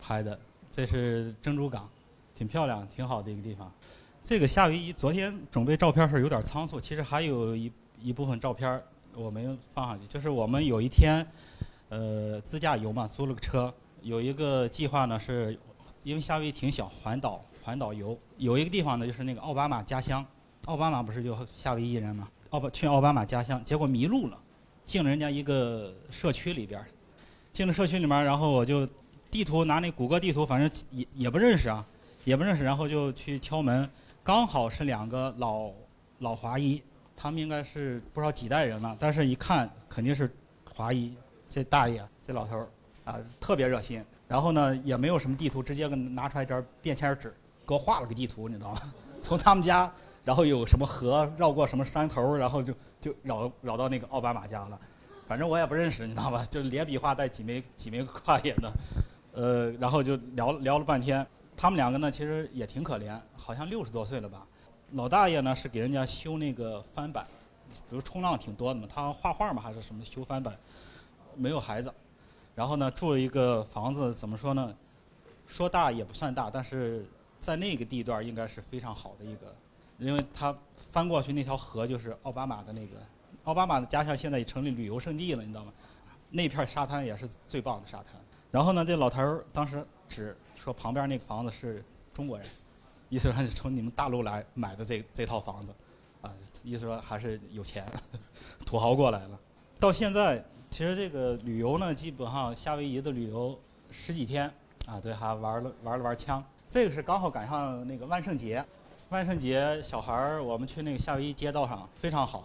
[0.01, 0.39] 拍的，
[0.71, 1.89] 这是珍珠港，
[2.37, 3.73] 挺漂亮、挺好的一个地方。
[4.23, 8.81] 这个夏威夷昨天准备照片时有点仓促，其实还有一一部分照片
[9.15, 11.27] 我没有放上去，就是我们有一天。
[11.89, 13.73] 呃，自驾游嘛，租了个车，
[14.03, 15.57] 有一个计划呢，是
[16.03, 20.27] 因为夏威夷挺小，环岛环岛游，有一个地方呢，就是那个奥巴马家乡，
[20.65, 24.37] 奥巴马不是就夏威夷人嘛，奥巴去奥巴马家乡，结果迷路了，
[24.83, 26.85] 进了人家一个社区里边，
[27.53, 28.85] 进了社区里面，然后我就
[29.31, 31.87] 地图拿那谷歌地图，反正也也不认识啊，
[32.27, 33.89] 也不认识，然后就去敲门，
[34.25, 35.71] 刚好是两个老
[36.19, 36.83] 老华裔，
[37.17, 40.29] 他们应该是不知道几代人了，但是一看肯定是
[40.69, 41.15] 华裔。
[41.49, 42.69] 这大爷，这老头儿，
[43.05, 44.05] 啊，特别热心。
[44.27, 47.33] 然后呢，也没有什么地图，直接给拿出来一张便签纸，
[47.65, 48.81] 给我画了个地图，你知道吗？
[49.23, 49.89] 从他们家，
[50.25, 54.77] 然后有什么河，绕过什么山头，然后就就绕绕到那个奥巴马家了。
[55.25, 56.45] 反正我也不认识，你知道吧？
[56.51, 58.73] 就连笔画带几枚几枚跨页的，
[59.33, 61.25] 呃，然后就聊聊了半天。
[61.57, 64.47] 他们两个呢，其实也挺可怜，好像六十多岁了吧。
[64.93, 67.27] 老大爷呢是给人家修那个翻板，
[67.89, 70.57] 比如冲浪挺多的嘛，他画画嘛还是什么修翻板。
[71.35, 71.93] 没有孩子，
[72.55, 74.75] 然后呢住了一个房子，怎么说呢？
[75.47, 77.07] 说大也不算大，但是
[77.41, 79.55] 在那个地段应该是非常好的一个，
[79.99, 80.55] 因为他
[80.91, 82.97] 翻过去那条河就是奥巴马的那个，
[83.45, 85.73] 奥巴马的家乡现在也成立旅游胜地了，你知道吗？
[86.31, 88.15] 那片沙滩也是最棒的沙滩。
[88.51, 92.47] 然后呢，这老头儿当时指说旁边那个房子是中国人，
[93.09, 95.73] 意思说从你们大陆来买的这这套房子，
[96.23, 96.33] 啊，
[96.65, 97.87] 意思说还是有钱，
[98.65, 99.39] 土豪过来了。
[99.79, 103.59] 到现在，其实这个旅游呢，基本上夏威夷的旅游
[103.91, 104.51] 十几天，
[104.87, 106.43] 啊，对，还玩了玩了玩枪。
[106.67, 108.65] 这个是刚好赶上那个万圣节，
[109.11, 112.45] 万圣节小孩儿我们去那个夏威夷街道上非常好，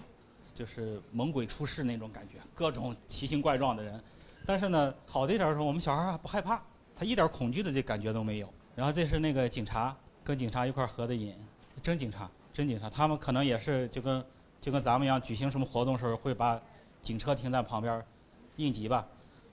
[0.53, 3.99] 就是猛鬼出世那种感觉，各种奇形怪状的人。
[4.45, 6.61] 但是呢，好的一点儿是我们小孩儿还不害怕，
[7.02, 8.48] 他一点恐惧的这感觉都没有。
[8.76, 11.34] 然后这是那个警察跟警察一块儿合的影，
[11.82, 14.23] 真警察，真警察，他们可能也是就跟
[14.61, 16.61] 就跟咱们一样，举行什么活动时候会把
[17.02, 18.06] 警车停在旁边
[18.57, 19.03] 应急吧。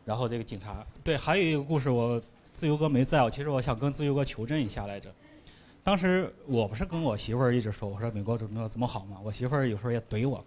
[0.04, 2.20] 然后这个警察，对，还有一个故事，我
[2.52, 5.10] 自由哥没在，其实我想跟自由哥求证一下来着。
[5.82, 10.44] 当时我不是跟我媳妇儿一直说，我说美国怎么怎么好嘛，我媳妇儿有时候也怼我。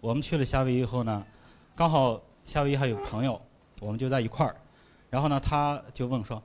[0.00, 1.24] 我们去了夏威夷以后呢，
[1.76, 3.40] 刚好夏威夷还有朋友，
[3.80, 4.56] 我们就在一块儿。
[5.12, 6.42] 然后呢，他就问说，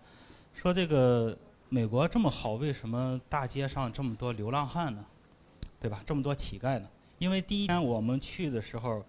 [0.53, 1.33] 说这个
[1.69, 5.05] 美国这么好，为什么大街上这么多流浪汉呢？
[5.79, 6.01] 对吧？
[6.05, 6.85] 这么多乞丐呢？
[7.17, 9.01] 因为第一天我们去的时候，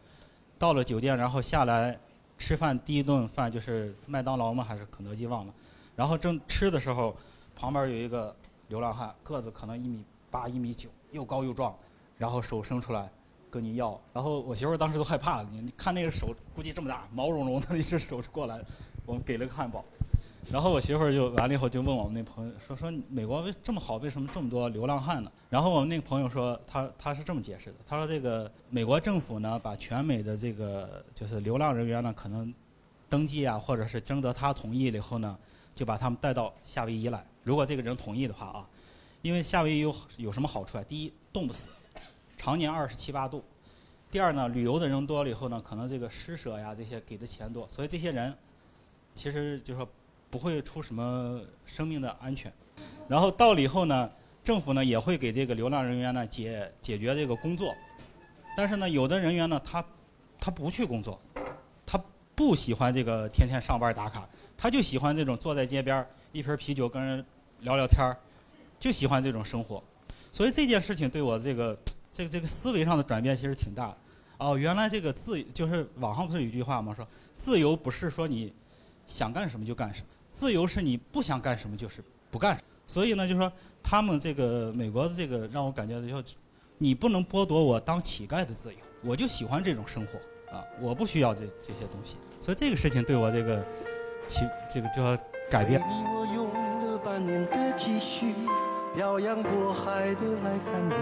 [0.61, 1.99] 到了酒店，然后下来
[2.39, 4.63] 吃饭，第一顿饭就是麦当劳吗？
[4.63, 5.53] 还是肯德基忘了。
[5.97, 7.17] 然后正吃的时候，
[7.57, 8.33] 旁边有一个
[8.69, 11.77] 流浪汉，个子可能一米八、一米九，又高又壮，
[12.17, 13.11] 然后手伸出来
[13.51, 14.01] 跟你要。
[14.13, 18.63] 然后我媳妇当时都害怕了，你看那个手，估计这么大，毛茸茸的一只手过来，
[19.09, 19.83] 我们给了个汉堡。
[20.53, 25.31] 然后我媳妇儿就完了以后就问我们那朋友说说美国为这么好，为什么这么多流浪汉呢？
[25.49, 32.53] 然后我们那个朋友说他他是这么解释的，他说这个美国政府呢把全美的这个就是流浪人员呢可能
[33.09, 35.37] 登记啊，或者是征得他同意了以后呢，
[35.75, 37.25] 就把他们带到夏威夷来。
[37.45, 38.67] 如果这个人同意的话啊，
[39.21, 40.85] 因为夏威夷有有什么好处啊？
[40.89, 41.69] 第一，冻不死，
[42.39, 43.41] 常年二十七八度；
[44.11, 48.35] 第二呢，旅游的人多了以后呢，可能这个施舍呀这些给的钱多，所以这些人
[49.19, 49.87] 其实就说
[50.31, 52.53] 不会出什么生命的安全。
[53.09, 54.09] 然后到了以后呢，
[54.45, 57.75] 政府呢也会给这个流浪人员呢解解决这个工作，
[58.57, 59.85] 但是呢，有的人员呢他
[60.39, 61.21] 他不去工作，
[61.85, 62.01] 他
[62.37, 67.25] 不喜欢这个天天上班打卡，他就喜欢这种坐在街边儿一瓶啤酒跟人
[67.63, 68.17] 聊聊天儿，
[68.79, 69.83] 就喜欢这种生活。
[70.31, 71.77] 所以这件事情对我这个
[72.13, 73.97] 这个这个思维上的转变其实挺大的。
[74.39, 76.95] 哦，原来这个自就是网上不是有句话吗？
[76.95, 77.05] 说
[77.35, 78.53] 自由不是说你
[79.09, 82.65] 想干什么就干什么，自由是你不想干什么就是不干什么。
[82.87, 83.51] 所以呢，就说
[83.83, 86.23] 他们这个美国的这个让我感觉就，
[86.79, 92.17] 你不能剥夺我当乞丐的自由，我就喜欢这种生活啊，我不需要这这些东西。
[92.41, 93.65] 所以这个事情对我这个
[94.29, 94.41] 其
[94.73, 95.17] 这个就要
[95.51, 95.81] 改变。
[95.81, 96.47] 你我用
[96.85, 98.33] 了半年的积蓄，
[98.95, 100.95] 漂洋过海的来看你。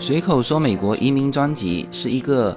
[0.00, 2.56] 随口说美国移民专辑是一个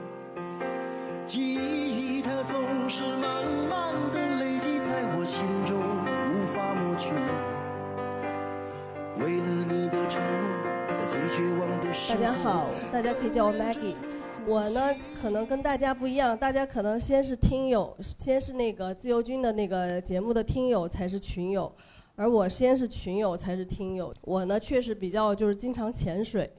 [13.31, 13.95] 叫 Maggie。
[14.45, 21.71] 我呢，可能跟大家不一样，大家可能先是听友，先是那个自由军的那个节目的听友才是群友，
[22.15, 24.13] 而我先是群友才是听友。
[24.23, 26.51] 我呢，确实比较就是经常潜水，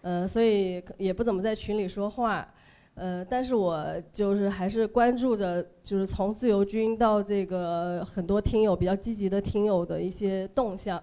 [0.00, 2.48] 呃，所以也不怎么在群里说话，
[2.94, 11.00] 呃，但是我就是还是关注着，就是从自由军到这个很多听友比较积极的听友的一些动向，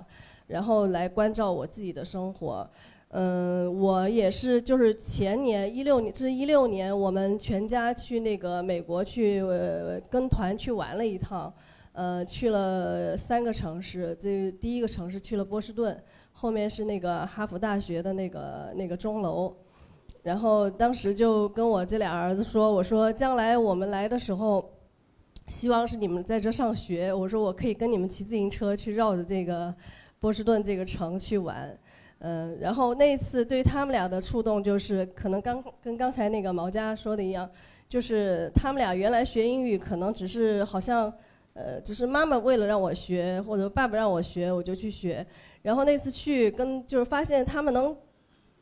[0.47, 2.67] 然后来关照我自己的生活。
[3.15, 11.53] 嗯，我也是，就是前年一六年，这是一六年，我们全家去那个美国去、呃、跟团去玩了一趟，
[11.91, 15.95] 呃，去了三个城市，这第一个城市去了波士顿，
[16.31, 19.55] 后面是那个哈佛大学的那个那个钟楼，
[20.23, 24.67] 然后当时就跟我这俩儿子说，我说将来我们来的时候，
[25.49, 29.71] 希望是你们在这上学，我说我可以跟你们骑自行车去绕着这个
[30.19, 31.77] 波士顿这个城去玩。
[32.25, 37.49] 嗯，然后那次对他们俩的触动就是，可能刚跟刚才那个毛佳说的一样，
[37.89, 41.13] 就是他们俩原来学英语可能只是好像，
[41.53, 45.25] 呃，只是妈妈为了让我学，或者爸爸让我学，我就去学。
[45.63, 47.93] 然后那次去跟就是发现他们能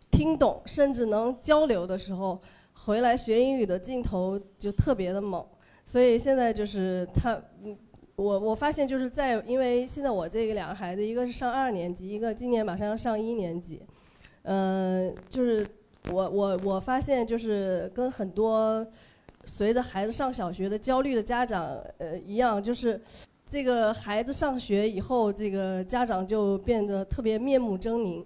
[0.09, 2.41] 听懂，甚至能交流的时候，
[2.73, 5.45] 回来学英语的劲头就特别的猛。
[5.85, 7.77] 所以现在就是他，嗯，
[8.15, 13.81] 我我发现就是在，因为现在我这个两个孩子，一个是上二年级，一个今年马上要上一年级，
[14.43, 15.65] 嗯，就是
[16.11, 18.85] 我我我发现就是跟很多
[19.45, 21.65] 随着孩子上小学的焦虑的家长
[21.97, 22.99] 呃一样，就是
[23.49, 28.23] 这个孩子上学以后，这个家长就变得特别面目狰狞。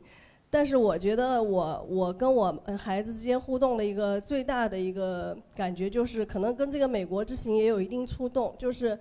[0.47, 8.97] 但是我觉得我我跟我孩子之间互动的一个最大的一个感觉就是，可能跟这个美国之行也有一定触动，就是，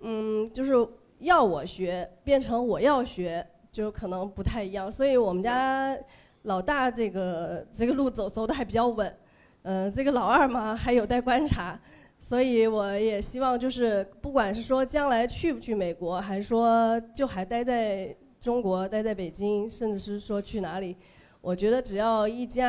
[0.00, 0.72] 嗯，就是
[1.18, 4.90] 要我学变成我要学，就可能不太一样。
[4.90, 5.96] 所以我们家
[6.42, 9.16] 老大这个这个路走走的还比较稳，
[9.62, 11.78] 嗯、这个老二嘛还有待观察。
[12.18, 20.96] 所以我也希望就是，不管是说将来去不去美国，还是说就还待在中国、待在北京，甚至是说去哪里，
[21.40, 22.68] 我觉得只要一家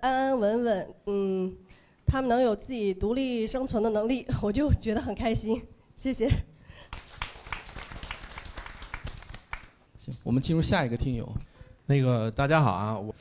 [0.00, 1.56] 安安稳稳，嗯，
[2.06, 5.60] 他们能有自己独立生存的能力，我就觉得很开心。
[5.96, 6.28] 谢谢。
[10.04, 11.26] 行，我们进入下一个听友。
[11.86, 13.14] 那个大家好啊，我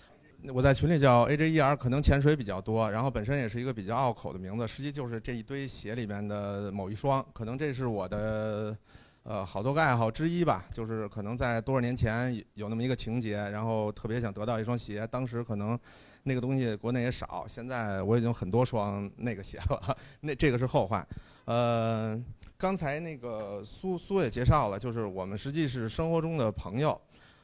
[0.54, 8.76] 我在群里叫 AJER，可能潜水比较多，然后本身也是一个比较拗口的名字，实际就是这一堆鞋里面的某一双，可能这是我的
[9.24, 15.80] 呃好多个爱好之一吧，就是可能在多少年前有那么一个情节，然后特别想得到一双鞋，当时可能
[16.24, 21.08] 那个东西国内也少，现在我已经很多双那个鞋了， 那这个是后话。
[21.46, 22.22] 呃，
[22.64, 26.98] 刚才那个苏苏也介绍了，就是我们实际是生活中的朋友。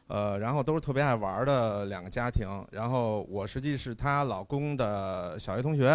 [0.07, 2.47] 呃，然后都是特别爱玩的两个家庭。
[2.71, 5.87] 然后我实际是她老公的小学同学，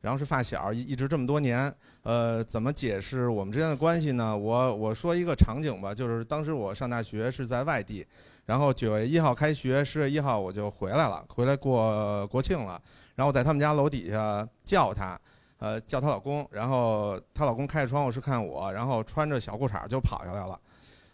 [0.00, 1.74] 然后是发小，一一直这么多年。
[2.04, 4.38] 呃，怎么解释我们之间的关系呢？
[4.38, 8.06] 我我说一个场景吧，就是当时我上大学是在外地，
[8.46, 12.80] 然后九月一号开学，十月一号我就回来了，回来过国庆了。
[13.16, 15.20] 然后在他们家楼底下叫她，
[15.58, 20.60] 呃，叫她老公，然后她老公开着窗户是看我，然后穿着小裤衩就跑下来了。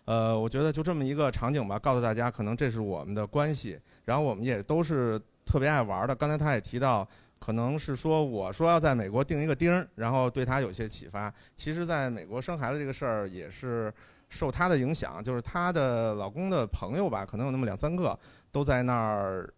[0.05, 3.81] 呃，我觉得就这么一个场景吧，告诉大家，可能这是我们的关系。
[4.05, 6.15] 然后我们也都是特别爱玩的。
[6.15, 7.09] 刚才他也提到，
[7.39, 11.33] 可能是说我说要在美国钉一个钉儿，然后对他有些启发。
[11.57, 13.91] 其实，在美国生孩子这个事儿也是
[14.29, 18.19] 受她的影响，就是她的老公的朋友吧，可能有那么两三个
[18.53, 19.51] 都在那儿，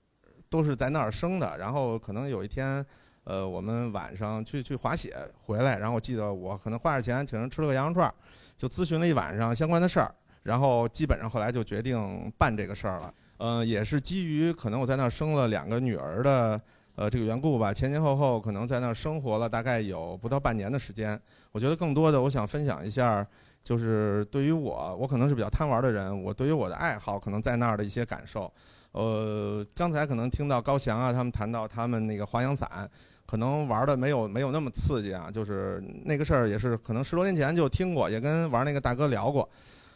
[0.48, 1.58] 都是在那儿生的。
[1.58, 2.86] 然后可能有一天。
[3.26, 8.12] 呃，我们晚上去去滑雪回来，然后我记得我可能花点钱请人吃了个羊肉串，
[8.56, 13.12] 就咨询了一晚上相关的事儿，然后基本上后来就决定办这个事儿了。
[13.38, 16.60] 呃，也是基于可能我在那儿生了两个女儿的
[16.94, 21.20] 呃这个缘故吧，前前后后可能在那儿生活了大概有不到半年的时间。
[21.50, 23.26] 我觉得更多的我想分享一下，
[23.60, 28.50] 就是对于我，我可能是比较贪玩的人，我对于我的爱好可能在那儿的一些感受。
[28.92, 32.88] 呃，刚才可能听到高翔啊他们谈到他们那个滑翔伞。
[33.26, 39.48] 可能玩的没有没有那么刺激啊，就是那个事儿也是可能十多年前就听过，也跟玩那个大哥聊过，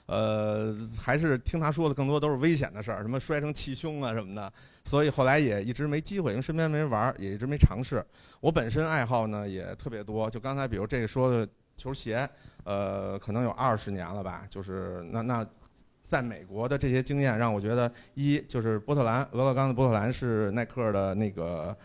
[0.06, 4.52] 呃，还是听他说的更多都是危险的事儿，什么摔成气胸啊什么的，
[4.84, 8.04] 所以后来也一直没机会，因为身边没人玩，也一直没尝试。
[8.40, 12.28] 我本身爱好呢也特别多，就刚才比如这个说的球鞋，
[12.64, 15.46] 呃，可能有二十年了吧，就是那那。
[16.02, 21.76] 在美国的这些经验让我觉得，一就是波特兰，俄勒冈的波特兰是耐克的那个。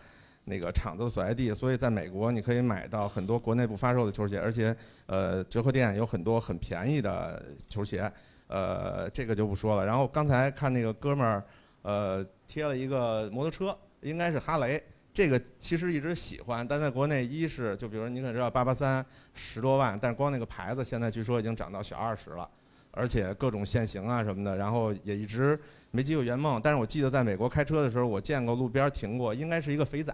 [0.46, 4.76] 那个厂子所在地，所以在美国你可以买到很多国内不发售的球鞋，而且
[5.08, 8.12] 呃折扣店有很多很便宜的球鞋，
[8.48, 9.86] 呃这个就不说了。
[9.86, 11.44] 然后刚才看那个哥们儿
[11.82, 14.82] 呃贴了一个摩托车，应该是哈雷，
[15.12, 19.04] 这个其实一直喜欢，但在国内一是就比如您可知道八八三
[19.34, 22.48] 十多万，但是光那个牌子现在据说已经涨到小二十了，
[22.92, 25.60] 而且各种限行啊什么的，然后也一直。
[25.96, 30.14] 没机会圆梦，但是我记得在美国开车的时候，我见过路边停过，应该是一个肥仔，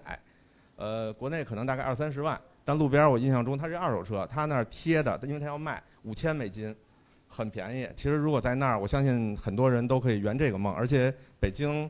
[0.76, 6.76] 呃，国内可能大概二三十万，但路边我印象中它是二手车，他那儿贴的，因为他要卖五千美金，
[7.28, 7.90] 很便宜。
[7.96, 10.72] 其实如果在那儿，我相信很多人都可以圆这个梦。
[10.74, 11.90] 而且北京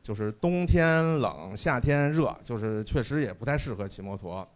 [0.00, 4.48] 就是冬天冷，夏天热，就是确实也不太适合骑摩托。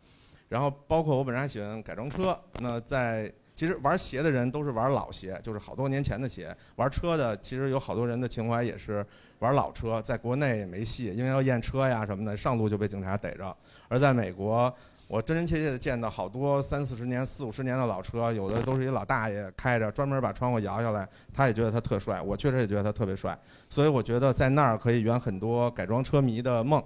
[0.48, 3.32] 然后包括我本身还喜欢改装车，那在。
[3.56, 6.54] 其实玩鞋的人都是玩老鞋，就是好多年前的鞋。
[6.76, 9.04] 玩车的其实有好多人的情怀也是
[9.38, 13.56] 玩老车，在国内也没戏，因为要验车呀什么的，上路就被警察逮着。
[13.88, 14.70] 而在美国，
[15.08, 23.38] 我真真切切的见到好多三四十年、四五十年的老车，有的都是一老大爷开着，专门把窗户摇下来，他也觉得他特帅，我确实也觉得他特别帅。
[23.70, 26.82] 所以我觉得在那儿可以圆很多改装车迷的梦。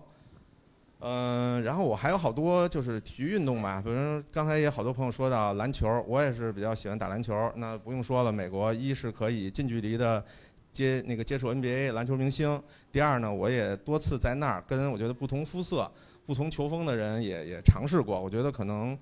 [1.03, 7.51] 嗯，然后我还有好多就是体育运动吧，比如刚才也好多朋友说到篮球，我也是比较喜欢打篮球。
[7.57, 10.23] 那不用说了，美国一是可以近距离的
[10.71, 12.63] 接那个接触 NBA 篮球明星。
[12.93, 15.91] 第二呢，我也多次在那儿跟我觉得不同肤色、
[16.27, 18.21] 不同球风的人也也尝试过。
[18.21, 18.97] 我觉得可能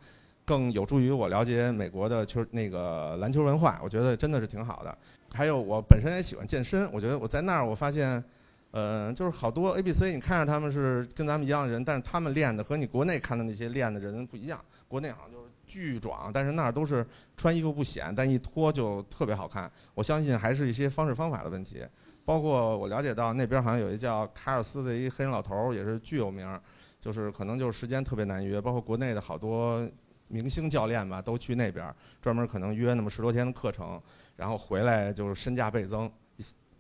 [0.45, 3.81] 更有助于我了解美国的球那个篮球文化。
[3.83, 4.97] 我觉得真的是挺好的。
[5.35, 8.23] 还有我本身也喜欢健身，我觉得我在那儿我发现，
[8.71, 14.63] 呃，就是好多 A、B、C，你看着他们是跟咱们一样的人，但是他们练的和你国内看的那些练的人不一样。
[14.87, 19.71] 国内好像就是巨壮，但是那儿都是穿衣服不显，但一脱就特别好看。
[19.95, 21.83] 我相信还是一些方式方法的问题。
[22.25, 26.47] 包括我了解到那边好像有一叫卡尔斯的一黑人老头，也是巨有名，
[27.01, 28.61] 就是可能就是时间特别难约。
[28.61, 29.89] 包括国内的好多
[30.29, 31.91] 明星教练吧，都去那边
[32.21, 33.99] 专门可能约那么十多天的课程。
[34.37, 36.11] 然后回来就是身价倍增，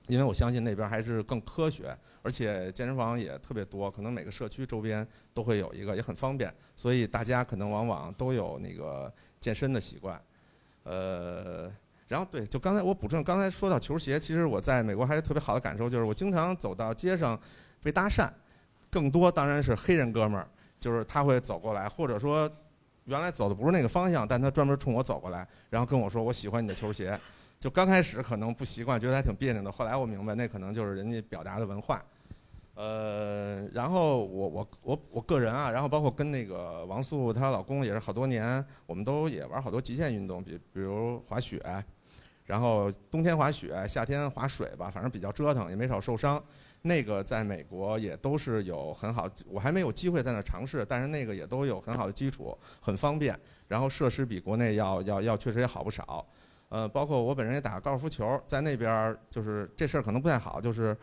[0.08, 10.20] 因为我相信那边还是更科学，而且健身房也特别多，可能每个社区周边都会有一个，也很方便，所以大家可能往往都有那个健身的习惯。
[10.84, 11.70] 呃，
[12.08, 17.38] 然后对，就刚才我补充，刚才说到球鞋，其实我在美国还有特别好的感受，就是我经常走到街上
[17.82, 18.30] 被搭讪，
[18.90, 20.48] 更多当然是黑人哥们儿，
[20.80, 22.50] 就是他会走过来，或者说
[23.04, 27.18] 原来走的不是那个方向，但他专门冲我走过来，然后跟我说我喜欢你的球鞋。
[27.60, 29.72] 就刚开始可能不习惯，觉得还挺别扭的。
[29.72, 32.04] 后来我明白，那可能就是人家表达的文化。
[32.74, 41.60] 呃，然后我我我我个人啊，然后包括跟那个王素她老公也是好多年，我们都也玩好多极限运动，比比如滑雪，
[42.44, 46.40] 然后冬天滑雪，夏天滑水吧，反正比较折腾，也没少受伤。
[46.82, 53.36] 那个在美国也都是有很好，我还没有机会在那尝试，但是那个也都有很好的基础，很方便，
[53.66, 56.24] 然后设施比国内要要要确实也好不少。
[56.68, 60.96] 呃，包括我本人也打高尔夫球，在那边儿就是这事儿可能不太好，就是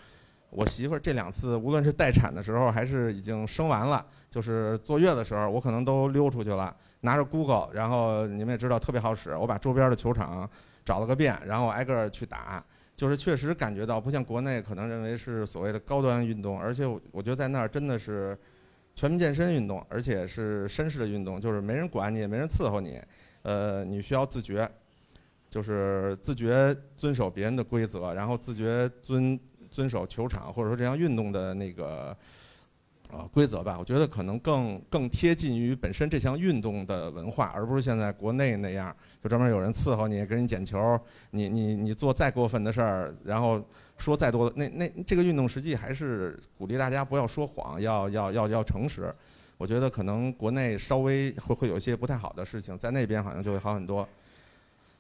[0.51, 10.49] 我媳妇儿这两次无论是待产的时候还是已经生完了，就是坐月的时候，我可能都溜出去了，拿着 Google，然后你们也知道特别好使，我把周边的球场
[10.85, 12.63] 找了个遍，然后挨个儿去打，
[12.95, 18.37] 就是确实感觉到不像国内可能认为是所谓的高端运动，而且我我觉得在那儿真的是
[18.93, 23.01] 全民健身运动，而且是绅士的运动，就是没人管你，也没人伺候你，
[23.41, 24.69] 呃，你需要自觉。
[25.56, 29.40] 就是自觉遵守别人的规则，然后自觉遵
[29.72, 32.14] 遵守球场或者说这项运动的那个
[33.10, 33.77] 呃规则吧。
[33.80, 40.99] 我觉得可能更更贴近于本身这项运动的文化，而不是现在国内那样，就专门有人伺候你，给你捡球，
[41.32, 43.64] 你你你做再过分的事儿，然后
[43.98, 49.10] 说再多的那那这个运动实际还是鼓励大家不要说谎，要要要要诚实。
[49.57, 54.06] 我觉得可能国内稍微会会有一些不太好的事情，在那边好像就会好很多。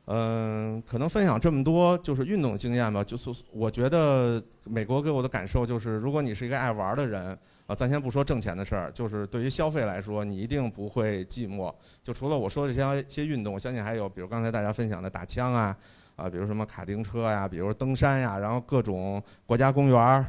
[0.07, 3.03] 嗯，可能分享这么多就是运动经验吧。
[3.03, 11.73] 就是我觉得美国给我的感受就是，如果你是一个爱玩的人，啊，咱先不说挣钱的事儿，就是对于消费来说，你一定不会寂寞。
[12.03, 15.75] 就除了我说的这些些运动，我相信还有，比如刚才大家分享的打枪啊，
[16.15, 20.25] 啊，比如什么卡丁车呀，比如登山呀，然后各种国家公园儿，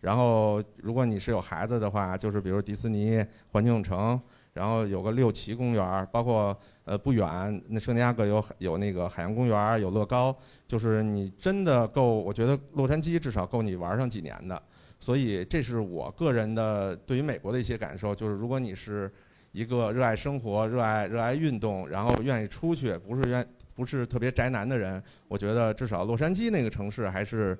[0.00, 3.22] 然后如果你是有孩子的话，就是比如迪士尼、
[3.52, 4.18] 环球城。
[4.54, 10.34] 然后有个六旗公园儿包括呃不远那圣地亚哥有有那个海洋公园有乐高，
[10.66, 14.60] 就是你真的够，我觉得洛杉矶至少够你玩上几年的。
[14.98, 19.12] 所以这是我个人的对于美国的一些感受，就是如果你是
[19.52, 27.56] 一个热爱生活、热爱热爱运动，然后愿意出去，不是愿不是特别宅男的人，我觉得至少洛杉矶那个城市还是。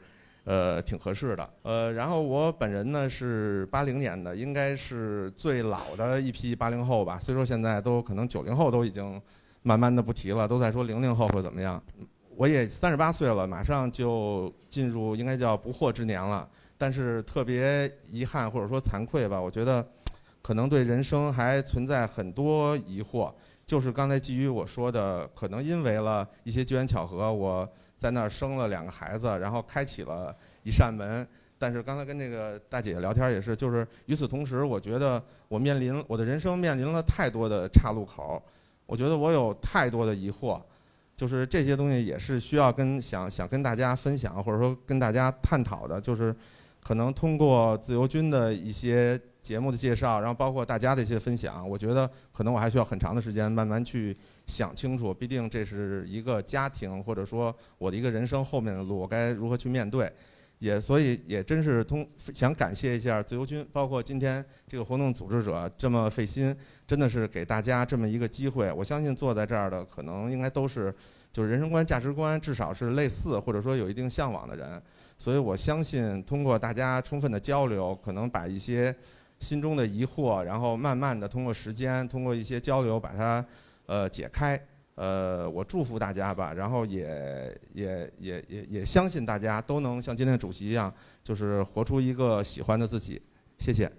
[0.48, 1.50] 呃，挺合适的。
[1.60, 7.18] 呃，然后我本人呢是八零年的，应该是最老的一批八零后吧。
[7.20, 9.20] 虽说现在都可能九零后都已经
[9.60, 11.82] 慢慢的不提了，都在说零零后会怎么样。
[12.34, 16.48] 我也三十八岁了，马上就进入应该叫不惑之年了。
[16.78, 19.86] 但是特别遗憾或者说惭愧吧，我觉得
[20.40, 23.30] 可能对人生还存在很多疑惑。
[23.66, 27.68] 就是刚才基于我说的，可能因为了一些机缘巧合，我。
[27.98, 31.26] 在那儿生了两个孩子，然后开启了一扇门。
[31.58, 38.42] 但是刚才跟那个大姐姐聊天也是，就是与此同时，我觉得我面临我的人生面临了太多的岔路口儿。
[38.86, 40.62] 我觉得我有太多的疑惑，
[41.16, 46.00] 就是这些东西也是需要跟想想跟大家分享，或者说跟大家探讨的。
[46.00, 46.34] 就是
[46.80, 54.14] 可能通过自由军的一些节目的介绍，然后包括大家的一些分享，我觉得可能我还需要很长的时间慢慢去。
[54.46, 60.10] 想清楚，毕竟这是一个家庭，或者说我的一个人生后面的路，我该如何去面对？
[60.58, 66.54] 也所以也真是通想感谢一下自由军，包括今天这个活动组织者这么费心，
[66.86, 68.72] 真的是给大家这么一个机会。
[68.72, 70.94] 我相信坐在这儿的可能应该都是
[71.30, 74.80] 就是人生观、价值观至少是类似，或者说有一定向往的人。
[75.18, 78.94] 所以我相信通过大家充分的交流，可能把一些
[79.40, 83.44] 心中的疑惑，然后慢慢的通过时间，通过一些交流把它。
[83.90, 84.62] 呃，解开，
[84.96, 90.92] 呃，我祝福大家吧，然后也也也也也相信大家都能像今天的主席一样，
[91.24, 93.18] 就是活出一个喜欢的自己。
[93.58, 93.90] 谢谢。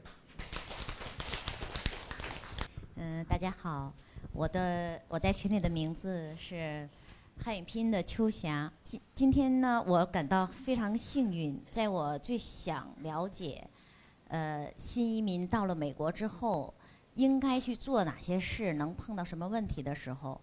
[2.98, 3.92] 嗯，大家好，
[4.32, 6.88] 我的我在群里的名字是
[7.44, 8.72] 汉语拼音的秋霞。
[8.84, 13.68] 今今天呢，我感到非常幸运，在我最想了解，
[14.30, 16.74] 呃，新移民到了美国之后
[17.16, 20.40] 应该去做哪些事，能碰到什么问题的时候，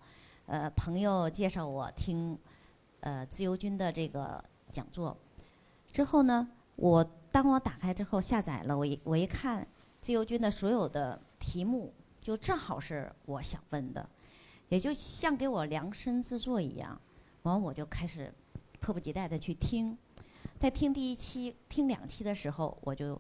[0.46, 2.38] 呃，朋友介绍我听，
[3.00, 5.16] 呃，自由军的这个讲座，
[5.92, 6.46] 之后呢，
[6.76, 9.66] 我当我打开之后下载了，我一我一看
[10.00, 11.92] 自由军的所有的题目。
[12.18, 14.04] 就正好是我想问的，
[14.68, 17.00] 也就像给我量身制作一样。
[17.42, 18.34] 完，我就开始
[18.80, 19.96] 迫不及待的去听。
[20.58, 23.16] 在听第一期、听两期的时候，我就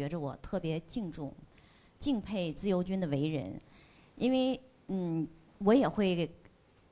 [0.00, 1.30] 觉着我特别敬重、
[1.98, 3.60] 敬佩自由军的为人，
[4.16, 4.58] 因为
[4.88, 5.28] 嗯，
[5.58, 6.30] 我也会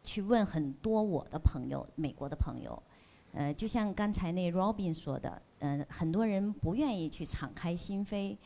[0.05, 2.83] 去问很多我的朋友，美国的朋友。
[3.33, 8.37] 呃，就像刚才那 Robin 说的，嗯，很多人不愿意去敞开心扉，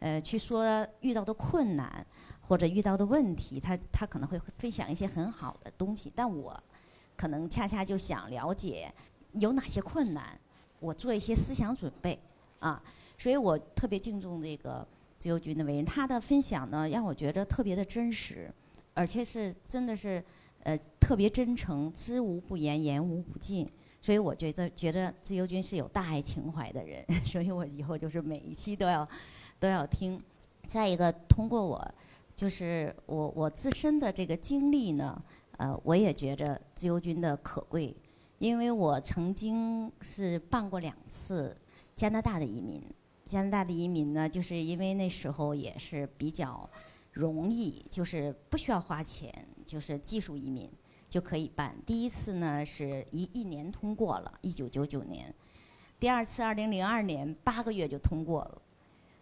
[0.00, 2.06] 呃，去说遇到的困难。
[2.42, 6.60] 或者遇到的问题，他他可能会分享一些很好的东西，但我
[7.16, 8.92] 可能恰恰就想了解
[9.34, 10.36] 有哪些困难，
[10.80, 12.18] 我做一些思想准备
[12.58, 12.82] 啊，
[13.20, 14.86] 所以我特别敬重这个
[15.18, 18.50] 自由军的为人，他的分享呢让我觉得特别的真实，
[18.94, 20.24] 而且是真的是
[20.62, 23.68] 呃特别真诚，知无不言，言无不尽，
[24.00, 29.06] 所以我觉得觉得自由军是有大爱情怀的人， 所以我以后就是每一期都要
[29.58, 30.18] 都要听。
[30.66, 31.94] 再一个，通过我。
[32.36, 35.22] 就是我我自身的这个经历呢，
[35.58, 37.94] 呃，我也觉着自由军的可贵，
[38.38, 41.54] 因为我曾经是办过两次
[41.94, 42.82] 加拿大的移民。
[43.30, 46.68] 加拿大的移民呢，就是因为那时候也是比较
[47.12, 49.32] 容易，就是不需要花钱，
[49.64, 50.68] 就是技术移民
[51.08, 51.76] 就可以办。
[51.86, 55.32] 第一次呢是一一年通过了，一九九九年；
[56.00, 58.60] 第二次二零零二年八个月就通过了，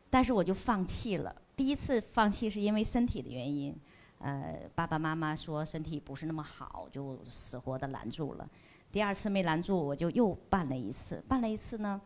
[0.08, 1.36] 但是我就放弃了。
[1.54, 3.76] 第一次放弃是因为身体的原因，
[4.20, 8.48] 呃，爸爸妈妈说身体不是那么好，就死活的拦住了。
[8.90, 11.22] 第二次没拦住，我就又办了一次。
[11.28, 12.00] 办了一次呢，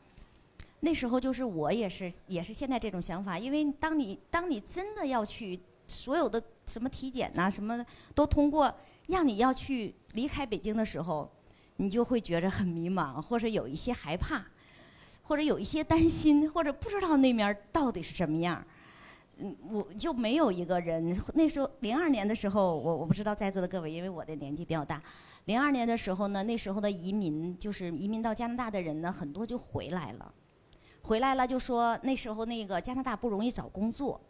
[0.85, 7.87] 那时候就是我也是也是现在这种想法，因为当你当你真的要去所有的什么体检呐，什么
[8.17, 8.75] 都通过，
[9.07, 11.31] 让你要去离开北京的时候，
[11.77, 14.45] 你就会觉着很迷茫，或者有一些害怕，
[15.23, 18.65] 或者有一些担心，或者不知道那面到底是什么样。
[19.37, 21.17] 嗯，我就没有一个人。
[21.35, 25.01] 那时候零二年的时候，我我不知道在座的各位，因为我的年纪比较大。
[25.45, 30.35] 零二年的时候呢，那时候的移民就是移民到加拿大的人呢，很多就回来了。
[31.03, 34.21] 回来了就说那时候那个加拿大不容易找工作。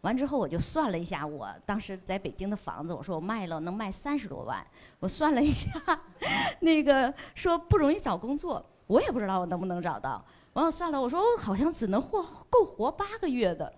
[0.00, 4.62] 完之后我就算了一下，我当时在北京的房子，我说我卖了能卖三十多万。
[5.00, 5.70] 我算了一下，
[6.60, 10.22] 那个说不容易找工作，我也不知道我能不能找到。
[10.52, 13.72] 完了算了，我说我好像只能活够活八个月的。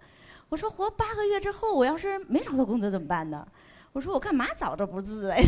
[0.49, 3.47] 我说活八个月之后，我要是没找到工作怎么办呢？
[3.97, 5.39] 我说我干嘛找着不自在？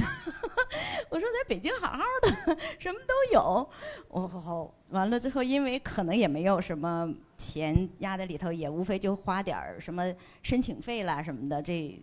[1.10, 3.70] 我说在北京好好的，什么都有。
[4.08, 10.10] 我好完了之后，因为可能也没有什么钱压在里头，也无非就花点儿什么
[10.42, 12.00] 申请费啦什么的，这，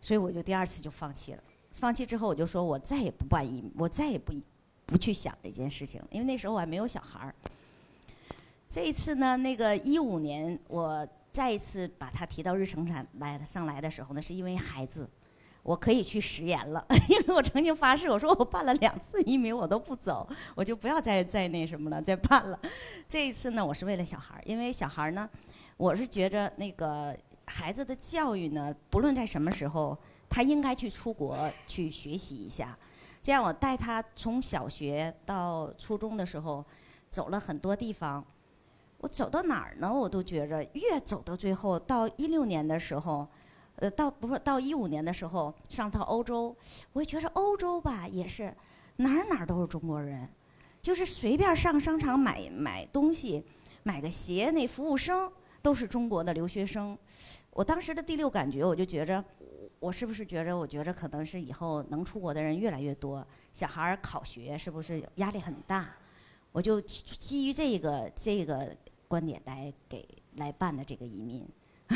[0.00, 1.42] 所以我就第二次就放弃了。
[1.72, 4.32] 放弃之后，我就说我再也不办移，我再也不
[4.86, 7.34] 不去想这件事情，因为那时候我还没有小孩儿。
[8.70, 11.06] 这一次呢，那个一五年我。
[11.34, 15.04] 再一次把他提到日程上来上来的时候呢，是因为孩子，
[15.64, 22.60] 我可以去食言了， 因为我曾经发誓，我说我办了两次移民我都不走，我就不要再再那什么了，再办了。
[23.08, 25.28] 这一次呢，我是为了小孩儿，因为小孩儿呢，
[25.78, 27.16] 我是觉着那个
[27.46, 29.96] 孩子的教育呢，不论在什么时候，
[30.28, 32.78] 他应该去出国去学习一下，
[33.22, 36.62] 这样我带他从小学到初中的时候，
[37.08, 38.22] 走了很多地方。
[38.98, 39.92] 我走到哪儿呢？
[39.92, 43.26] 我都觉着越走到最后，到一六年的时候，
[43.76, 46.54] 呃，到不是到一五年的时候，上到欧洲，
[46.92, 48.54] 我觉着欧洲吧也是
[48.96, 50.28] 哪儿哪儿都是中国人，
[50.80, 53.44] 就是随便上商场买买东西，
[53.82, 55.30] 买个鞋，那服务生
[55.60, 56.96] 都是中国的留学生。
[57.50, 59.24] 我当时的第六感觉，我就觉着，
[59.80, 60.56] 我是不是觉着？
[60.56, 65.94] 我觉着可能是以后能出国的人越来越多，小孩儿考学是不是压力很大？
[66.52, 68.76] 我就基于这个这个。
[69.06, 70.04] 观点来给
[70.36, 71.46] 来办的这个移民，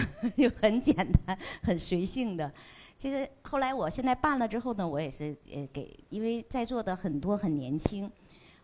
[0.36, 2.52] 就很简单，很随性的。
[2.96, 8.10] 其实后来我现在办了之后呢，我也是呃给，因为在座的很多很年轻，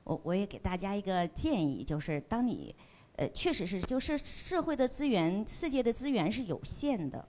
[0.02, 2.74] 我我也给大家一个建议，就是当你
[3.16, 7.28] 呃确实是就是社会的资源、世界的资源是有限的，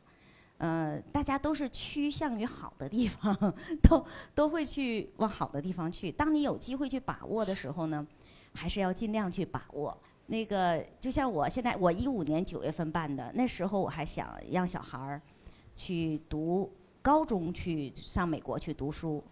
[0.57, 3.53] 呃，大家都是趋向于好的地方，
[3.83, 6.11] 都都会去往好的地方去。
[6.11, 8.05] 当你有机会去把握的时候呢，
[8.55, 9.95] 还是要尽量去把握。
[10.27, 15.21] 那个就像我现在，我一五年九月份办的，那时候我还想让小孩儿
[15.73, 16.71] 去读
[17.01, 19.23] 高中，去上美国去读书。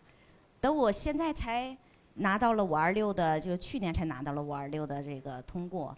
[0.61, 1.76] 等我现在才
[2.15, 5.98] 拿到了五二六的，就去年才拿到了五二六的这个通过。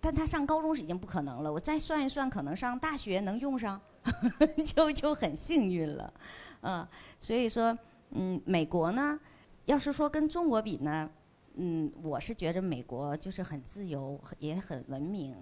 [0.00, 3.80] 但他上高中是已经不可能了，我再算一算，可能上大学能用上，
[4.64, 6.12] 就就很幸运了，
[6.60, 6.86] 嗯，
[7.18, 7.76] 所以说，
[8.10, 9.18] 嗯，美国呢，
[9.64, 11.10] 要是说跟中国比呢，
[11.60, 15.36] 嗯，我是觉得美国就是很自由，也很文明，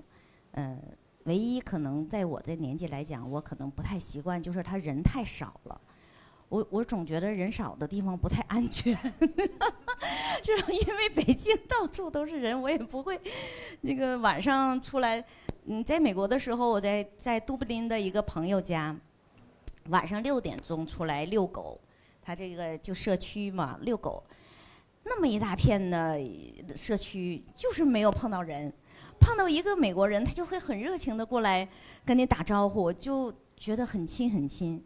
[0.53, 0.81] 嗯，
[1.25, 5.81] 唯一可能在我这年纪来讲，我可能不太习惯，就是他人太少了。
[6.49, 8.97] 我我总觉得人少的地方不太安全，
[10.43, 13.21] 这因为北京到处都是人，我也不会
[13.81, 15.23] 那个晚上出来。
[15.67, 18.97] 嗯，在美国的时候，我在在都柏林的一个朋友家，
[19.89, 21.79] 晚上六点钟出来遛狗，
[22.23, 24.23] 他这个就社区嘛，遛狗，
[25.09, 26.19] 那么一大片的
[26.75, 28.73] 社区，就是没有碰到人，
[29.21, 31.67] 碰到一个美国人，他就会很热情的过来
[32.05, 34.85] 跟你打招呼，就觉得很亲很亲。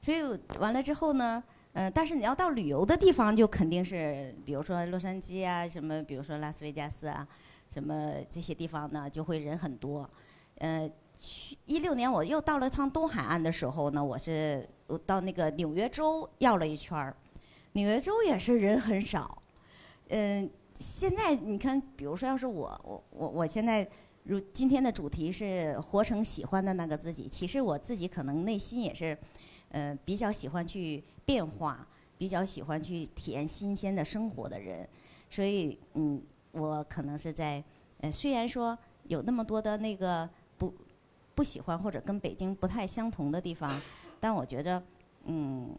[0.00, 0.20] 所以
[0.58, 1.40] 完了之后呢，
[1.74, 7.24] 嗯，但是你要到旅游的地方，就肯定是，比如说洛杉矶啊，什么，比如说拉斯维加斯啊，
[7.70, 10.10] 什么这些地方呢，就会人很多。
[10.58, 14.68] 呃，去一六年我又到了趟东海岸的时候呢，我是
[15.06, 17.16] 到那个纽约州绕了一圈儿，
[17.74, 19.41] 纽约州也是人很少。
[20.12, 23.86] 嗯，现在你看，比如说要是我，我我我现在
[24.24, 29.16] 如今天的主题是活成喜欢的那个自己，其实我自己可能内心也是。
[29.74, 34.86] 呃，比较喜欢去变化，比较喜欢去体验新鲜的生活的人，
[35.30, 37.64] 所以嗯，我可能是在
[38.02, 40.28] 呃，虽然说有那么多的那个
[40.58, 40.74] 不
[41.34, 43.80] 不喜欢或者跟北京不太相同的地方，
[44.20, 44.82] 但我觉得
[45.24, 45.74] 嗯，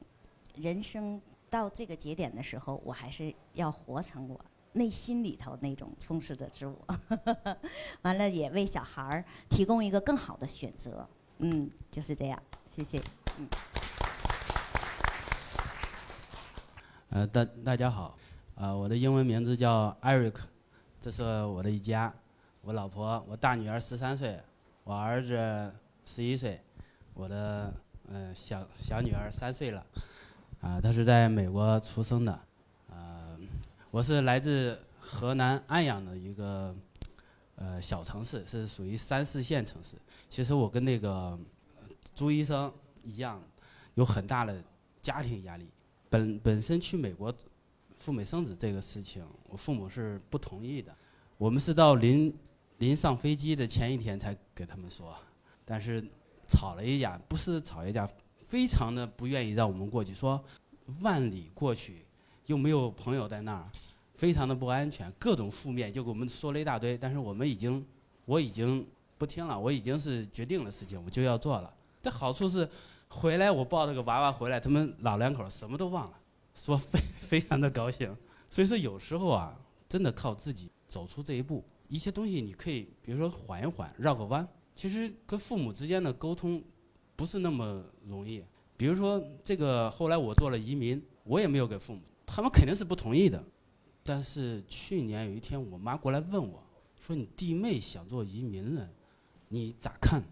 [0.55, 1.21] 人生
[1.53, 6.83] 到这个节点的时候，我还是要活成我内心里头那种充实的自我，
[8.01, 11.07] 完了也为小孩儿提供一个更好的选择，
[11.37, 12.99] 嗯，就是这样，谢谢，
[13.37, 13.47] 嗯。
[17.09, 18.17] 呃，大大家好，
[18.55, 20.37] 呃，我的英文名字叫 Eric，
[20.99, 22.11] 这是我的一家，
[22.61, 24.41] 我老婆，我大女儿十三岁，
[24.83, 25.71] 我儿子
[26.03, 26.59] 十一岁，
[27.13, 27.71] 我的
[28.07, 29.85] 嗯小小女儿三岁了，
[30.63, 32.31] 啊，他是在美国出生的，
[32.89, 33.37] 啊，
[33.91, 36.73] 我是来自河南安阳的一个
[37.55, 39.97] 呃小城市，是属于三四线城市。
[40.29, 41.37] 其实我跟那个
[42.15, 43.43] 朱医生一样，
[43.95, 44.63] 有很大的
[45.01, 45.69] 家庭压力。
[46.09, 47.33] 本本身去美国
[47.97, 50.95] 赴美生子这个事情，我父母是不同意的。
[51.37, 52.33] 我们是到临
[52.77, 55.13] 临上飞机的前一天才给他们说，
[55.65, 56.01] 但是
[56.47, 58.07] 吵了一架，不是吵一架，
[58.53, 60.39] 非常的不愿意让我们过去，说
[61.01, 62.05] 万里过去
[62.45, 63.67] 又没有朋友在那儿，
[64.13, 66.95] 非常的不安全，各种负面就给我们说了一大堆。
[66.95, 67.83] 但是我们已经，
[68.25, 68.85] 我已经
[69.17, 71.73] 不听了，我已经是决定的事情，我就要做了。
[72.03, 72.69] 这好处是。
[73.09, 76.17] 回来我抱着个娃娃回来，他们老两口什么都忘了，
[76.53, 78.15] 说非非常的高兴。
[78.51, 79.59] 所以说有时候啊，
[79.89, 84.47] 真的靠自己走出这一步，一些东西你可以，比如说缓一缓，绕个弯。
[84.75, 86.63] 其实跟父母之间的沟通
[87.15, 88.43] 不是那么容易。
[88.75, 93.43] 比如说这个后来我做了移民，我也没有给父母，他们肯定是不同意的。
[94.03, 96.63] 但是去年有一天，我妈过来问我，
[96.99, 98.89] 说你弟妹想做移民了，
[99.47, 100.23] 你咋看？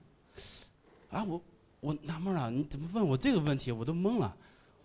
[1.09, 1.41] 啊我。
[1.81, 3.71] 我纳闷了，你怎么问我这个问题？
[3.71, 4.37] 我都懵了。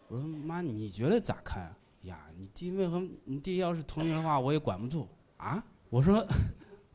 [0.09, 1.71] 我说妈，你觉得咋看？
[2.05, 5.07] 呀，你弟妹和你弟要是同意的话，我也管不住
[5.37, 5.63] 啊。
[5.91, 6.27] 我说，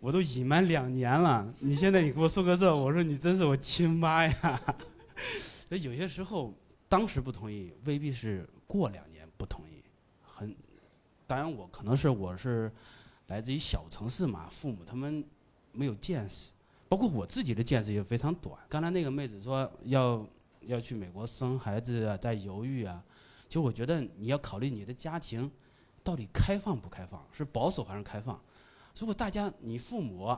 [0.02, 4.76] 我都隐瞒两年了，你现在你给我说个这，我说你真是我亲妈呀。
[5.70, 6.52] 有些时候，
[6.90, 9.84] 当时不同意，未必是过两年不同意。
[10.24, 10.56] 很，
[11.28, 12.72] 当然我可能是我是
[13.28, 15.24] 来自于小城市嘛，父母他们
[15.72, 16.52] 没有见识。
[16.90, 18.58] 包括我自己的见识也非常短。
[18.68, 20.28] 刚才那个妹子说要
[20.62, 23.04] 要去美国生孩子啊，在犹豫啊。
[23.48, 25.50] 其实我觉得你要考虑你的家庭
[26.04, 28.42] 到底开放不开放，是保守还是开放。
[28.98, 30.38] 如果大家你父母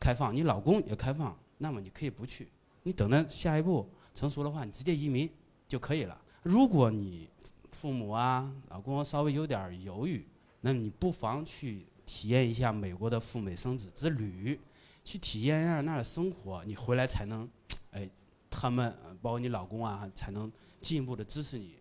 [0.00, 2.48] 开放，你老公也开放，那么你可以不去。
[2.82, 5.30] 你等着下一步成熟的话，你直接移民
[5.66, 6.20] 就可以了。
[6.42, 7.28] 如果你
[7.72, 10.26] 父母啊、老公稍微有点犹豫，
[10.60, 14.58] 那你不妨去体验一下美国的赴美生子之旅。
[15.04, 17.48] 去体验一下那儿的生活，你回来才能，
[17.92, 18.06] 哎，
[18.50, 20.52] 他们包括你老公啊，才能
[20.82, 21.76] 进一步的支持你，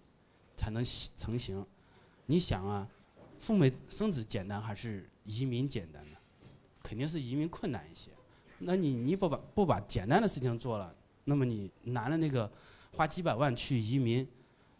[0.56, 0.82] 才能
[1.18, 1.66] 成型。
[2.26, 2.88] 你想啊，
[3.38, 6.18] 赴美生子简单还是移民简单呢？
[6.82, 8.10] 肯定是移民困难一些。
[8.60, 10.96] 那你你不把不把简单的事情做了，
[11.26, 12.52] 那么你难的那个
[12.94, 14.28] 花几百万去移民，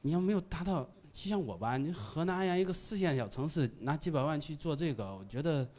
[0.02, 0.84] 你要没有达到，
[1.14, 5.70] 就像我吧，你河南安阳一个四线小城市，拿几百万去做这个，我觉得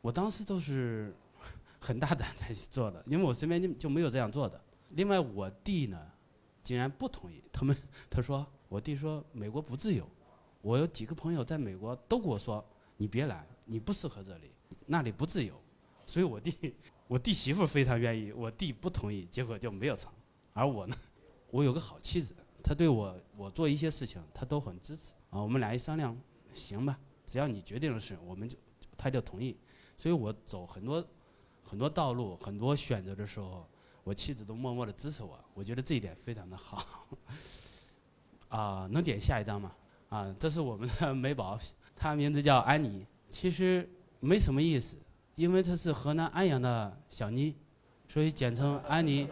[0.00, 1.14] 我当时都是
[1.78, 4.58] 很大胆才做的，因为我身边就就没有这样做的。
[4.90, 6.00] 另外，我弟呢，
[6.62, 7.76] 竟然不同意，他们
[8.08, 10.08] 他说我弟说美国不自由，
[10.62, 12.64] 我有几个朋友在美国都跟我说
[12.96, 14.50] 你别来，你不适合这里，
[14.84, 15.58] 那里不自由。
[16.04, 16.74] 所以我弟
[17.08, 20.12] 我弟媳妇非常愿意，我弟不同意，结果就没有成。
[20.52, 20.94] 而我呢，
[21.50, 25.40] 我有个好妻子，她对我我做一些事情，她都很支持啊。
[25.40, 26.14] 我们俩一商量，
[26.52, 28.58] 行吧，只要你决定的事，我们就
[28.96, 29.56] 她就同意。
[29.96, 31.02] 所以我走很多
[31.62, 33.66] 很多道路、很多选择的时候，
[34.04, 35.42] 我妻子都默默的支持我。
[35.54, 37.08] 我觉得这一点非常的好。
[38.48, 39.72] 啊，能点下一张吗？
[40.10, 41.58] 啊，这是我们的 美宝，
[41.96, 43.88] 她名字叫安妮，其实
[44.20, 44.94] 没什么意思，
[45.36, 47.56] 因为她是河南安阳的小妮，
[48.06, 49.26] 所以简称安妮。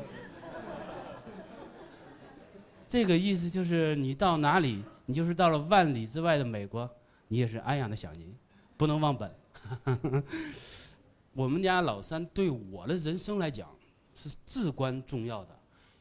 [2.89, 6.91] 这个意思就是你到哪里，你就是到了万里之外的美国，
[7.29, 8.35] 你也是安阳的小妮，
[8.79, 9.31] 不能忘本。
[11.35, 13.69] 我们家老三对我的人生来讲
[14.17, 15.57] 是至关重要的，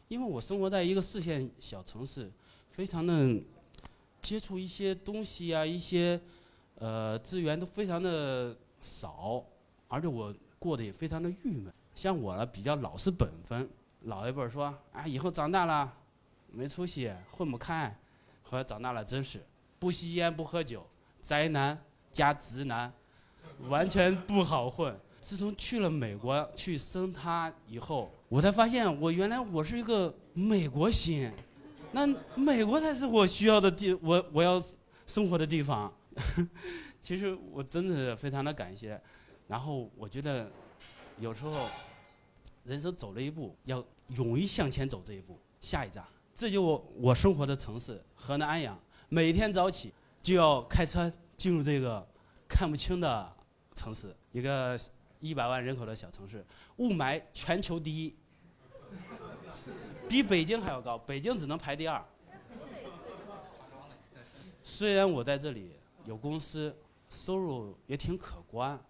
[0.07, 2.31] 因为我生活在一个四线小城市，
[2.71, 3.39] 非常的
[4.21, 6.19] 接触一些东西啊，一些
[6.79, 9.43] 呃资源都非常的少，
[9.87, 11.71] 而且我过得也非常的郁闷。
[11.95, 13.69] 像我呢，比较老实本分，
[14.03, 15.93] 老一辈儿说啊，以后长大了
[16.51, 17.93] 没出息，混不开。
[18.43, 19.45] 后来长大了，真是
[19.77, 20.85] 不吸烟不喝酒，
[21.21, 21.77] 宅男
[22.11, 22.91] 加直男，
[23.67, 24.97] 完全不好混。
[25.21, 31.31] 自从去了美国去生他以后，我才发现我原来我是一个美国心，
[31.91, 34.59] 那美国才是我需要的地，我我要
[35.05, 35.93] 生活的地方。
[36.99, 38.99] 其实我真的是非常的感谢。
[39.47, 40.51] 然后我觉得
[41.17, 41.67] 有时候
[42.63, 43.83] 人生走了一步，要
[44.15, 45.39] 勇于向前走这一步。
[45.59, 48.79] 下一站，这就我我生活的城市河南安阳。
[49.09, 52.07] 每天早起就要开车进入这个
[52.47, 53.35] 看不清的
[53.73, 54.79] 城市，一个
[55.19, 56.45] 一百万人口的小城市，
[56.77, 58.15] 雾霾全球第一，
[60.07, 62.01] 比北京还要高，北京只能排第二。
[64.63, 65.78] 虽然我在这里
[66.09, 66.75] 有公司，
[67.07, 68.83] 收入也挺可观，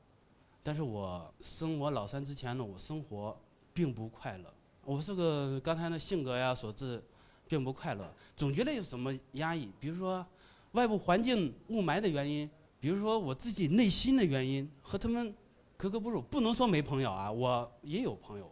[0.64, 3.38] 但是我生我老三之前呢，我生活
[3.74, 4.46] 并不快乐。
[4.86, 7.04] 我是个刚才那性格呀所致，
[7.46, 10.26] 并不快乐，总觉得有什么压抑，比如说
[10.72, 15.36] 外部环境雾霾的原因，比如说我自己内心的原因，和他们
[15.76, 16.22] 格格不入。
[16.22, 18.50] 不能说没朋友啊，我也有朋友，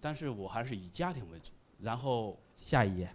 [0.00, 1.52] 但是我还是以家庭为主。
[1.78, 3.08] 然后下一页，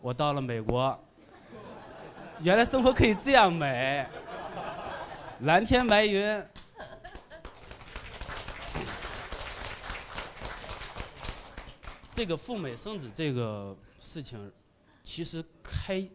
[0.00, 0.98] 我到了美国，
[2.42, 4.06] 原来生活可以这样美，
[5.40, 6.44] 蓝天白云。
[12.12, 14.52] 这个赴美生子这个事情，
[15.02, 16.06] 其实开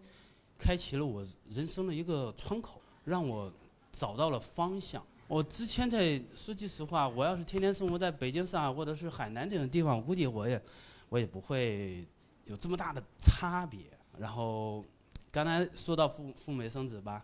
[0.57, 3.51] 开启了我人生的一个窗口，让我
[3.91, 5.03] 找到了方向。
[5.27, 10.61] 我之前在说句实话，我要是天天生活在北京、上海或者是海南这种地方，估计我也
[11.09, 12.05] 我也不会
[12.45, 13.81] 有这么大的差别。
[14.17, 14.83] 然后
[15.31, 17.23] 刚才说到赴赴美生子吧，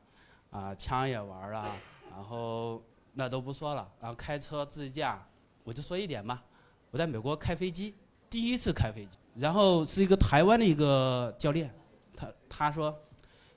[0.49, 1.69] 啊，枪也玩了，
[2.09, 2.81] 然后
[3.13, 5.27] 那都不说了，然后开车自驾，
[5.65, 6.41] 我就说一点吧，
[6.89, 7.93] 我在美国开飞机，
[8.29, 11.69] 第一次开飞机，然后是一个台湾的一个教练，
[12.15, 12.97] 他他说，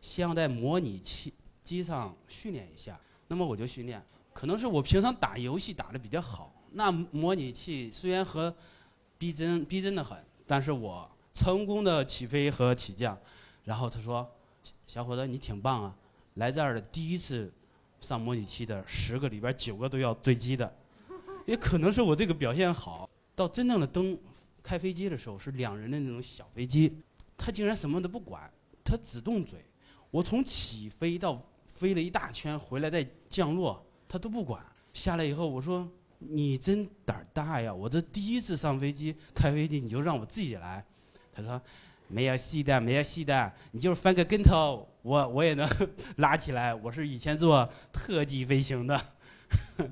[0.00, 1.32] 先要在模拟器
[1.62, 2.98] 机上训练一下，
[3.28, 8.52] 那么我就训练，可能是我平常打游戏打的比较好，那模拟器虽然和
[9.16, 13.16] 逼真逼真的很，但是我成功的起飞和起降，
[13.62, 14.28] 然后他说，
[14.90, 15.96] 小伙子你挺棒啊，
[16.34, 17.48] 来这儿的第一次
[18.00, 20.76] 上模拟器的十个里边九个都要坠机的，
[21.46, 24.18] 也可能是我这个表现好，到真正的登
[24.64, 26.92] 开飞机的时候是两人的那种小飞机，
[27.38, 28.52] 他竟然什么都不管，
[28.82, 29.64] 他只动嘴。
[30.10, 34.60] 我从起飞到飞了一大圈回来再降落，他都不管。
[34.92, 35.88] 下来以后我说
[36.18, 37.72] 你真胆儿大呀！
[37.72, 40.84] 我这第一次上飞机开飞机你就让我自己来。
[41.32, 41.62] 他说
[42.10, 45.68] 没有戏的，没有戏的，你就是翻个跟头，我我也能
[46.16, 46.74] 拉起来。
[46.74, 49.00] 我是以前做特技飞行的。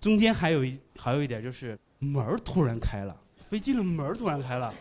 [0.00, 3.16] 中间还有一还有一点就是门突然开了。
[3.36, 4.74] 飞机的门突然开了，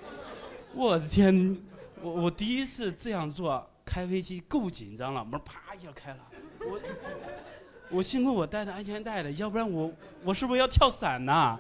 [0.73, 1.55] 我的天！
[2.01, 5.23] 我我第一次这样做开飞机，够紧张了。
[5.23, 6.19] 门啪一下开了，
[6.59, 6.79] 我
[7.89, 9.91] 我幸亏我带着安全带的，要不然我
[10.23, 11.57] 我是不是要跳伞呐？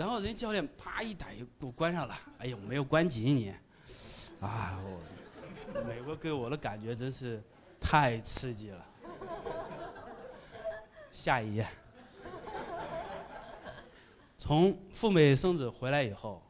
[0.00, 3.54] 然后人教练啪一打给我关上了，哎呦，没有关紧你，
[4.40, 4.80] 啊！
[5.74, 7.42] 我美国给我的感觉真是
[7.78, 8.82] 太刺激了。
[11.10, 11.66] 下一页。
[14.38, 16.42] 从赴美生子回来以后，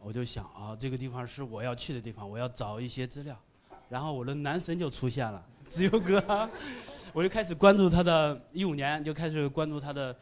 [0.00, 3.40] 我就想啊，这个地方是我要去的地方，我要找一些资料。
[3.88, 6.50] 然后我的男神就出现了，自由哥，
[7.12, 10.16] 我就开始关注他的，一五年就开始关注他的，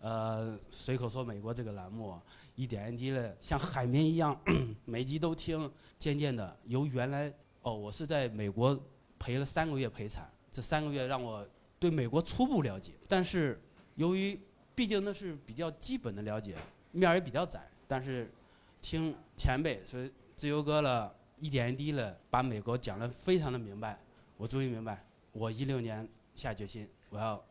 [0.00, 2.18] 呃，随口说美国这个栏目，
[2.56, 4.38] 一点一滴的像海绵一样，
[4.84, 5.70] 每集都听。
[5.98, 7.32] 渐渐的，由原来
[7.62, 8.78] 哦，我是在美国
[9.18, 11.46] 陪了三个月陪产，这三个月让我
[11.78, 12.92] 对美国初步了解。
[13.06, 13.60] 但是
[13.96, 14.40] 由于
[14.74, 16.56] 毕竟那是比较基本的了解，
[16.92, 18.32] 面儿也比较窄，但是
[18.80, 21.14] 听前辈，所以自由哥了。
[21.42, 23.98] 一点一滴的把美国讲得非常的明白，
[24.36, 25.02] 我终于明白，
[25.32, 27.42] 我一六年下决心，我要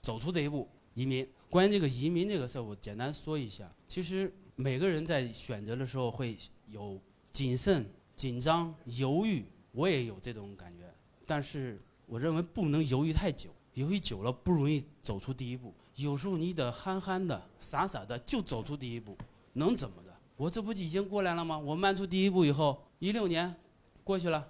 [0.00, 1.28] 走出这一步，移民。
[1.52, 3.70] 关于这个移民这个事儿，我简单说一下。
[3.86, 6.34] 其实每个人在选择的时候会
[6.68, 6.98] 有
[7.30, 7.84] 谨慎、
[8.16, 10.90] 紧张、犹豫，我也有这种感觉。
[11.26, 15.74] 但是我认为不能犹豫太久，犹豫久了不容易走出第一步。
[15.96, 19.14] 有时候你得憨憨的、傻傻的就走出第一步，
[19.52, 20.16] 能怎么的？
[20.38, 21.58] 我这不已经过来了吗？
[21.58, 23.54] 我迈出第一步以后，一六年
[24.02, 24.48] 过去了，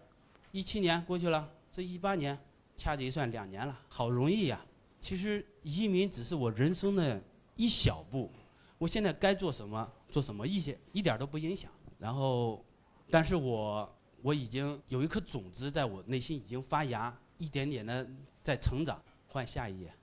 [0.52, 2.38] 一七年过去了，这一八年
[2.76, 4.64] 掐指一算两年了，好容易呀！
[5.00, 7.20] 其实移民只是我人生的
[7.56, 8.30] 一小步，
[8.78, 11.70] 我现在该做什么做什么，一些一点都不影响。
[11.98, 12.62] 然后，
[13.10, 13.90] 但是我
[14.22, 18.06] 我已经有一颗种子在我内心已经发芽，一点点的
[18.42, 19.00] 在成长。
[19.28, 19.94] 换下一页，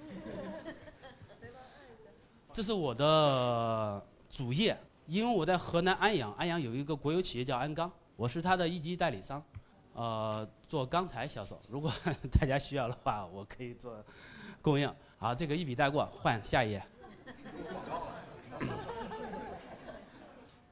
[2.52, 4.76] 这是我的主业。
[5.06, 9.42] 因为我在河南安阳，安阳有一个国有企业叫安钢，我是他的一级代理商，
[9.94, 11.58] 呃，做钢材销售。
[11.70, 11.90] 如果
[12.30, 14.04] 大家需要的话，我可以做
[14.62, 14.90] 供应。
[15.18, 16.82] 好，这个一笔带过，换下一页。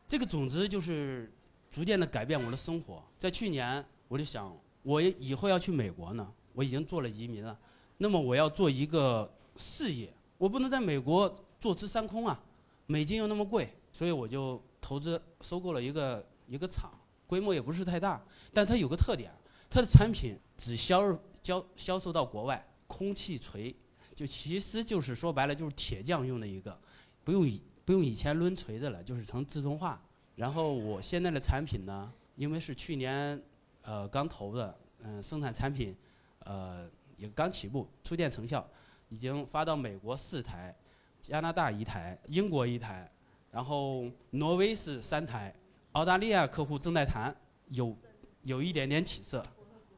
[0.08, 1.30] 这个种子就是
[1.70, 3.02] 逐渐的改变我的生活。
[3.18, 7.58] 在去年，我就想，我以后要去美国呢，我已经做了移民了，
[7.98, 12.40] 那么我要做一个事业，我不能在美国坐吃山空啊，
[12.86, 13.76] 美金又那么贵。
[13.92, 16.92] 所以我就投资收购了一个一个厂，
[17.26, 18.20] 规模也不是太大，
[18.52, 19.32] 但它有个特点，
[19.68, 22.64] 它的产品只销销销售到国外。
[23.00, 23.74] 空气锤，
[24.14, 26.78] 就其实就是说白了就是铁匠用的一个，
[27.24, 27.50] 不用
[27.82, 29.98] 不用以前抡锤子了，就是成自动化。
[30.36, 33.42] 然后我现在的产品呢，因为是去年
[33.80, 35.96] 呃刚投的，嗯，生产产品
[36.40, 36.86] 呃
[37.16, 38.68] 也刚起步，初见成效，
[39.08, 40.76] 已经发到美国四台，
[41.22, 43.10] 加拿大一台，英国一台。
[43.50, 45.54] 然后挪威是三台，
[45.92, 47.34] 澳大利亚客户正在谈，
[47.68, 47.96] 有
[48.42, 49.42] 有一点点起色，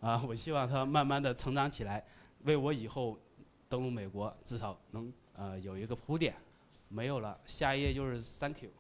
[0.01, 2.05] 啊，我希望它慢慢的成长起来，
[2.45, 3.19] 为我以后
[3.69, 6.35] 登陆美国至少能呃有一个铺垫。
[6.89, 8.71] 没有了，下一页就是 Thank you。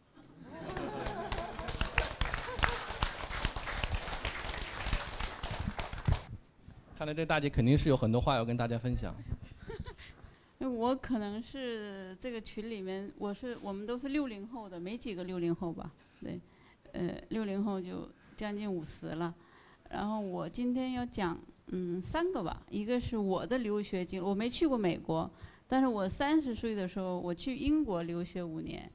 [6.98, 9.14] 看来这大姐肯定是有很多话要跟大家分享。
[10.59, 15.90] 我可能是这个群里面，我是我们都是六零后的，没几个六零后吧？
[16.20, 16.40] 对，
[16.93, 19.34] 呃，六零后就将近五十了。
[19.90, 21.36] 然后我今天要讲，
[21.68, 22.62] 嗯，三个吧。
[22.70, 25.30] 一个是我的留学经，我没去过美国，
[25.68, 28.90] 但是我三十岁的时候我去英国留学五年，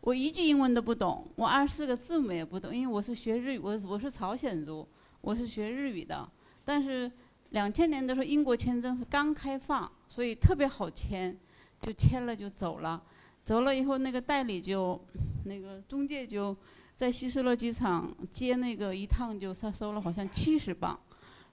[0.00, 4.86] 我一句英文都不懂，我二十四个字母也不懂，因为我是学日语，我我是朝鲜族，
[5.20, 6.28] 我是学日语的，
[6.64, 7.10] 但是。
[7.52, 11.36] 两千年的时候，英国签证是刚开放，所以特别好签，
[11.82, 13.02] 就签了就走了。
[13.44, 14.98] 走了以后，那个代理就，
[15.44, 16.56] 那个中介就
[16.96, 20.98] 在希斯罗机场接那个一趟，就他收了好像七十磅，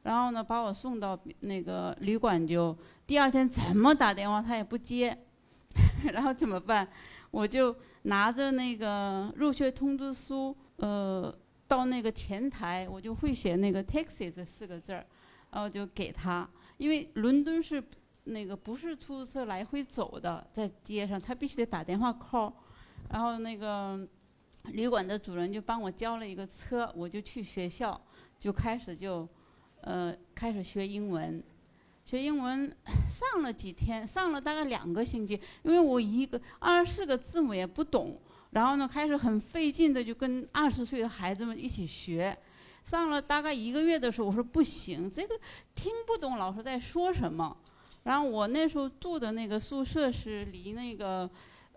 [0.04, 5.18] 然后呢把我送到那个旅馆，就第二天怎么打电话他也不接，
[6.12, 6.88] 然后怎么办？
[7.32, 11.34] 我就拿着那个入学通知书，呃，
[11.68, 15.06] 到那个前台，我就会写那个 taxi 这四个字儿。
[15.52, 16.48] 然后就给他，
[16.78, 17.84] 因为伦敦是
[18.26, 22.54] 那个不是出租车来回走的，在街上他必须得打电话 call，
[23.10, 24.00] 然后那个
[24.66, 28.00] 旅馆的主人就帮我交了一个车，我就去学校，
[28.40, 29.28] 就开始就
[29.82, 31.44] 呃开始学英文，
[32.06, 32.76] 学英文
[33.10, 38.20] 上了几天，上了大概两个星期，因为我一个二十四个字母也不懂，
[38.52, 42.38] 然后呢开始很费劲的就跟二十岁的孩子们一起学。
[42.84, 45.38] 上了大概一个月的时候，我说不行，这个
[45.76, 47.56] 听不懂老师在说什么。
[48.04, 51.30] 然后我那时候住的那个宿舍是离那个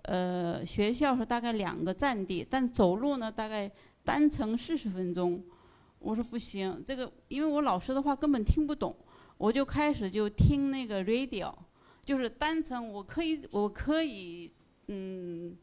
[0.02, 3.70] 呃学校是大概两个站地，但走路呢大概
[4.04, 5.42] 单程四十分钟。
[6.02, 8.94] 我说不行，这个因为我老师的话根本听不懂，
[9.38, 11.54] 我就开始就听那个 radio，
[12.04, 14.52] 就是单程我可以我可以
[14.88, 15.56] 嗯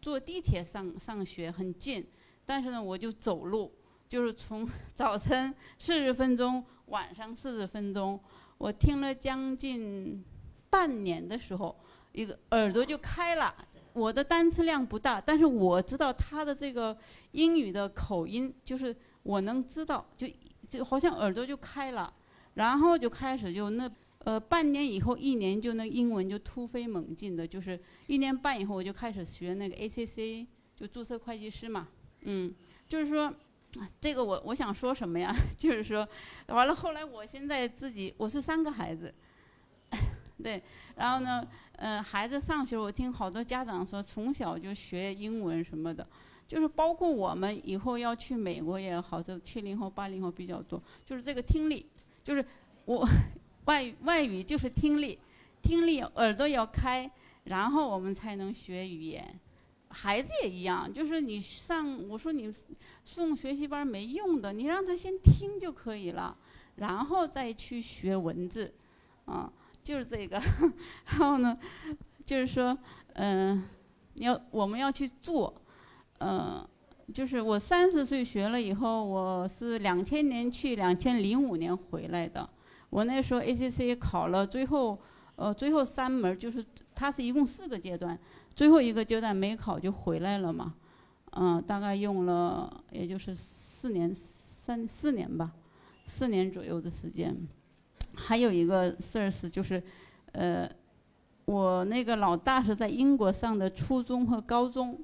[0.00, 2.06] 坐地铁上上学很近，
[2.44, 3.72] 但是呢我就走路。
[4.08, 8.18] 就是从 早晨四十分钟，晚上四十分钟，
[8.56, 10.24] 我听了将近
[10.70, 11.78] 半年的时候，
[12.12, 13.54] 一个耳朵就开了。
[13.92, 16.96] 我的单词量不大，但是我知道他的这个
[17.32, 20.26] 英语的口音，就是我能知道，就
[20.68, 22.12] 就好像耳朵就开了，
[22.54, 23.90] 然后就开始就那
[24.20, 30.46] 呃半年以后一年就那英文就突飞猛进的，就是一年半以后我就开始学那个 ACC，
[30.76, 31.88] 就注册会计师嘛，
[32.22, 32.54] 嗯，
[32.88, 33.32] 就是说。
[34.00, 35.30] 这个我我想说什么呀？
[35.58, 36.08] 就是说，
[36.46, 39.14] 完了后来我现在自己我是三个孩子，
[40.42, 40.60] 对，
[40.96, 41.46] 然后呢，
[41.76, 46.04] 嗯，孩子上学，我听好多家长说从小就学英文什么的，
[46.48, 51.86] 就是包括我们以后要去美国也好，就七零后八零后比较多，就是这个听力，
[52.24, 52.44] 就是
[52.86, 53.06] 我
[53.66, 55.18] 外语外语就是听力，
[55.62, 57.08] 听力耳朵要开，
[57.44, 59.38] 然后我们才能学语言。
[59.90, 62.52] 孩子也一样，就是你上我说你
[63.04, 66.36] 送学习班没用的，你让他先听就可以了，
[66.76, 68.72] 然后再去学文字，
[69.24, 69.50] 啊，
[69.82, 70.38] 就是这个。
[71.08, 71.58] 然后呢，
[72.26, 72.76] 就是说，
[73.14, 73.64] 嗯，
[74.12, 75.54] 你要我们要去做，
[76.18, 76.66] 嗯，
[77.14, 82.48] 就是我三十岁学了以后，我是两千年去，两千零五年回来的。
[82.90, 84.98] 我那时候 ACC 考了，最后
[85.36, 86.64] 呃最后三门就是
[86.94, 88.18] 它是一共四个阶段。
[88.54, 90.74] 最后一个阶段没考就回来了嘛，
[91.32, 95.52] 嗯，大概用了也就是四年三四年吧，
[96.04, 97.36] 四年左右的时间。
[98.14, 99.80] 还有一个事儿是就是，
[100.32, 100.68] 呃，
[101.44, 104.98] 我那个老大是在英国上的初中和高中。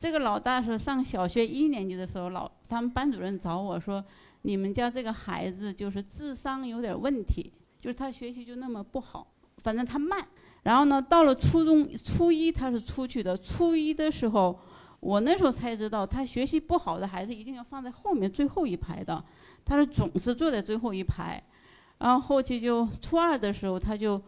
[0.00, 4.02] 这个老大是上小学一年级的时候，老他们班主任找我说
[4.42, 9.26] ：“你们家这个孩子就是智商有点问题，就是他学习就那么不好，
[9.58, 10.26] 反正他慢。”
[10.64, 13.36] 然后呢，到了初中初一，他是出去的。
[13.36, 14.58] 初一的时候，
[15.00, 19.22] 我那时候才知道，他学习不好的孩子一定要放在后面最后一排的。
[19.66, 21.42] 他是总是坐在最后一排。
[21.98, 24.18] 然后后期就初二的时候，他就，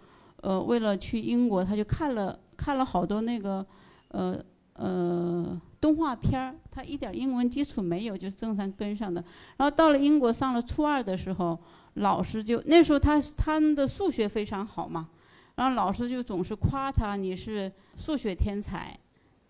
[0.43, 3.65] 呃，为了去英国，他就看了看了好多那个，
[4.09, 4.39] 呃
[4.83, 6.55] 呃动画片儿。
[6.71, 9.23] 他一点英文基础没有，就正常跟上的。
[9.59, 11.59] 然后到了英国上了初二的时候，
[11.95, 15.09] 老师就那时候他他们的数学非常好嘛。
[15.55, 18.99] 然后老师就总是夸他，你是数学天才，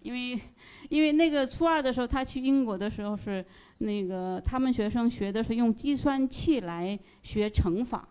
[0.00, 0.40] 因为，
[0.88, 3.44] 因为那个初二的时候，他去英国的时候是
[3.78, 8.08] 那个他们学生学的是用计算器来学乘法，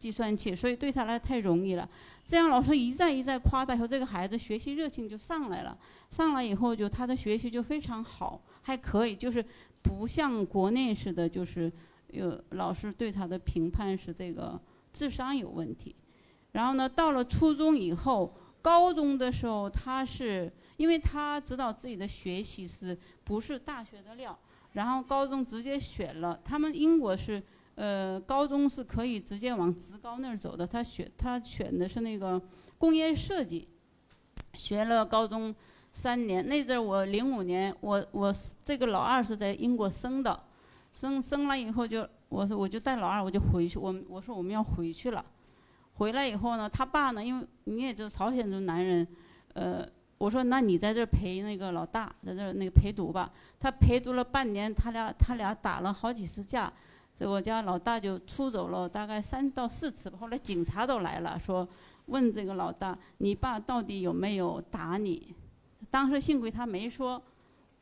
[0.00, 1.88] 计算器，所以对他来太容易了。
[2.26, 5.78] 这样老师一再一再夸他以后，这个孩子学习热情就上来了。
[6.10, 9.44] 上来以后就他的学习就非常好，还可以，就是
[9.82, 11.70] 不像国内似的，就是
[12.08, 14.60] 有老师对他的评判是这个
[14.92, 15.94] 智商有问题。
[16.52, 24.36] 然后呢，到了初中以后，高中的时候，他是因为他知道自己的学习是不是大学的料，
[24.72, 26.40] 然后高中直接选了。
[26.44, 27.40] 他们英国是，
[27.80, 30.66] 呃，高中是可以直接往职高那儿走的。
[30.66, 32.38] 他选他选的是那个
[32.76, 33.66] 工业设计，
[34.52, 35.54] 学了高中
[35.90, 36.46] 三年。
[36.46, 38.34] 那阵儿我零五年，我我
[38.66, 40.38] 这个老二是在英国生的，
[40.92, 45.24] 生生了以后就我说我就带老二我就回去，我我说我们要回去了。
[45.94, 49.08] 回来以后呢，他爸呢，因为你也知道朝鲜族男人，
[49.54, 49.88] 呃，
[50.18, 53.32] 我说那你在这儿陪那个老大，在这儿那个陪读吧。
[53.58, 56.70] 他陪读了半年，他俩他俩打了好几次架，
[57.26, 60.18] 我家老大就出走了大概三到四次吧。
[60.20, 61.68] 后来警察都来了，说
[62.06, 65.34] 问这个老大，你爸到底有没有打你？
[65.90, 67.20] 当时幸亏他没说，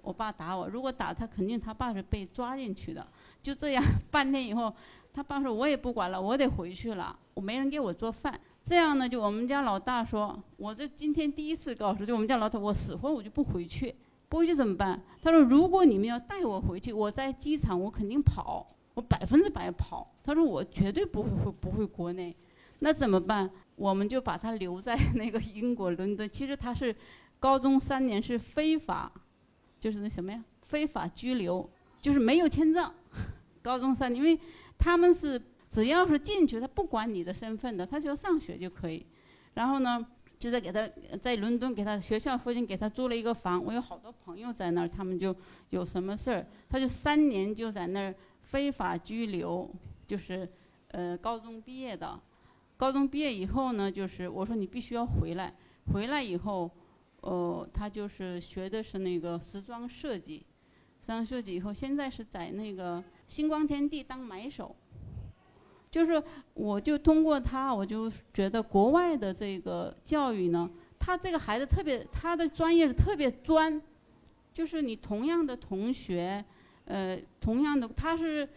[0.03, 0.69] 我爸打我。
[0.69, 3.07] 如果打他，肯定他爸是被抓进去的。
[3.43, 4.73] 就这样，半天以后。
[5.11, 7.19] 他爸说：“我也不管了，我得回去了。
[7.35, 8.39] 我没人给我做饭。
[8.65, 13.93] 这样呢，就我们家老大说，我这今天第一次告诉，就我们家老大，我死活我就不回去，
[14.29, 15.03] 不回去怎么办？
[15.21, 18.65] 他说，如果你们要带我回去，我在机场我肯定跑，
[18.99, 20.13] 我百分之百跑。
[20.25, 22.35] 他说我绝对不会回不回国内，
[22.81, 23.49] 那怎么办？
[23.77, 26.29] 我们就把他留在那个英国伦敦。
[26.29, 26.95] 其实他是
[27.39, 29.13] 高中三年是非法，
[29.79, 31.71] 就是那什么呀，非法拘留，
[32.03, 32.93] 就是没有签证。
[33.63, 34.41] 高中三年，因为。”
[34.81, 39.05] 他们是只要是进去，他不管你的身份的，他只要上学就可以。
[39.55, 40.07] 然后呢，
[40.39, 40.89] 就在给他
[41.21, 43.61] 在伦敦给他学校附近给他租了一个房。
[43.65, 45.35] 我有好多朋友在那儿，他们就
[45.71, 48.15] 有什么事儿，他就三年就在那儿
[48.49, 49.71] 非法拘留，
[50.07, 50.49] 就是
[50.89, 52.19] 呃高中毕业的。
[52.77, 55.55] 高中毕业以后呢，就是我说你必须要回来。
[55.93, 56.71] 回来以后，
[57.21, 60.39] 呃，他就是学的是那个时装设计。
[61.01, 63.03] 时装设计以后，现在是在那个。
[63.29, 64.75] 星光天地当买手，
[65.91, 66.23] 就是
[66.55, 73.83] 我就通过他，我就觉得国外的这个教育呢，他这个孩子特别，他的专业是特别专，
[74.51, 76.43] 就是你同样的同学，
[76.89, 78.49] 呃，同样的他是，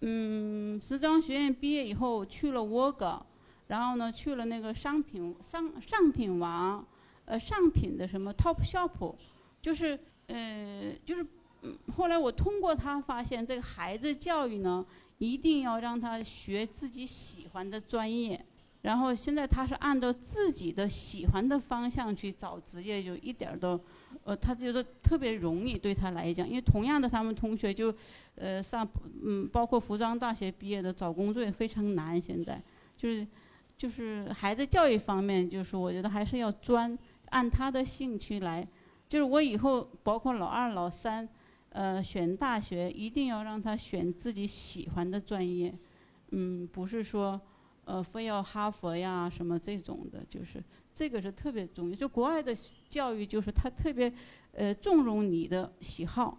[0.00, 3.20] 嗯，时装学院毕业以后去了沃格，
[3.66, 6.86] 然后呢去了那个商品商商品王，
[7.24, 9.16] 呃上品的什么 top shop，
[9.60, 9.98] 就是
[10.28, 11.26] 呃就是
[11.62, 14.86] 嗯后来我通过他发现，这个孩子教育呢，
[15.18, 18.40] 一定要让他学自己喜欢的专业。
[18.82, 23.80] 然后现在他是按照自己的喜欢的方向去找职业，就一点儿都，
[24.24, 27.94] 呃，他觉得特别容易对他来讲，因为同样的他们同学就，
[28.36, 28.88] 呃，上
[29.22, 32.20] 嗯，包括服装大学毕业的找工作也非常难。
[32.20, 32.58] 现在
[32.96, 33.26] 就是
[33.76, 36.96] 就是孩子教育方面，就是我觉得还是要专
[37.30, 38.66] 按他的兴趣来。
[39.08, 41.28] 就是我以后包括老二、老三，
[41.68, 45.72] 呃，选大学一定要让他选自己喜欢的专业，
[46.30, 47.40] 嗯，不是说。
[47.84, 50.62] 呃，非要哈佛呀什么这种的，就是
[50.94, 51.94] 这个是特别重要。
[51.96, 52.56] 就国外的
[52.88, 54.12] 教育，就是他特别
[54.52, 56.38] 呃纵容你的喜好，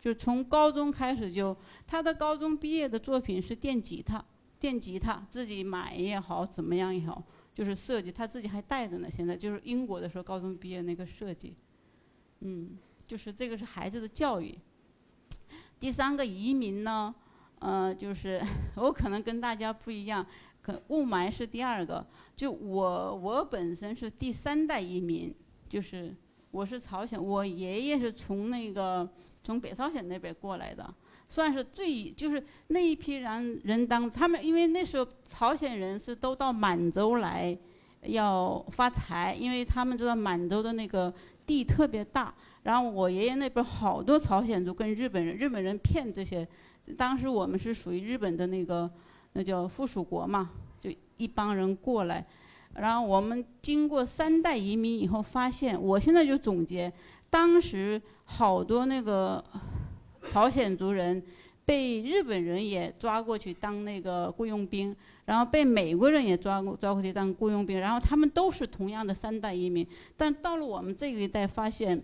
[0.00, 1.56] 就从高中开始就
[1.86, 4.24] 他的高中毕业的作品是电吉他，
[4.58, 7.22] 电吉他自己买也好，怎么样也好，
[7.54, 9.10] 就是设计他自己还带着呢。
[9.10, 11.54] 现在就是英国的时候高中毕业那个设计，
[12.40, 14.56] 嗯，就是这个是孩子的教育。
[15.78, 17.14] 第三个移民呢，
[17.58, 18.40] 呃，就是
[18.76, 20.26] 我可能跟大家不一样。
[20.88, 25.34] 雾霾是第二个，就我我本身是第三代移民，
[25.68, 26.14] 就是
[26.50, 29.08] 我是朝鲜，我爷爷是从那个
[29.44, 30.92] 从北朝鲜那边过来的，
[31.28, 37.56] 算是最就是那一批人人当他们，因为那时候朝鲜人是都到满洲来
[38.02, 41.12] 要发财，因为他们知道满洲的那个
[41.46, 46.46] 地特别大，然后我爷爷那边好多朝鲜族跟日本人，日本人骗这些，
[46.96, 48.90] 当时我们是属于日本的那个。
[49.36, 50.50] 那叫附属国嘛，
[50.80, 52.26] 就一帮人过来，
[52.74, 56.90] 然后我们经过三代移民以后，发现我现在就总结，
[57.28, 59.44] 当时好多那个
[60.26, 61.22] 朝鲜族人
[61.66, 64.96] 被日本人也抓过去当那个雇佣兵，
[65.26, 69.86] 然后被美国人也抓过抓过去当雇佣兵，然后他们都是同样的三代移民，
[70.16, 72.02] 但到了我们这一代，发现，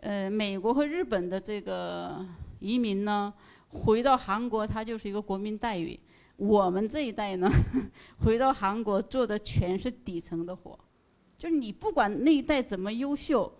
[0.00, 2.22] 呃，美国和日本的这个
[2.60, 3.32] 移民呢，
[3.68, 5.98] 回到韩国，他就是一个国民待遇。
[6.36, 7.50] 我们这一代呢，
[8.20, 10.78] 回到韩国做的全是底层的活，
[11.38, 13.50] 就是你不管那一代怎么优秀，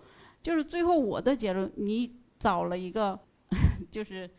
[0.42, 3.18] 就是最后我的结论，你找了一个，
[3.90, 4.30] 就是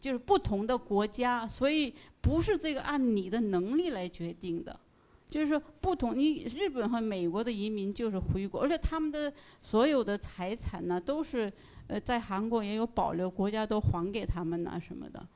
[0.00, 4.78] 就是不同的国家，所以不是这个按你的能力来决定的，
[5.26, 9.32] 就是说不同，你日本和美国的移民就是回国，而且他们的
[9.62, 11.50] 所有的财产呢都是
[11.86, 15.26] 呃在韩国也有保留，国家都还给他们呐什么的，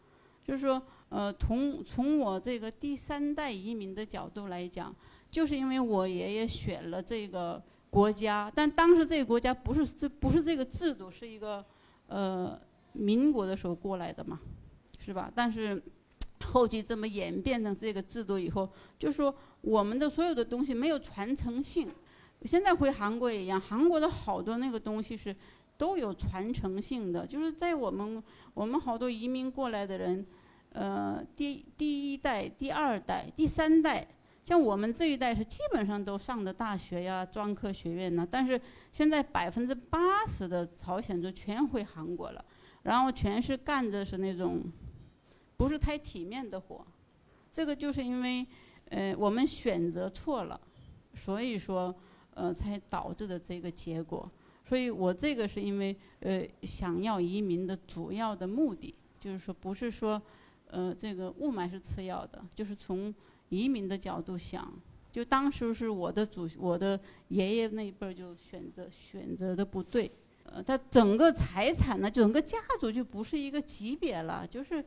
[0.44, 0.82] 就是说。
[1.14, 4.94] 呃，从从我这个第三代移民的角度来讲，
[5.30, 11.62] 就是因为我爷爷选了这个国家，但当时这个国家不是这不是这个制度，是一个
[12.06, 12.58] 呃
[12.94, 14.40] 民国的时候过来的嘛，
[15.04, 15.30] 是吧？
[15.34, 15.82] 但是
[16.42, 18.66] 后期这么演变成这个制度以后，
[18.98, 21.90] 就是说我们的所有的东西没有传承性。
[22.46, 25.36] 现在回韩国也一样，韩国的好多那个东西是
[25.76, 28.22] 都有传承性的，就是在我们
[28.54, 30.26] 我们好多移民过来的人。
[30.72, 34.08] 呃，第第一代、第二代、第三代，
[34.42, 38.26] 像我们这一代是基本上都上的大学呀、专科学院呢。
[38.30, 38.58] 但是
[38.90, 42.42] 现在百分之八十的朝鲜族全回韩国了，
[42.84, 44.62] 然后全是干的是那种
[45.58, 46.86] 不是太体面的活。
[47.52, 48.46] 这个就是因为
[48.88, 50.58] 呃我们选择错了，
[51.12, 51.94] 所以说
[52.32, 54.26] 呃才导致的这个结果。
[54.66, 60.20] 所以我这个是因为呃想要移民的主要的目的，就是说不是说。
[60.72, 63.14] 呃，这个雾霾是次要的，就是从
[63.50, 64.72] 移民的角度想，
[65.12, 70.10] 就当时是我的祖，我的爷爷那一辈就选择选择的不对，
[70.44, 74.82] 呃，他整个财产呢，整个家族就不是一个级别了，就是，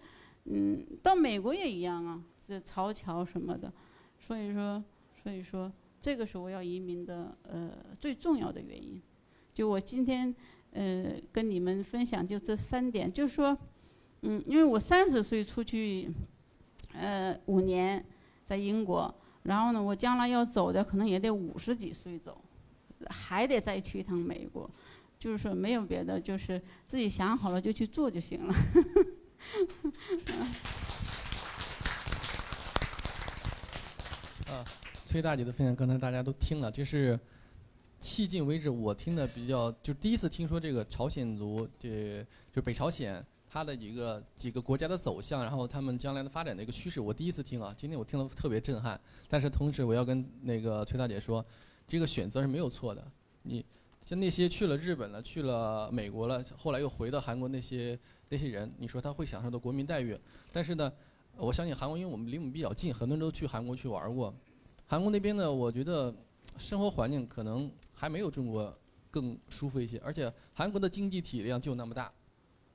[0.46, 3.72] 嗯，到美国也一样啊，这曹桥什么的，
[4.18, 4.84] 所以说，
[5.22, 5.72] 所以说
[6.02, 7.72] 这个是我要移民的呃
[8.02, 9.00] 最重要的原因，
[9.54, 10.36] 就我今天
[10.72, 13.56] 呃跟你们分享就这三点，就是说。
[14.28, 16.12] 嗯，因为我三十岁出去，
[16.94, 18.04] 呃，五年
[18.44, 22.44] 在英国，然后呢，我将来要走的可能也得五十几岁走，
[23.08, 24.68] 还得再去一趟美国，
[25.20, 28.56] 就是说没有别的，就是自己想好了就去做就行了。
[34.48, 34.66] 啊，
[35.06, 37.20] 崔大姐的分享刚才大家都听了，就是
[38.02, 43.24] 迄今为止我听的比较，就第一次听说这个朝鲜族，这就北朝鲜。
[43.56, 49.00] 它的几个几个国家的走向，然后他们将来的发展的一个趋势，我第一次听啊，今天我听了特别震撼。
[49.30, 51.44] 但是同时我要跟那个崔大姐说，
[51.88, 53.02] 这个选择是没有错的。
[53.44, 53.66] 你
[54.06, 60.20] 像那些去了日本了、去了美国了，后来又回到韩国那些那些人，你说他会享受到国民待遇？
[60.52, 60.92] 但是呢，
[61.38, 64.36] 我相信韩国，因为我们离我们比较近，很多人都去韩国去玩过。
[64.86, 66.14] 韩国那边呢，我觉得
[66.58, 68.78] 生活环境可能还没有中国
[69.10, 69.98] 更舒服一些。
[70.00, 72.12] 而且韩国的经济体量就那么大，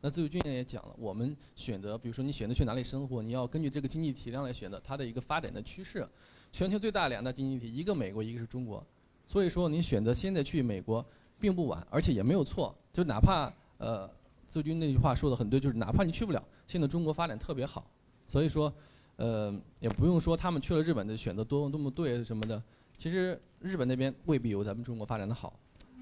[0.01, 6.09] 那自由军也讲了，我们选择，比如说你选择去哪里生活，你要根据这个经济体量来选择它的一个发展的趋势。
[6.53, 8.85] 全球最大两大经济体，一个美国，一个是中国，
[9.27, 11.05] 所以说你选择现在去美国
[11.39, 12.75] 并不晚，而且也没有错。
[12.93, 14.09] 就哪怕呃，
[14.49, 17.89] 自由军那句话说的很对，就是哪怕你去不了，现在中国发展特别好，
[18.27, 18.73] 所以说
[19.17, 22.61] 呃也不用说他们去了日本的选择多么多么对什么的。
[22.97, 25.53] 其实日本那边未必有咱们中国发展的好。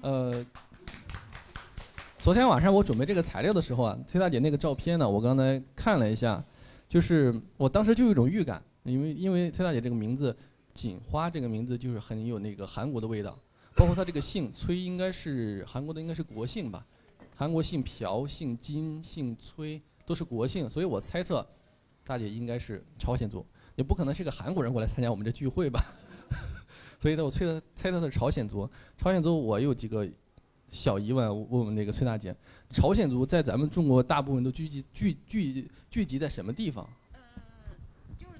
[0.01, 0.45] 呃，
[2.21, 6.43] 昨天晚上我准备这个材料的时候啊，崔大姐那个照片呢，我刚才看了一下，
[6.89, 8.61] 就是我当时就有一种预感。
[8.83, 10.35] 因为因为崔大姐这个名字，
[10.73, 13.39] 锦花这个名字就是很有那个韩国的味道，
[13.73, 16.85] 包括她这个姓崔，应该是韩国的应该是国姓吧，
[17.37, 21.45] 韩国姓朴、姓金、姓崔都是国姓，所以我猜测，
[22.03, 23.45] 大姐应该是朝鲜族，
[23.77, 25.81] 也不可能是个韩国人过来参加我们这聚会吧，
[26.99, 28.69] 所以呢，我猜测猜测她是朝鲜族。
[28.97, 30.05] 朝鲜族我有几个
[30.71, 32.35] 小疑问，问问那个崔大姐，
[32.69, 36.87] 朝鲜族在咱们中国大部分都聚集聚聚聚集在什么地方？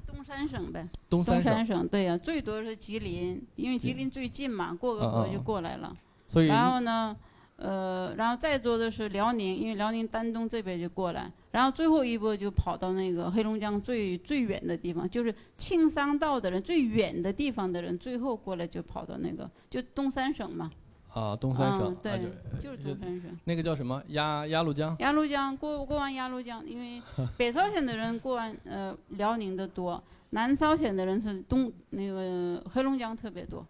[0.06, 5.96] 东三省呗，东三省对呀，最多是吉林，因为吉林最近嘛，过个河就过来了。
[6.28, 7.16] 所以，然后呢，
[7.56, 20.70] 呃，然后再多的是辽宁，因为辽宁丹东这边就过来，然后最后一波就跑到那个黑龙江最最远的地方，就是庆尚道的人最远的地方的人，最后过来就跑到那个就东三省嘛。
[21.14, 22.32] 啊，东三省，对，
[22.62, 23.38] 就是东三省。
[23.44, 24.02] 那个叫什么？
[24.10, 24.96] 鸭鸭绿江。
[25.00, 27.02] 鸭绿江过过完鸭绿江，因为
[27.36, 33.66] 北朝鲜的人过完呃辽宁的多，南朝鲜的人是东那个黑龙江特别多。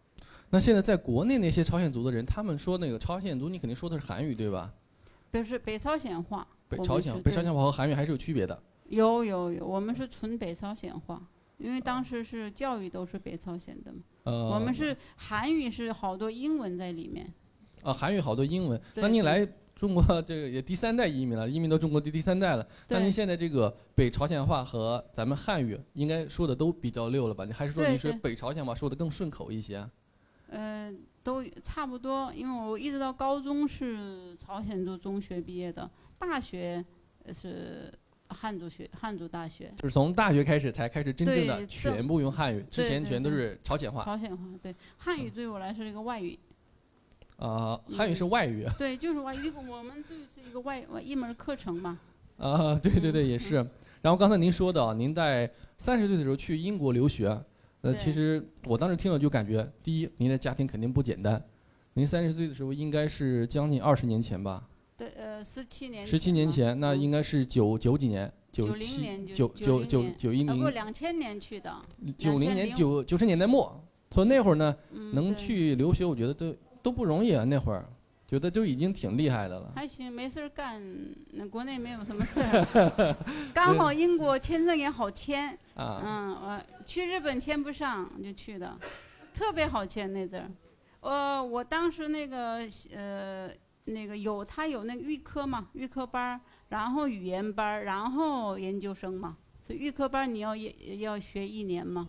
[0.50, 4.74] 那现在在国内那些朝鲜族的人，他们说那个朝鲜族，你肯定说的是韩语对吧？
[5.32, 6.48] 不是北朝鲜话。
[6.68, 8.62] 北朝鲜北朝鲜话和韩语还是有区别的。
[8.86, 11.22] 有有有，我们是纯北朝鲜话，
[11.58, 14.00] 因为当时是教育都是北朝鲜的嘛。
[14.30, 17.32] 我们是韩语是好多英文在里面，
[17.84, 18.80] 啊，韩语好多英文。
[18.96, 22.68] 那您来中国这个也第三代移民了，移民到中国第第三代了。
[22.88, 27.46] 那您现在这个北朝鲜话和咱们汉语应该说的都比较溜了吧？
[27.46, 29.90] 你还是说您是北朝鲜话说的更顺口一些？
[30.50, 30.94] 呃，
[31.24, 36.86] 都差不多，因为我一直到高中是朝鲜族中学毕业的，大学
[37.34, 37.92] 是。
[38.30, 44.04] 汉族学汉族大学，就是从大学开始才开始真正的全部用汉语，之前全都是朝鲜话。
[44.06, 46.38] 朝鲜话对，汉语对我来说是一个外语。
[47.38, 48.66] 啊，汉语是外语。
[48.78, 52.00] 对，就是外一个我们就是一个外外一门课程嘛。
[52.38, 53.56] 啊，对对对，也是。
[54.02, 57.28] 然后刚才您说的，您在三十岁的时候去英国留学，
[57.82, 61.44] 呃，其实我当时听了就感觉，第一，您的家庭肯定不简单。
[61.94, 64.69] 您三十岁的时候应该是将近二十年前吧？
[65.00, 66.06] 对，呃，十七年。
[66.06, 70.60] 十七年前，那应该是九九几年，九零年九九九九一零。
[70.60, 71.74] 不，两千年去的。
[72.18, 73.82] 九零年九九十年代末，
[74.12, 74.76] 所以那会儿呢，
[75.14, 76.54] 能去留学，我觉得都
[76.84, 77.46] 都不容易啊。
[77.46, 77.88] 那会儿，
[78.28, 79.72] 觉得就已经挺厉害的了。
[79.74, 80.84] 还行，没事儿干，
[81.32, 83.16] 那国内没有什么事儿。
[83.56, 85.58] 刚好英国签证也好签。
[85.76, 86.04] 啊。
[86.06, 88.78] 嗯，我去日本签不上就去的，
[89.34, 90.52] 特别好签那阵儿。
[91.00, 93.50] 呃，我当时那个呃。
[93.90, 96.40] 那个有他有那个预科嘛，预科班儿，
[96.70, 99.38] 然后语言班儿，然后研究生嘛。
[99.66, 102.08] 所以预科班儿你要也要学一年嘛。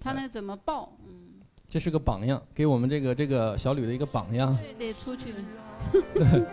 [0.00, 0.96] 他那怎么报？
[1.06, 1.40] 嗯。
[1.68, 4.56] 这是个榜样，给我们这个这个小吕的一个榜样。
[4.56, 5.32] 对，得出去。
[6.14, 6.46] 对。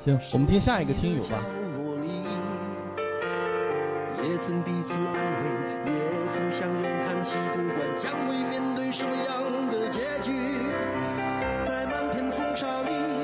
[0.00, 1.42] 行，我们听下一个听友吧。
[4.22, 9.26] 也曾彼此安慰，也曾相拥叹息，不管将会面对什么样
[9.70, 10.30] 的结局，
[11.66, 13.17] 在漫天风沙里。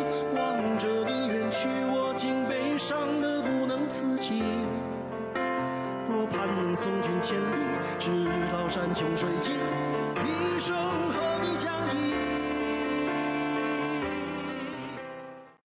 [0.74, 4.42] 看着你远去，我竟悲伤的不能自己。
[6.05, 7.46] 多盼能送君千里，
[7.96, 8.10] 直
[8.51, 9.55] 到山穷水尽。
[9.55, 10.74] 一生
[11.12, 11.34] 何？